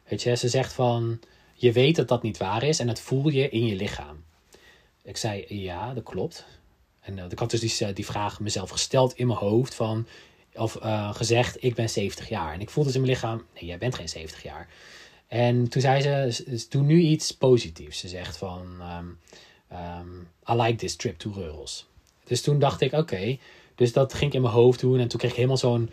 Weet 0.07 0.23
je, 0.23 0.35
ze 0.35 0.49
zegt 0.49 0.73
van, 0.73 1.19
je 1.53 1.71
weet 1.71 1.95
dat 1.95 2.07
dat 2.07 2.23
niet 2.23 2.37
waar 2.37 2.63
is 2.63 2.79
en 2.79 2.87
dat 2.87 2.99
voel 2.99 3.29
je 3.29 3.49
in 3.49 3.65
je 3.65 3.75
lichaam. 3.75 4.23
Ik 5.03 5.17
zei, 5.17 5.45
ja, 5.47 5.93
dat 5.93 6.03
klopt. 6.03 6.45
En 6.99 7.19
eh, 7.19 7.25
ik 7.29 7.39
had 7.39 7.51
dus 7.51 7.77
die, 7.77 7.93
die 7.93 8.05
vraag 8.05 8.39
mezelf 8.39 8.69
gesteld 8.69 9.13
in 9.17 9.27
mijn 9.27 9.39
hoofd 9.39 9.75
van, 9.75 10.07
of 10.53 10.75
eh, 10.75 11.15
gezegd, 11.15 11.63
ik 11.63 11.75
ben 11.75 11.89
70 11.89 12.29
jaar. 12.29 12.53
En 12.53 12.61
ik 12.61 12.69
voelde 12.69 12.89
dus 12.89 12.99
in 12.99 13.05
mijn 13.05 13.13
lichaam, 13.13 13.45
nee, 13.53 13.65
jij 13.65 13.77
bent 13.77 13.95
geen 13.95 14.09
70 14.09 14.43
jaar. 14.43 14.69
En 15.27 15.69
toen 15.69 15.81
zei 15.81 16.01
ze, 16.31 16.65
doe 16.69 16.83
nu 16.83 16.99
iets 16.99 17.31
positiefs. 17.31 17.99
Ze 17.99 18.07
zegt 18.07 18.37
van, 18.37 18.67
ehm, 18.79 19.05
ehm, 19.67 20.19
I 20.49 20.61
like 20.61 20.75
this 20.75 20.95
trip 20.95 21.17
to 21.17 21.31
Reuros. 21.31 21.87
Dus 22.23 22.41
toen 22.41 22.59
dacht 22.59 22.81
ik, 22.81 22.93
oké. 22.93 23.37
Dus 23.75 23.93
dat 23.93 24.13
ging 24.13 24.29
ik 24.29 24.35
in 24.35 24.41
mijn 24.41 24.53
hoofd 24.53 24.79
doen. 24.79 24.99
En 24.99 25.07
toen 25.07 25.19
kreeg 25.19 25.31
ik 25.31 25.37
helemaal 25.37 25.57
zo'n, 25.57 25.89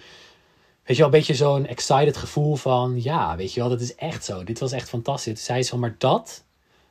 weet 0.85 0.97
je 0.97 1.03
wel, 1.03 1.05
een 1.05 1.19
beetje 1.19 1.35
zo'n 1.35 1.67
excited 1.67 2.17
gevoel 2.17 2.57
van, 2.57 3.03
ja, 3.03 3.37
weet 3.37 3.53
je 3.53 3.61
wel, 3.61 3.69
dat 3.69 3.81
is 3.81 3.95
echt 3.95 4.25
zo. 4.25 4.45
Dit 4.45 4.59
was 4.59 4.73
echt 4.73 4.89
fantastisch. 4.89 5.45
Zei 5.45 5.63
ze 5.63 5.71
van, 5.71 5.81
maar 5.81 5.95
dat 5.99 6.45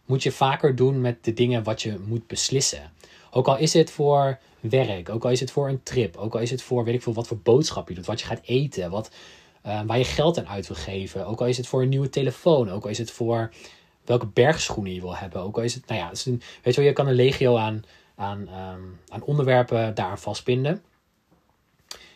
moet 0.05 0.23
je 0.23 0.31
vaker 0.31 0.75
doen 0.75 1.01
met 1.01 1.23
de 1.23 1.33
dingen 1.33 1.63
wat 1.63 1.81
je 1.81 1.99
moet 2.05 2.27
beslissen. 2.27 2.91
Ook 3.31 3.47
al 3.47 3.57
is 3.57 3.73
het 3.73 3.91
voor 3.91 4.39
werk, 4.59 5.09
ook 5.09 5.23
al 5.23 5.31
is 5.31 5.39
het 5.39 5.51
voor 5.51 5.69
een 5.69 5.83
trip, 5.83 6.17
ook 6.17 6.33
al 6.33 6.39
is 6.39 6.51
het 6.51 6.61
voor, 6.61 6.83
weet 6.83 6.93
ik 6.93 7.01
veel, 7.01 7.13
wat 7.13 7.27
voor 7.27 7.39
boodschap 7.39 7.89
je 7.89 7.95
doet, 7.95 8.05
wat 8.05 8.19
je 8.19 8.25
gaat 8.25 8.41
eten, 8.43 8.89
wat, 8.89 9.11
eh, 9.61 9.81
waar 9.85 9.97
je 9.97 10.03
geld 10.03 10.37
aan 10.37 10.47
uit 10.47 10.67
wil 10.67 10.77
geven. 10.77 11.27
Ook 11.27 11.39
al 11.39 11.47
is 11.47 11.57
het 11.57 11.67
voor 11.67 11.81
een 11.81 11.89
nieuwe 11.89 12.09
telefoon, 12.09 12.69
ook 12.69 12.83
al 12.83 12.89
is 12.89 12.97
het 12.97 13.11
voor 13.11 13.51
welke 14.05 14.27
bergschoenen 14.27 14.93
je 14.93 15.01
wil 15.01 15.15
hebben. 15.15 15.41
Ook 15.41 15.57
al 15.57 15.63
is 15.63 15.73
het, 15.73 15.87
nou 15.87 15.99
ja, 15.99 16.11
is 16.11 16.23
weet 16.25 16.39
je 16.63 16.71
wel, 16.73 16.85
je 16.85 16.93
kan 16.93 17.07
een 17.07 17.13
legio 17.13 17.57
aan, 17.57 17.83
aan, 18.15 18.47
ehm, 18.47 18.81
aan 19.09 19.23
onderwerpen 19.23 19.95
daaraan 19.95 20.19
vastbinden. 20.19 20.81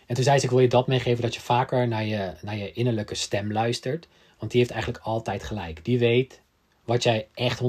En 0.06 0.16
toen 0.16 0.24
zei 0.24 0.40
ze, 0.40 0.46
ik 0.46 0.52
wil 0.52 0.60
je 0.60 0.68
dat 0.68 0.88
meegeven 0.88 1.22
dat 1.22 1.34
je 1.34 1.42
vaker 1.42 1.88
naar 1.88 2.06
je, 2.06 2.34
naar 2.42 2.58
je 2.58 2.72
innerlijke 2.72 3.16
stem 3.16 3.52
luistert. 3.52 4.08
Want 4.40 4.52
die 4.52 4.60
heeft 4.60 4.74
eigenlijk 4.74 5.04
altijd 5.04 5.44
gelijk. 5.44 5.86
Die 5.86 6.00
weet 6.00 6.42
wat 6.84 7.04
jij 7.04 7.28
echt 7.34 7.62
100% 7.62 7.66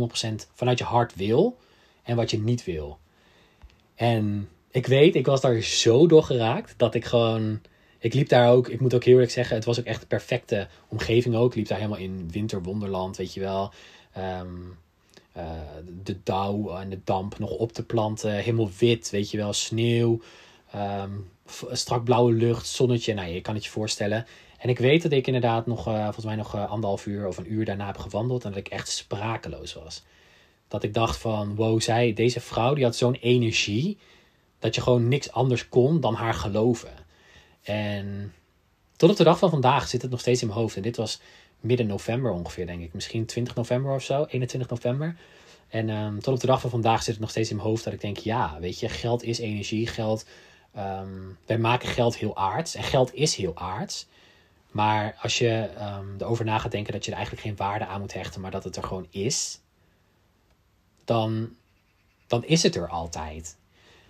vanuit 0.54 0.78
je 0.78 0.84
hart 0.84 1.14
wil 1.14 1.58
en 2.02 2.16
wat 2.16 2.30
je 2.30 2.38
niet 2.38 2.64
wil. 2.64 2.98
En 3.94 4.48
ik 4.70 4.86
weet, 4.86 5.14
ik 5.14 5.26
was 5.26 5.40
daar 5.40 5.60
zo 5.60 6.06
door 6.06 6.22
geraakt 6.22 6.74
dat 6.76 6.94
ik 6.94 7.04
gewoon. 7.04 7.60
Ik 7.98 8.14
liep 8.14 8.28
daar 8.28 8.50
ook, 8.50 8.68
ik 8.68 8.80
moet 8.80 8.94
ook 8.94 9.04
heel 9.04 9.12
eerlijk 9.12 9.32
zeggen, 9.32 9.56
het 9.56 9.64
was 9.64 9.78
ook 9.78 9.84
echt 9.84 10.00
de 10.00 10.06
perfecte 10.06 10.68
omgeving 10.88 11.34
ook. 11.34 11.50
Ik 11.50 11.56
liep 11.56 11.68
daar 11.68 11.78
helemaal 11.78 11.98
in 11.98 12.30
winterwonderland, 12.30 13.16
weet 13.16 13.34
je 13.34 13.40
wel. 13.40 13.72
Ehm, 14.12 14.54
de 16.02 16.22
dauw 16.22 16.76
en 16.76 16.88
de 16.90 17.00
damp 17.04 17.38
nog 17.38 17.50
op 17.50 17.72
te 17.72 17.84
planten. 17.84 18.32
Helemaal 18.32 18.70
wit, 18.78 19.10
weet 19.10 19.30
je 19.30 19.36
wel, 19.36 19.52
sneeuw. 19.52 20.20
Ehm, 20.70 21.10
strak 21.72 22.04
blauwe 22.04 22.32
lucht, 22.32 22.66
zonnetje. 22.66 23.14
Nou, 23.14 23.28
je 23.28 23.40
kan 23.40 23.54
het 23.54 23.64
je 23.64 23.70
voorstellen. 23.70 24.26
En 24.58 24.68
ik 24.68 24.78
weet 24.78 25.02
dat 25.02 25.12
ik 25.12 25.26
inderdaad 25.26 25.66
nog, 25.66 25.88
uh, 25.88 26.04
volgens 26.04 26.24
mij 26.24 26.36
nog 26.36 26.54
uh, 26.54 26.70
anderhalf 26.70 27.06
uur 27.06 27.26
of 27.26 27.36
een 27.36 27.52
uur 27.52 27.64
daarna 27.64 27.86
heb 27.86 27.98
gewandeld. 27.98 28.44
En 28.44 28.50
dat 28.50 28.58
ik 28.58 28.68
echt 28.68 28.88
sprakeloos 28.88 29.74
was. 29.74 30.02
Dat 30.68 30.82
ik 30.82 30.94
dacht 30.94 31.16
van, 31.16 31.54
wow, 31.54 31.80
zij, 31.80 32.12
deze 32.12 32.40
vrouw 32.40 32.74
die 32.74 32.84
had 32.84 32.96
zo'n 32.96 33.14
energie. 33.14 33.98
Dat 34.58 34.74
je 34.74 34.80
gewoon 34.80 35.08
niks 35.08 35.32
anders 35.32 35.68
kon 35.68 36.00
dan 36.00 36.14
haar 36.14 36.34
geloven. 36.34 36.92
En 37.62 38.32
tot 38.96 39.10
op 39.10 39.16
de 39.16 39.24
dag 39.24 39.38
van 39.38 39.50
vandaag 39.50 39.88
zit 39.88 40.02
het 40.02 40.10
nog 40.10 40.20
steeds 40.20 40.40
in 40.40 40.46
mijn 40.46 40.58
hoofd. 40.58 40.76
En 40.76 40.82
dit 40.82 40.96
was 40.96 41.20
midden 41.60 41.86
november 41.86 42.32
ongeveer, 42.32 42.66
denk 42.66 42.82
ik. 42.82 42.94
Misschien 42.94 43.26
20 43.26 43.54
november 43.54 43.94
of 43.94 44.02
zo, 44.02 44.24
21 44.24 44.68
november. 44.68 45.16
En 45.68 45.88
um, 45.88 46.20
tot 46.20 46.34
op 46.34 46.40
de 46.40 46.46
dag 46.46 46.60
van 46.60 46.70
vandaag 46.70 47.02
zit 47.02 47.12
het 47.12 47.20
nog 47.20 47.30
steeds 47.30 47.50
in 47.50 47.56
mijn 47.56 47.68
hoofd 47.68 47.84
dat 47.84 47.92
ik 47.92 48.00
denk, 48.00 48.16
ja, 48.16 48.56
weet 48.60 48.80
je, 48.80 48.88
geld 48.88 49.22
is 49.22 49.38
energie. 49.38 49.86
Geld, 49.86 50.26
um, 50.78 51.38
wij 51.46 51.58
maken 51.58 51.88
geld 51.88 52.16
heel 52.16 52.36
aards. 52.36 52.74
En 52.74 52.82
geld 52.82 53.14
is 53.14 53.34
heel 53.34 53.56
aards. 53.56 54.06
Maar 54.70 55.16
als 55.22 55.38
je 55.38 55.70
um, 55.80 56.14
erover 56.18 56.44
na 56.44 56.58
gaat 56.58 56.70
denken 56.70 56.92
dat 56.92 57.04
je 57.04 57.10
er 57.10 57.16
eigenlijk 57.16 57.46
geen 57.46 57.56
waarde 57.56 57.86
aan 57.86 58.00
moet 58.00 58.12
hechten, 58.12 58.40
maar 58.40 58.50
dat 58.50 58.64
het 58.64 58.76
er 58.76 58.82
gewoon 58.82 59.06
is, 59.10 59.60
dan, 61.04 61.48
dan 62.26 62.44
is 62.44 62.62
het 62.62 62.76
er 62.76 62.88
altijd. 62.88 63.56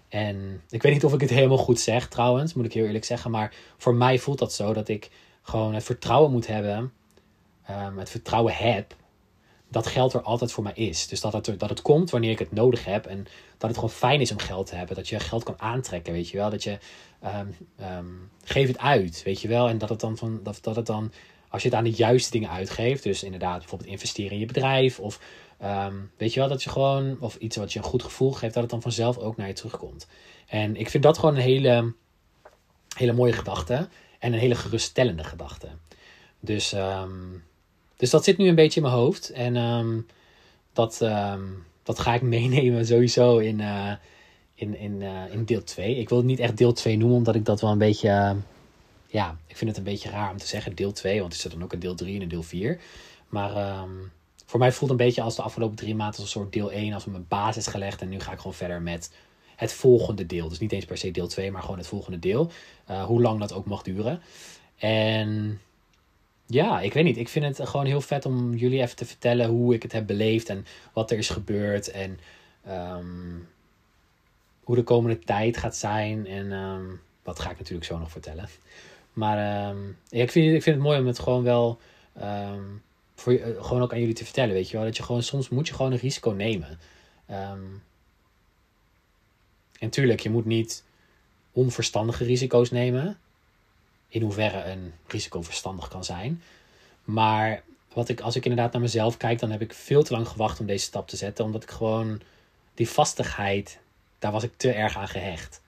En 0.09 0.63
ik 0.71 0.83
weet 0.83 0.93
niet 0.93 1.05
of 1.05 1.13
ik 1.13 1.21
het 1.21 1.31
helemaal 1.31 1.59
goed 1.59 1.81
zeg 1.81 2.09
trouwens, 2.09 2.55
moet 2.55 2.65
ik 2.65 2.73
heel 2.73 2.85
eerlijk 2.85 3.05
zeggen. 3.05 3.31
Maar 3.31 3.55
voor 3.77 3.95
mij 3.95 4.19
voelt 4.19 4.39
dat 4.39 4.53
zo 4.53 4.73
dat 4.73 4.89
ik 4.89 5.11
gewoon 5.43 5.75
het 5.75 5.85
vertrouwen 5.85 6.31
moet 6.31 6.47
hebben. 6.47 6.93
Um, 7.71 7.99
het 7.99 8.11
vertrouwen 8.11 8.55
heb 8.55 8.95
dat 9.69 9.87
geld 9.87 10.13
er 10.13 10.23
altijd 10.23 10.53
voor 10.53 10.63
mij 10.63 10.73
is. 10.75 11.07
Dus 11.07 11.21
dat 11.21 11.33
het, 11.33 11.47
er, 11.47 11.59
dat 11.59 11.69
het 11.69 11.83
komt 11.83 12.11
wanneer 12.11 12.31
ik 12.31 12.39
het 12.39 12.53
nodig 12.53 12.85
heb. 12.85 13.07
En 13.07 13.27
dat 13.59 13.69
het 13.69 13.75
gewoon 13.75 13.91
fijn 13.91 14.21
is 14.21 14.31
om 14.31 14.39
geld 14.39 14.67
te 14.67 14.75
hebben. 14.75 14.97
Dat 14.97 15.09
je 15.09 15.21
geld 15.21 15.43
kan 15.43 15.61
aantrekken, 15.61 16.13
weet 16.13 16.29
je 16.29 16.37
wel. 16.37 16.51
Dat 16.51 16.63
je, 16.63 16.79
um, 17.25 17.57
um, 17.81 18.31
geef 18.45 18.69
het 18.69 18.79
uit, 18.79 19.23
weet 19.25 19.41
je 19.41 19.49
wel. 19.49 19.69
En 19.69 19.79
dat 19.79 19.89
het 19.89 20.01
dan, 20.01 20.17
van, 20.17 20.41
dat, 20.43 20.59
dat 20.63 20.77
het 20.77 20.87
dan, 20.87 21.13
als 21.49 21.63
je 21.63 21.69
het 21.69 21.77
aan 21.79 21.85
de 21.85 21.91
juiste 21.91 22.31
dingen 22.31 22.51
uitgeeft. 22.51 23.03
Dus 23.03 23.23
inderdaad 23.23 23.59
bijvoorbeeld 23.59 23.91
investeren 23.91 24.33
in 24.33 24.39
je 24.39 24.47
bedrijf. 24.47 25.01
Of 25.01 25.21
um, 25.63 26.11
weet 26.17 26.35
je 26.35 26.41
wel, 26.41 26.49
dat 26.49 26.63
je 26.63 26.71
gewoon, 26.71 27.17
of 27.21 27.37
iets 27.37 27.57
wat 27.57 27.73
je 27.73 27.79
een 27.79 27.85
goed 27.85 28.03
gevoel 28.03 28.33
geeft. 28.33 28.55
Dat 28.55 28.63
het 28.63 28.73
dan 28.73 28.83
vanzelf 28.83 29.19
ook 29.19 29.37
naar 29.37 29.49
je 29.49 29.53
terugkomt. 29.53 30.07
En 30.47 30.77
ik 30.77 30.91
vind 30.91 31.03
dat 31.03 31.19
gewoon 31.19 31.35
een 31.35 31.41
hele, 31.41 31.93
hele 32.97 33.13
mooie 33.13 33.33
gedachte. 33.33 33.89
En 34.19 34.33
een 34.33 34.39
hele 34.39 34.55
geruststellende 34.55 35.25
gedachte. 35.25 35.69
Dus... 36.41 36.75
dus 37.97 38.11
dat 38.11 38.25
zit 38.25 38.39
nu 38.39 38.49
een 38.49 38.55
beetje 38.55 38.81
in 38.81 38.87
mijn 38.87 38.99
hoofd. 38.99 39.31
En 39.31 39.57
um, 39.57 40.07
dat, 40.73 41.01
um, 41.01 41.65
dat 41.83 41.99
ga 41.99 42.15
ik 42.15 42.23
meenemen 42.37 42.87
sowieso 42.87 43.39
in, 43.39 43.59
uh, 43.59 43.93
in, 44.55 44.79
in, 44.79 45.01
uh, 45.01 45.33
in 45.33 45.45
deel 45.45 45.65
2. 45.65 45.97
Ik 45.97 46.09
wil 46.09 46.19
het 46.19 46.27
niet 46.27 46.39
echt 46.39 46.57
deel 46.57 46.73
2 46.73 46.97
noemen, 46.97 47.17
omdat 47.17 47.35
ik 47.35 47.45
dat 47.45 47.61
wel 47.61 47.71
een 47.71 47.79
beetje... 47.79 48.09
Uh, 48.09 48.31
ja, 49.07 49.37
ik 49.47 49.57
vind 49.57 49.71
het 49.71 49.79
een 49.79 49.93
beetje 49.93 50.11
raar 50.11 50.31
om 50.31 50.37
te 50.37 50.47
zeggen 50.47 50.75
deel 50.75 50.93
2. 50.93 51.21
Want 51.21 51.33
er 51.33 51.39
zit 51.39 51.51
dan 51.53 51.63
ook 51.63 51.73
een 51.73 51.79
deel 51.79 51.95
3 51.95 52.17
en 52.17 52.23
een 52.23 52.29
deel 52.29 52.43
4. 52.43 52.81
Maar 53.29 53.81
um, 53.81 54.13
voor 54.47 54.59
mij 54.59 54.73
voelt 54.73 54.91
het 54.91 55.01
een 55.01 55.07
beetje 55.07 55.23
als 55.23 55.37
de 55.37 55.43
afgelopen 55.43 55.77
drie 55.77 55.95
maanden... 55.95 56.21
als 56.21 56.35
een 56.35 56.41
soort 56.41 56.53
deel 56.53 56.73
1, 56.73 56.93
als 56.93 57.05
we 57.05 57.11
mijn 57.11 57.27
basis 57.29 57.67
gelegd. 57.67 58.01
En 58.01 58.09
nu 58.09 58.21
ga 58.21 58.33
ik 58.33 58.39
gewoon 58.39 58.55
verder 58.55 58.83
met 58.83 59.13
het 59.57 59.73
volgende 59.73 60.27
deel. 60.27 60.49
Dus 60.49 60.59
niet 60.59 60.73
eens 60.73 60.85
per 60.85 60.99
se 60.99 61.11
deel 61.11 61.29
2, 61.29 61.51
maar 61.51 61.63
gewoon 61.63 61.79
het 61.79 61.87
volgende 61.87 62.19
deel. 62.19 62.51
hoe 63.07 63.23
lang 63.23 63.41
dat 63.41 63.53
ook 63.53 63.67
mag 63.67 63.83
duren. 63.83 64.23
En 64.77 65.61
ja, 66.47 66.81
ik 66.81 66.93
weet 66.93 67.05
niet. 67.05 67.17
Ik 67.17 67.29
vind 67.29 67.45
het 67.45 67.69
gewoon 67.69 67.87
heel 67.87 68.01
vet 68.01 68.27
om 68.27 68.55
jullie 68.55 68.81
even 68.81 68.97
te 68.97 69.07
vertellen 69.07 69.49
hoe 69.49 69.75
ik 69.75 69.83
het 69.83 69.93
heb 69.93 70.07
beleefd 70.07 70.49
en 70.49 70.67
wat 70.93 71.11
er 71.11 71.19
is 71.19 71.29
gebeurd 71.29 71.91
en 71.91 72.19
um, 72.69 73.49
hoe 74.65 74.77
de 74.77 74.83
komende 74.83 75.19
tijd 75.19 75.57
gaat 75.57 75.77
zijn. 75.77 76.27
En 76.27 76.53
um, 76.53 77.01
wat 77.23 77.39
ga 77.39 77.51
ik 77.51 77.59
natuurlijk 77.59 77.87
zo 77.87 77.99
nog 77.99 78.11
vertellen. 78.11 78.49
Maar 79.13 79.37
ja, 80.09 80.23
ik, 80.23 80.31
vind, 80.31 80.55
ik 80.55 80.63
vind 80.63 80.77
het 80.77 80.85
mooi 80.85 80.99
om 80.99 81.07
het 81.07 81.19
gewoon 81.19 81.43
wel 81.43 81.79
voor, 83.15 83.33
uh, 83.33 83.47
gewoon 83.65 83.83
ook 83.83 83.93
aan 83.93 84.01
jullie 84.01 84.15
te 84.15 84.25
vertellen. 84.25 84.55
Weet 84.55 84.71
je 84.71 84.77
wel, 84.77 84.87
dat 84.87 84.97
je 84.97 85.03
gewoon 85.03 85.23
soms 85.23 85.49
moet 85.49 85.69
je 85.69 85.75
gewoon 85.75 85.93
een 85.93 85.99
risico 85.99 86.31
nemen. 86.31 86.79
en 89.79 89.91
tuurlijk, 89.91 90.21
je 90.21 90.31
moet 90.31 90.45
niet 90.45 90.85
onverstandige 91.53 92.25
risico's 92.25 92.71
nemen 92.71 93.19
in 94.09 94.23
hoeverre 94.23 94.65
een 94.65 94.93
risico 95.07 95.43
verstandig 95.43 95.89
kan 95.89 96.05
zijn. 96.05 96.43
Maar 97.05 97.63
wat 97.93 98.09
ik, 98.09 98.21
als 98.21 98.37
ik 98.37 98.45
inderdaad 98.45 98.73
naar 98.73 98.83
mezelf 98.83 99.17
kijk, 99.17 99.39
dan 99.39 99.51
heb 99.51 99.61
ik 99.61 99.75
veel 99.75 100.03
te 100.03 100.13
lang 100.13 100.29
gewacht 100.29 100.61
om 100.61 100.67
deze 100.67 100.85
stap 100.85 101.09
te 101.09 101.17
zetten. 101.17 101.45
Omdat 101.45 101.63
ik 101.63 101.71
gewoon 101.71 102.21
die 102.75 102.89
vastigheid, 102.89 103.79
daar 104.19 104.33
was 104.33 104.43
ik 104.43 104.53
te 104.57 104.71
erg 104.73 104.97
aan 104.97 105.09
gehecht. 105.09 105.63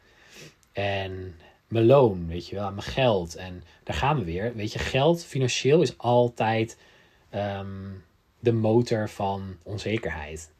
En 0.72 1.40
mijn 1.68 1.86
loon, 1.86 2.26
weet 2.26 2.48
je 2.48 2.54
wel, 2.54 2.70
mijn 2.70 2.82
geld. 2.82 3.34
En 3.34 3.64
daar 3.84 3.96
gaan 3.96 4.18
we 4.18 4.24
weer. 4.24 4.54
Weet 4.54 4.72
je, 4.72 4.78
geld 4.78 5.24
financieel 5.24 5.82
is 5.82 5.98
altijd 5.98 6.78
um, 7.34 8.04
de 8.38 8.52
motor 8.52 9.08
van 9.08 9.56
onzekerheid. 9.62 10.50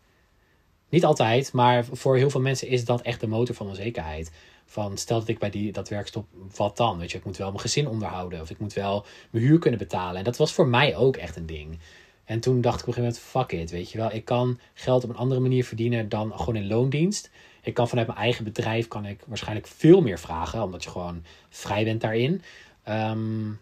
Niet 0.88 1.04
altijd, 1.04 1.52
maar 1.52 1.84
voor 1.84 2.16
heel 2.16 2.30
veel 2.30 2.40
mensen 2.40 2.68
is 2.68 2.84
dat 2.84 3.02
echt 3.02 3.20
de 3.20 3.26
motor 3.26 3.54
van 3.54 3.68
onzekerheid. 3.68 4.32
Van 4.70 4.98
stel 4.98 5.18
dat 5.18 5.28
ik 5.28 5.38
bij 5.38 5.50
die, 5.50 5.72
dat 5.72 5.88
werk 5.88 6.06
stop, 6.06 6.26
wat 6.56 6.76
dan? 6.76 6.98
Weet 6.98 7.10
je, 7.10 7.18
ik 7.18 7.24
moet 7.24 7.36
wel 7.36 7.48
mijn 7.48 7.60
gezin 7.60 7.88
onderhouden. 7.88 8.40
Of 8.40 8.50
ik 8.50 8.58
moet 8.58 8.72
wel 8.72 9.06
mijn 9.30 9.44
huur 9.44 9.58
kunnen 9.58 9.78
betalen. 9.78 10.16
En 10.16 10.24
dat 10.24 10.36
was 10.36 10.52
voor 10.52 10.68
mij 10.68 10.96
ook 10.96 11.16
echt 11.16 11.36
een 11.36 11.46
ding. 11.46 11.78
En 12.24 12.40
toen 12.40 12.60
dacht 12.60 12.80
ik 12.80 12.82
op 12.82 12.88
een 12.88 12.94
gegeven 12.94 13.22
moment, 13.32 13.50
fuck 13.50 13.60
it, 13.60 13.70
weet 13.70 13.90
je 13.90 13.98
wel. 13.98 14.12
Ik 14.12 14.24
kan 14.24 14.58
geld 14.74 15.04
op 15.04 15.10
een 15.10 15.16
andere 15.16 15.40
manier 15.40 15.64
verdienen 15.64 16.08
dan 16.08 16.32
gewoon 16.38 16.56
in 16.56 16.66
loondienst. 16.66 17.30
Ik 17.62 17.74
kan 17.74 17.88
vanuit 17.88 18.06
mijn 18.06 18.18
eigen 18.18 18.44
bedrijf, 18.44 18.88
kan 18.88 19.06
ik 19.06 19.20
waarschijnlijk 19.26 19.66
veel 19.66 20.00
meer 20.00 20.18
vragen. 20.18 20.62
Omdat 20.62 20.84
je 20.84 20.90
gewoon 20.90 21.24
vrij 21.48 21.84
bent 21.84 22.00
daarin. 22.00 22.42
Um, 22.88 23.60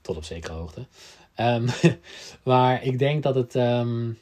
tot 0.00 0.16
op 0.16 0.24
zekere 0.24 0.52
hoogte. 0.52 0.86
Um, 1.36 1.66
maar 2.42 2.82
ik 2.82 2.98
denk 2.98 3.22
dat 3.22 3.34
het... 3.34 3.54
Um, 3.54 4.18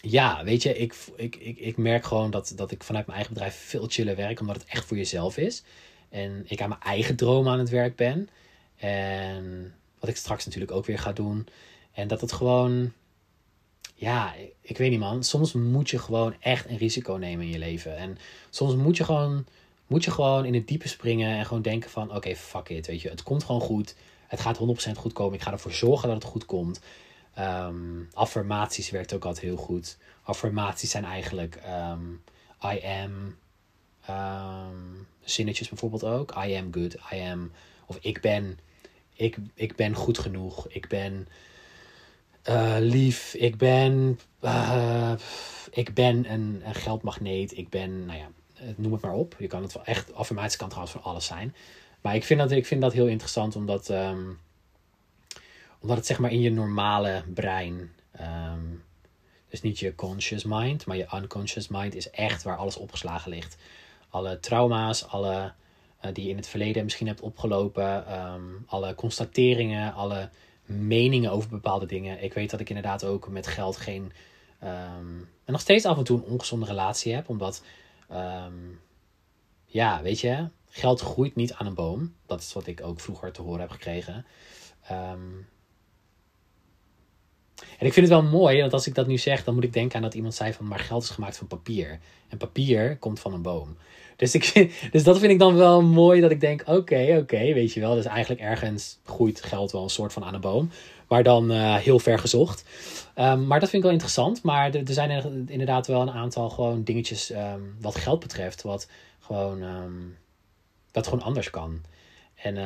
ja, 0.00 0.44
weet 0.44 0.62
je, 0.62 0.78
ik, 0.78 0.94
ik, 1.16 1.36
ik, 1.36 1.58
ik 1.58 1.76
merk 1.76 2.04
gewoon 2.04 2.30
dat, 2.30 2.52
dat 2.56 2.70
ik 2.70 2.84
vanuit 2.84 3.06
mijn 3.06 3.18
eigen 3.18 3.34
bedrijf 3.34 3.56
veel 3.56 3.86
chiller 3.88 4.16
werk, 4.16 4.40
omdat 4.40 4.56
het 4.56 4.64
echt 4.64 4.84
voor 4.84 4.96
jezelf 4.96 5.36
is. 5.36 5.62
En 6.08 6.44
ik 6.46 6.60
aan 6.60 6.68
mijn 6.68 6.80
eigen 6.80 7.16
droom 7.16 7.48
aan 7.48 7.58
het 7.58 7.68
werk 7.68 7.96
ben. 7.96 8.28
En 8.76 9.74
wat 9.98 10.08
ik 10.08 10.16
straks 10.16 10.44
natuurlijk 10.44 10.72
ook 10.72 10.86
weer 10.86 10.98
ga 10.98 11.12
doen. 11.12 11.46
En 11.92 12.08
dat 12.08 12.20
het 12.20 12.32
gewoon, 12.32 12.92
ja, 13.94 14.34
ik, 14.60 14.78
weet 14.78 14.90
niet 14.90 14.98
man. 14.98 15.24
Soms 15.24 15.52
moet 15.52 15.90
je 15.90 15.98
gewoon 15.98 16.34
echt 16.40 16.68
een 16.68 16.76
risico 16.76 17.14
nemen 17.14 17.44
in 17.44 17.50
je 17.50 17.58
leven. 17.58 17.96
En 17.96 18.18
soms 18.50 18.74
moet 18.74 18.96
je 18.96 19.04
gewoon, 19.04 19.46
moet 19.86 20.04
je 20.04 20.10
gewoon 20.10 20.44
in 20.44 20.54
het 20.54 20.68
diepe 20.68 20.88
springen 20.88 21.36
en 21.36 21.46
gewoon 21.46 21.62
denken 21.62 21.90
van, 21.90 22.14
oké, 22.14 22.36
fuck 22.36 22.68
it, 22.68 22.86
weet 22.86 23.00
je. 23.00 23.08
Het 23.08 23.22
komt 23.22 23.44
gewoon 23.44 23.60
goed. 23.60 23.94
Het 24.26 24.40
gaat 24.40 24.58
100% 24.58 24.92
goed 24.96 25.12
komen. 25.12 25.34
Ik 25.34 25.42
ga 25.42 25.52
ervoor 25.52 25.72
zorgen 25.72 26.08
dat 26.08 26.22
het 26.22 26.32
goed 26.32 26.46
komt. 26.46 26.80
Um, 27.38 28.08
affirmaties 28.12 28.90
werkt 28.90 29.12
ook 29.12 29.24
altijd 29.24 29.44
heel 29.44 29.56
goed. 29.56 29.98
Affirmaties 30.22 30.90
zijn 30.90 31.04
eigenlijk 31.04 31.62
um, 31.90 32.22
I 32.64 32.80
am. 32.86 33.36
Um, 34.10 35.06
zinnetjes 35.20 35.68
bijvoorbeeld 35.68 36.04
ook. 36.04 36.34
I 36.46 36.54
am 36.54 36.72
good. 36.72 36.96
I 37.12 37.20
am. 37.20 37.52
Of 37.86 37.98
ik 38.00 38.20
ben. 38.20 38.58
Ik, 39.14 39.36
ik 39.54 39.76
ben 39.76 39.94
goed 39.94 40.18
genoeg. 40.18 40.68
Ik 40.68 40.88
ben 40.88 41.28
uh, 42.48 42.76
lief. 42.78 43.34
Ik 43.34 43.56
ben. 43.56 44.20
Uh, 44.42 45.12
ik 45.70 45.94
ben 45.94 46.32
een, 46.32 46.62
een 46.64 46.74
geldmagneet. 46.74 47.56
Ik 47.56 47.68
ben. 47.68 48.06
Nou 48.06 48.18
ja, 48.18 48.28
noem 48.76 48.92
het 48.92 49.02
maar 49.02 49.14
op. 49.14 49.36
Je 49.38 49.46
kan 49.46 49.62
het 49.62 49.72
wel 49.72 49.84
echt. 49.84 50.14
Affirmaties 50.14 50.56
kan 50.56 50.68
trouwens 50.68 50.96
van 50.96 51.12
alles 51.12 51.26
zijn. 51.26 51.54
Maar 52.00 52.14
ik 52.14 52.24
vind 52.24 52.40
dat, 52.40 52.50
ik 52.50 52.66
vind 52.66 52.80
dat 52.80 52.92
heel 52.92 53.06
interessant 53.06 53.56
omdat. 53.56 53.90
Omdat 55.86 56.00
het 56.00 56.06
zeg 56.06 56.18
maar 56.18 56.32
in 56.32 56.40
je 56.40 56.50
normale 56.50 57.24
brein. 57.34 57.92
Um, 58.20 58.84
dus 59.48 59.60
niet 59.60 59.78
je 59.78 59.94
conscious 59.94 60.44
mind, 60.44 60.86
maar 60.86 60.96
je 60.96 61.06
unconscious 61.14 61.68
mind 61.68 61.94
is 61.94 62.10
echt 62.10 62.42
waar 62.42 62.56
alles 62.56 62.76
opgeslagen 62.76 63.30
ligt. 63.30 63.56
Alle 64.08 64.40
trauma's, 64.40 65.06
alle 65.06 65.52
uh, 66.04 66.12
die 66.12 66.24
je 66.24 66.30
in 66.30 66.36
het 66.36 66.48
verleden 66.48 66.84
misschien 66.84 67.06
hebt 67.06 67.20
opgelopen, 67.20 68.18
um, 68.18 68.64
alle 68.66 68.94
constateringen, 68.94 69.94
alle 69.94 70.30
meningen 70.64 71.30
over 71.30 71.48
bepaalde 71.48 71.86
dingen. 71.86 72.22
Ik 72.22 72.34
weet 72.34 72.50
dat 72.50 72.60
ik 72.60 72.68
inderdaad 72.68 73.04
ook 73.04 73.28
met 73.28 73.46
geld 73.46 73.76
geen. 73.76 74.12
Um, 74.62 75.28
en 75.44 75.52
nog 75.52 75.60
steeds 75.60 75.84
af 75.84 75.98
en 75.98 76.04
toe 76.04 76.18
een 76.18 76.30
ongezonde 76.30 76.66
relatie 76.66 77.14
heb, 77.14 77.28
omdat. 77.28 77.62
ja, 79.66 80.02
weet 80.02 80.20
je, 80.20 80.48
geld 80.68 81.00
groeit 81.00 81.34
niet 81.34 81.52
aan 81.52 81.66
een 81.66 81.74
boom. 81.74 82.14
Dat 82.26 82.40
is 82.40 82.52
wat 82.52 82.66
ik 82.66 82.82
ook 82.82 83.00
vroeger 83.00 83.32
te 83.32 83.42
horen 83.42 83.60
heb 83.60 83.70
gekregen. 83.70 84.26
Um, 84.90 85.46
en 87.78 87.86
ik 87.86 87.92
vind 87.92 88.08
het 88.08 88.20
wel 88.20 88.30
mooi, 88.30 88.60
want 88.60 88.72
als 88.72 88.86
ik 88.86 88.94
dat 88.94 89.06
nu 89.06 89.18
zeg, 89.18 89.44
dan 89.44 89.54
moet 89.54 89.64
ik 89.64 89.72
denken 89.72 89.96
aan 89.96 90.02
dat 90.02 90.14
iemand 90.14 90.34
zei 90.34 90.52
van, 90.52 90.66
maar 90.66 90.78
geld 90.78 91.02
is 91.02 91.10
gemaakt 91.10 91.36
van 91.36 91.46
papier. 91.46 91.98
En 92.28 92.38
papier 92.38 92.96
komt 92.96 93.20
van 93.20 93.32
een 93.32 93.42
boom. 93.42 93.76
Dus, 94.16 94.34
ik, 94.34 94.70
dus 94.92 95.04
dat 95.04 95.18
vind 95.18 95.32
ik 95.32 95.38
dan 95.38 95.56
wel 95.56 95.82
mooi, 95.82 96.20
dat 96.20 96.30
ik 96.30 96.40
denk, 96.40 96.62
oké, 96.66 97.18
oké, 97.20 97.52
weet 97.52 97.72
je 97.72 97.80
wel. 97.80 97.94
Dus 97.94 98.04
eigenlijk 98.04 98.40
ergens 98.40 98.98
groeit 99.04 99.42
geld 99.42 99.72
wel 99.72 99.82
een 99.82 99.90
soort 99.90 100.12
van 100.12 100.24
aan 100.24 100.34
een 100.34 100.40
boom. 100.40 100.70
maar 101.08 101.22
dan 101.22 101.50
heel 101.76 101.98
ver 101.98 102.18
gezocht. 102.18 102.64
Ehm, 103.14 103.46
maar 103.46 103.60
dat 103.60 103.68
vind 103.68 103.82
ik 103.82 103.88
wel 103.88 103.98
interessant. 103.98 104.42
Maar 104.42 104.74
er, 104.74 104.86
er 104.86 104.92
zijn 104.92 105.48
inderdaad 105.48 105.86
wel 105.86 106.00
een 106.00 106.10
aantal 106.10 106.50
gewoon 106.50 106.82
dingetjes 106.82 107.30
um, 107.30 107.76
wat 107.80 107.96
geld 107.96 108.20
betreft, 108.20 108.62
wat 108.62 108.88
gewoon, 109.20 109.62
um, 109.62 110.16
wat 110.92 111.06
gewoon 111.06 111.24
anders 111.24 111.50
kan. 111.50 111.80
En 112.34 112.56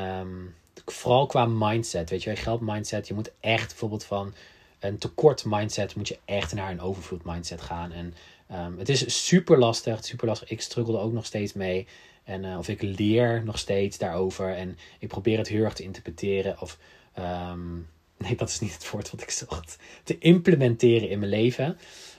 vooral 0.87 1.27
qua 1.27 1.47
mindset, 1.47 2.11
weet 2.11 2.23
je, 2.23 2.37
geld 2.37 2.61
mindset. 2.61 3.09
Je 3.09 3.15
moet 3.15 3.31
echt 3.41 3.69
bijvoorbeeld 3.69 4.05
van 4.05 4.35
een 4.81 4.99
tekort 4.99 5.45
mindset 5.45 5.95
moet 5.95 6.09
je 6.09 6.19
echt 6.25 6.55
naar 6.55 6.71
een 6.71 6.81
overvloed 6.81 7.25
mindset 7.25 7.61
gaan. 7.61 7.93
En 7.93 8.15
um, 8.53 8.79
het 8.79 8.89
is 8.89 9.27
super 9.27 9.59
lastig. 9.59 10.13
Ik 10.47 10.61
struggelde 10.61 10.99
ook 10.99 11.13
nog 11.13 11.27
steeds 11.27 11.53
mee. 11.53 11.87
En, 12.25 12.45
uh, 12.45 12.59
of 12.59 12.69
ik 12.69 12.83
leer 12.83 13.43
nog 13.45 13.59
steeds 13.59 13.99
daarover. 13.99 14.57
En 14.57 14.79
ik 14.99 15.09
probeer 15.09 15.39
het 15.39 15.49
heel 15.49 15.65
erg 15.65 15.75
te 15.75 15.83
interpreteren. 15.83 16.61
Of 16.61 16.79
um, 17.19 17.89
nee, 18.19 18.37
dat 18.37 18.49
is 18.49 18.61
niet 18.61 18.73
het 18.73 18.91
woord 18.91 19.11
wat 19.11 19.23
ik 19.23 19.31
zocht. 19.31 19.79
Te 20.05 20.19
implementeren 20.19 21.09
in 21.09 21.19
mijn 21.19 21.31
leven. 21.31 21.79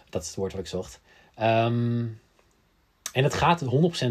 Dat 0.10 0.22
is 0.22 0.28
het 0.28 0.38
woord 0.38 0.52
wat 0.52 0.62
ik 0.62 0.68
zocht. 0.68 1.00
Um, 1.42 2.20
en 3.14 3.24
het 3.24 3.34
gaat 3.34 3.64
100% 3.64 3.68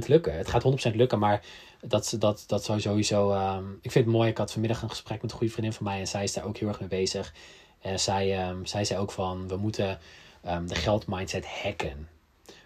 lukken. 0.07 0.37
Het 0.37 0.49
gaat 0.49 0.91
100% 0.93 0.95
lukken, 0.95 1.19
maar 1.19 1.43
dat, 1.81 2.17
dat, 2.19 2.45
dat 2.47 2.65
zou 2.65 2.81
sowieso. 2.81 3.33
Ik 3.81 3.91
vind 3.91 4.05
het 4.05 4.15
mooi. 4.15 4.31
Ik 4.31 4.39
had 4.39 4.53
vanmiddag 4.53 4.83
een 4.83 4.91
gesprek 4.91 5.23
met 5.23 5.31
een 5.31 5.37
goede 5.37 5.53
vriendin 5.53 5.73
van 5.73 5.85
mij 5.85 5.99
en 5.99 6.07
zij 6.07 6.23
is 6.23 6.33
daar 6.33 6.45
ook 6.45 6.57
heel 6.57 6.69
erg 6.69 6.81
mee 6.81 6.89
bezig. 6.89 7.35
En 7.81 8.01
zij, 8.01 8.49
um, 8.49 8.67
zij 8.67 8.85
zei 8.85 9.01
ook 9.01 9.13
van: 9.13 9.49
we 9.49 9.57
moeten 9.57 9.99
um, 10.47 10.67
de 10.69 10.75
geldmindset 10.75 11.47
hacken. 11.47 12.09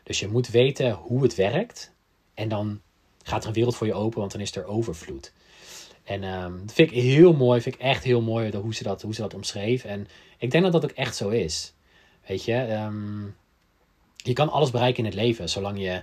Dus 0.02 0.20
je 0.20 0.28
moet 0.28 0.48
weten 0.48 0.92
hoe 0.92 1.22
het 1.22 1.34
werkt. 1.34 1.92
En 2.34 2.48
dan 2.48 2.80
gaat 3.22 3.42
er 3.42 3.48
een 3.48 3.54
wereld 3.54 3.76
voor 3.76 3.86
je 3.86 3.94
open, 3.94 4.18
want 4.20 4.32
dan 4.32 4.40
is 4.40 4.56
er 4.56 4.66
overvloed. 4.66 5.32
En 6.04 6.20
dat 6.60 6.72
vind 6.74 6.90
ik 6.90 7.02
heel 7.02 7.32
mooi. 7.32 7.60
Vind 7.60 7.74
ik 7.74 7.80
echt 7.80 8.04
heel 8.04 8.20
mooi 8.20 8.56
hoe 8.56 8.74
ze 8.74 8.82
dat, 8.82 9.02
hoe 9.02 9.14
ze 9.14 9.20
dat 9.20 9.34
omschreef. 9.34 9.84
En 9.84 10.08
ik 10.38 10.50
denk 10.50 10.62
dat 10.62 10.72
dat 10.72 10.84
ook 10.84 10.96
echt 10.96 11.16
zo 11.16 11.28
is. 11.28 11.74
Weet 12.26 12.44
je, 12.44 12.54
je 14.16 14.32
kan 14.32 14.50
alles 14.50 14.70
bereiken 14.70 15.04
in 15.04 15.10
het 15.10 15.20
leven, 15.20 15.48
zolang 15.48 15.78
je 15.78 16.02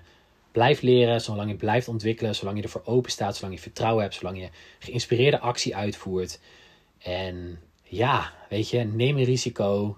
blijft 0.52 0.82
leren, 0.82 1.22
zolang 1.22 1.50
je 1.50 1.56
blijft 1.56 1.88
ontwikkelen, 1.88 2.36
zolang 2.36 2.58
je 2.58 2.64
ervoor 2.64 2.82
open 2.86 3.12
staat, 3.12 3.36
zolang 3.36 3.56
je 3.56 3.62
vertrouwen 3.62 4.04
hebt, 4.04 4.16
zolang 4.16 4.40
je 4.40 4.50
geïnspireerde 4.80 5.40
actie 5.40 5.76
uitvoert. 5.76 6.40
En 6.98 7.60
ja, 7.92 8.34
weet 8.50 8.70
je, 8.70 8.80
neem 8.80 9.18
een 9.18 9.24
risico. 9.24 9.98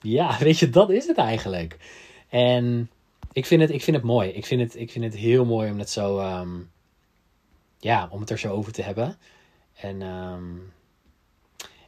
Ja, 0.00 0.38
weet 0.38 0.58
je, 0.58 0.70
dat 0.70 0.90
is 0.90 1.06
het 1.06 1.18
eigenlijk. 1.18 1.76
En 2.28 2.90
ik 3.32 3.46
vind 3.46 3.60
het, 3.60 3.70
ik 3.70 3.82
vind 3.82 3.96
het 3.96 4.06
mooi. 4.06 4.30
Ik 4.30 4.46
vind 4.46 4.60
het, 4.60 4.80
ik 4.80 4.90
vind 4.90 5.04
het 5.04 5.16
heel 5.16 5.44
mooi 5.44 5.70
om 5.70 5.78
het 5.78 5.90
zo, 5.90 6.38
um, 6.40 6.70
ja, 7.78 8.08
om 8.10 8.20
het 8.20 8.30
er 8.30 8.38
zo 8.38 8.52
over 8.52 8.72
te 8.72 8.82
hebben. 8.82 9.18
En 9.74 10.02
um, 10.02 10.72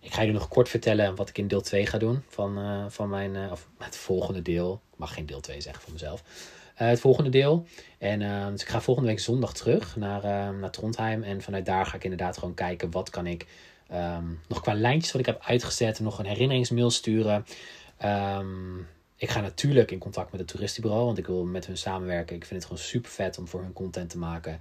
ik 0.01 0.13
ga 0.13 0.21
jullie 0.21 0.39
nog 0.39 0.49
kort 0.49 0.69
vertellen 0.69 1.15
wat 1.15 1.29
ik 1.29 1.39
in 1.39 1.49
deel 1.49 1.61
2 1.61 1.87
ga 1.87 1.99
doen 1.99 2.23
van, 2.29 2.59
uh, 2.59 2.85
van 2.89 3.09
mijn, 3.09 3.35
uh, 3.35 3.53
of 3.53 3.69
het 3.79 3.97
volgende 3.97 4.43
deel. 4.43 4.81
Ik 4.93 4.99
mag 4.99 5.15
geen 5.15 5.27
deel 5.27 5.41
2 5.41 5.61
zeggen 5.61 5.83
van 5.83 5.93
mezelf. 5.93 6.23
Uh, 6.75 6.89
het 6.89 7.01
volgende 7.01 7.31
deel. 7.31 7.67
En 7.99 8.21
uh, 8.21 8.47
dus 8.47 8.63
ik 8.63 8.69
ga 8.69 8.81
volgende 8.81 9.09
week 9.09 9.21
zondag 9.21 9.55
terug 9.55 9.97
naar, 9.97 10.55
naar 10.55 10.71
Trondheim. 10.71 11.23
En 11.23 11.43
vanuit 11.43 11.67
daar 11.67 11.87
ga 11.87 11.97
ik 11.97 12.05
inderdaad 12.05 12.39
gewoon 12.39 12.55
kijken 12.55 12.91
wat 12.91 13.11
kan 13.11 13.27
ik 13.27 13.47
um, 13.93 14.41
nog 14.49 14.61
qua 14.61 14.75
lijntjes 14.75 15.13
wat 15.13 15.21
ik 15.21 15.27
heb 15.27 15.43
uitgezet. 15.45 16.01
Nog 16.01 16.19
een 16.19 16.27
herinneringsmail 16.27 16.91
sturen. 16.91 17.47
Um, 18.05 18.89
ik 19.17 19.31
ga 19.31 19.41
natuurlijk 19.41 19.91
in 19.91 19.99
contact 19.99 20.31
met 20.31 20.41
het 20.41 20.49
toeristenbureau. 20.49 21.05
Want 21.05 21.19
ik 21.19 21.27
wil 21.27 21.45
met 21.45 21.67
hun 21.67 21.79
samenwerken. 21.79 22.37
Ik 22.37 22.45
vind 22.45 22.61
het 22.61 22.69
gewoon 22.69 22.89
super 22.89 23.11
vet 23.11 23.39
om 23.39 23.49
voor 23.49 23.61
hun 23.61 23.73
content 23.73 24.11
te 24.11 24.19
maken. 24.19 24.61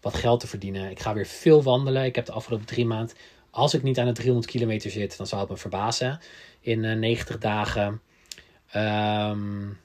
Wat 0.00 0.14
geld 0.14 0.40
te 0.40 0.46
verdienen. 0.46 0.90
Ik 0.90 1.00
ga 1.00 1.14
weer 1.14 1.26
veel 1.26 1.62
wandelen. 1.62 2.04
Ik 2.04 2.14
heb 2.14 2.26
de 2.26 2.32
afgelopen 2.32 2.66
drie 2.66 2.86
maanden. 2.86 3.16
Als 3.50 3.74
ik 3.74 3.82
niet 3.82 3.98
aan 3.98 4.06
de 4.06 4.12
300 4.12 4.46
kilometer 4.46 4.90
zit, 4.90 5.16
dan 5.16 5.26
zal 5.26 5.40
het 5.40 5.48
me 5.48 5.56
verbazen. 5.56 6.20
In 6.60 6.98
90 6.98 7.38
dagen. 7.38 8.00
Um, 8.76 9.78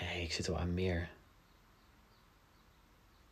Nee, 0.00 0.22
ik 0.22 0.32
zit 0.32 0.46
wel 0.46 0.58
aan 0.58 0.74
meer. 0.74 1.08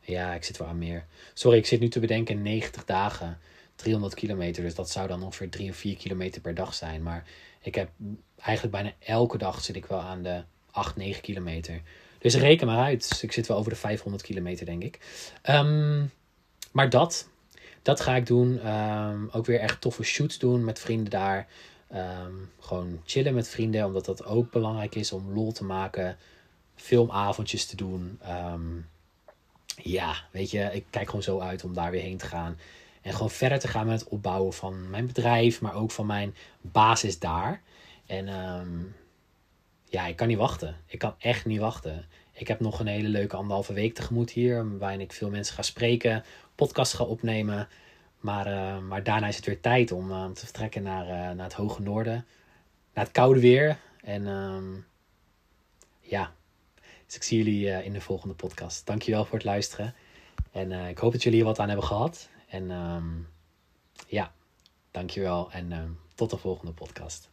Ja, 0.00 0.34
ik 0.34 0.44
zit 0.44 0.56
wel 0.56 0.68
aan 0.68 0.78
meer. 0.78 1.06
Sorry, 1.34 1.58
ik 1.58 1.66
zit 1.66 1.80
nu 1.80 1.88
te 1.88 2.00
bedenken 2.00 2.42
90 2.42 2.84
dagen, 2.84 3.40
300 3.82 4.14
kilometer. 4.14 4.62
Dus 4.62 4.74
dat 4.74 4.90
zou 4.90 5.08
dan 5.08 5.22
ongeveer 5.22 5.50
3 5.50 5.70
of 5.70 5.76
4 5.76 5.96
kilometer 5.96 6.40
per 6.40 6.54
dag 6.54 6.74
zijn. 6.74 7.02
Maar 7.02 7.24
ik 7.60 7.74
heb 7.74 7.90
eigenlijk 8.36 8.74
bijna 8.74 8.92
elke 8.98 9.38
dag 9.38 9.62
zit 9.62 9.76
ik 9.76 9.86
wel 9.86 10.00
aan 10.00 10.22
de 10.22 10.42
8, 10.70 10.96
9 10.96 11.22
kilometer. 11.22 11.80
Dus 12.18 12.34
reken 12.34 12.66
maar 12.66 12.84
uit. 12.84 13.08
Dus 13.08 13.22
ik 13.22 13.32
zit 13.32 13.46
wel 13.46 13.56
over 13.56 13.70
de 13.70 13.76
500 13.76 14.22
kilometer, 14.22 14.66
denk 14.66 14.82
ik. 14.82 14.98
Um, 15.50 16.10
maar 16.72 16.90
dat, 16.90 17.28
dat 17.82 18.00
ga 18.00 18.16
ik 18.16 18.26
doen. 18.26 18.68
Um, 18.68 19.28
ook 19.32 19.46
weer 19.46 19.60
echt 19.60 19.80
toffe 19.80 20.02
shoots 20.02 20.38
doen 20.38 20.64
met 20.64 20.78
vrienden 20.78 21.10
daar. 21.10 21.46
Um, 21.94 22.50
gewoon 22.60 23.00
chillen 23.04 23.34
met 23.34 23.48
vrienden, 23.48 23.86
omdat 23.86 24.04
dat 24.04 24.24
ook 24.24 24.50
belangrijk 24.50 24.94
is 24.94 25.12
om 25.12 25.32
lol 25.32 25.52
te 25.52 25.64
maken 25.64 26.16
filmavondjes 26.74 27.66
te 27.66 27.76
doen. 27.76 28.18
Ehm, 28.22 28.78
ja, 29.76 30.14
weet 30.30 30.50
je, 30.50 30.70
ik 30.72 30.84
kijk 30.90 31.06
gewoon 31.06 31.22
zo 31.22 31.38
uit 31.38 31.64
om 31.64 31.74
daar 31.74 31.90
weer 31.90 32.02
heen 32.02 32.16
te 32.16 32.26
gaan. 32.26 32.58
En 33.02 33.12
gewoon 33.12 33.30
verder 33.30 33.58
te 33.58 33.68
gaan 33.68 33.86
met 33.86 34.00
het 34.00 34.08
opbouwen 34.08 34.52
van 34.52 34.90
mijn 34.90 35.06
bedrijf, 35.06 35.60
maar 35.60 35.74
ook 35.74 35.90
van 35.90 36.06
mijn 36.06 36.34
basis 36.60 37.18
daar. 37.18 37.62
En 38.06 38.28
ehm, 38.28 38.78
ja, 39.84 40.06
ik 40.06 40.16
kan 40.16 40.28
niet 40.28 40.38
wachten. 40.38 40.76
Ik 40.86 40.98
kan 40.98 41.14
echt 41.18 41.46
niet 41.46 41.60
wachten. 41.60 42.04
Ik 42.32 42.48
heb 42.48 42.60
nog 42.60 42.80
een 42.80 42.86
hele 42.86 43.08
leuke 43.08 43.36
anderhalve 43.36 43.72
week 43.72 43.94
tegemoet 43.94 44.30
hier, 44.30 44.78
waarin 44.78 45.00
ik 45.00 45.12
veel 45.12 45.30
mensen 45.30 45.54
ga 45.54 45.62
spreken, 45.62 46.24
podcast 46.54 46.94
ga 46.94 47.04
opnemen. 47.04 47.68
Maar, 48.20 48.46
uh, 48.46 48.78
maar 48.78 49.02
daarna 49.02 49.28
is 49.28 49.36
het 49.36 49.46
weer 49.46 49.60
tijd 49.60 49.92
om 49.92 50.10
uh, 50.10 50.30
te 50.30 50.44
vertrekken 50.44 50.82
naar, 50.82 51.04
uh, 51.06 51.10
naar 51.10 51.44
het 51.44 51.52
hoge 51.52 51.82
noorden, 51.82 52.26
naar 52.94 53.04
het 53.04 53.12
koude 53.12 53.40
weer. 53.40 53.78
En 54.02 54.26
um, 54.26 54.86
ja, 56.00 56.32
dus 57.06 57.16
ik 57.16 57.22
zie 57.22 57.38
jullie 57.44 57.84
in 57.84 57.92
de 57.92 58.00
volgende 58.00 58.34
podcast. 58.34 58.86
Dankjewel 58.86 59.24
voor 59.24 59.38
het 59.38 59.46
luisteren. 59.46 59.94
En 60.52 60.72
ik 60.72 60.98
hoop 60.98 61.12
dat 61.12 61.22
jullie 61.22 61.38
hier 61.38 61.48
wat 61.48 61.58
aan 61.58 61.68
hebben 61.68 61.86
gehad. 61.86 62.28
En 62.52 62.70
um, 62.70 63.28
ja, 64.06 64.32
dankjewel 64.90 65.50
en 65.50 65.72
um, 65.72 65.98
tot 66.14 66.30
de 66.30 66.36
volgende 66.36 66.72
podcast. 66.72 67.31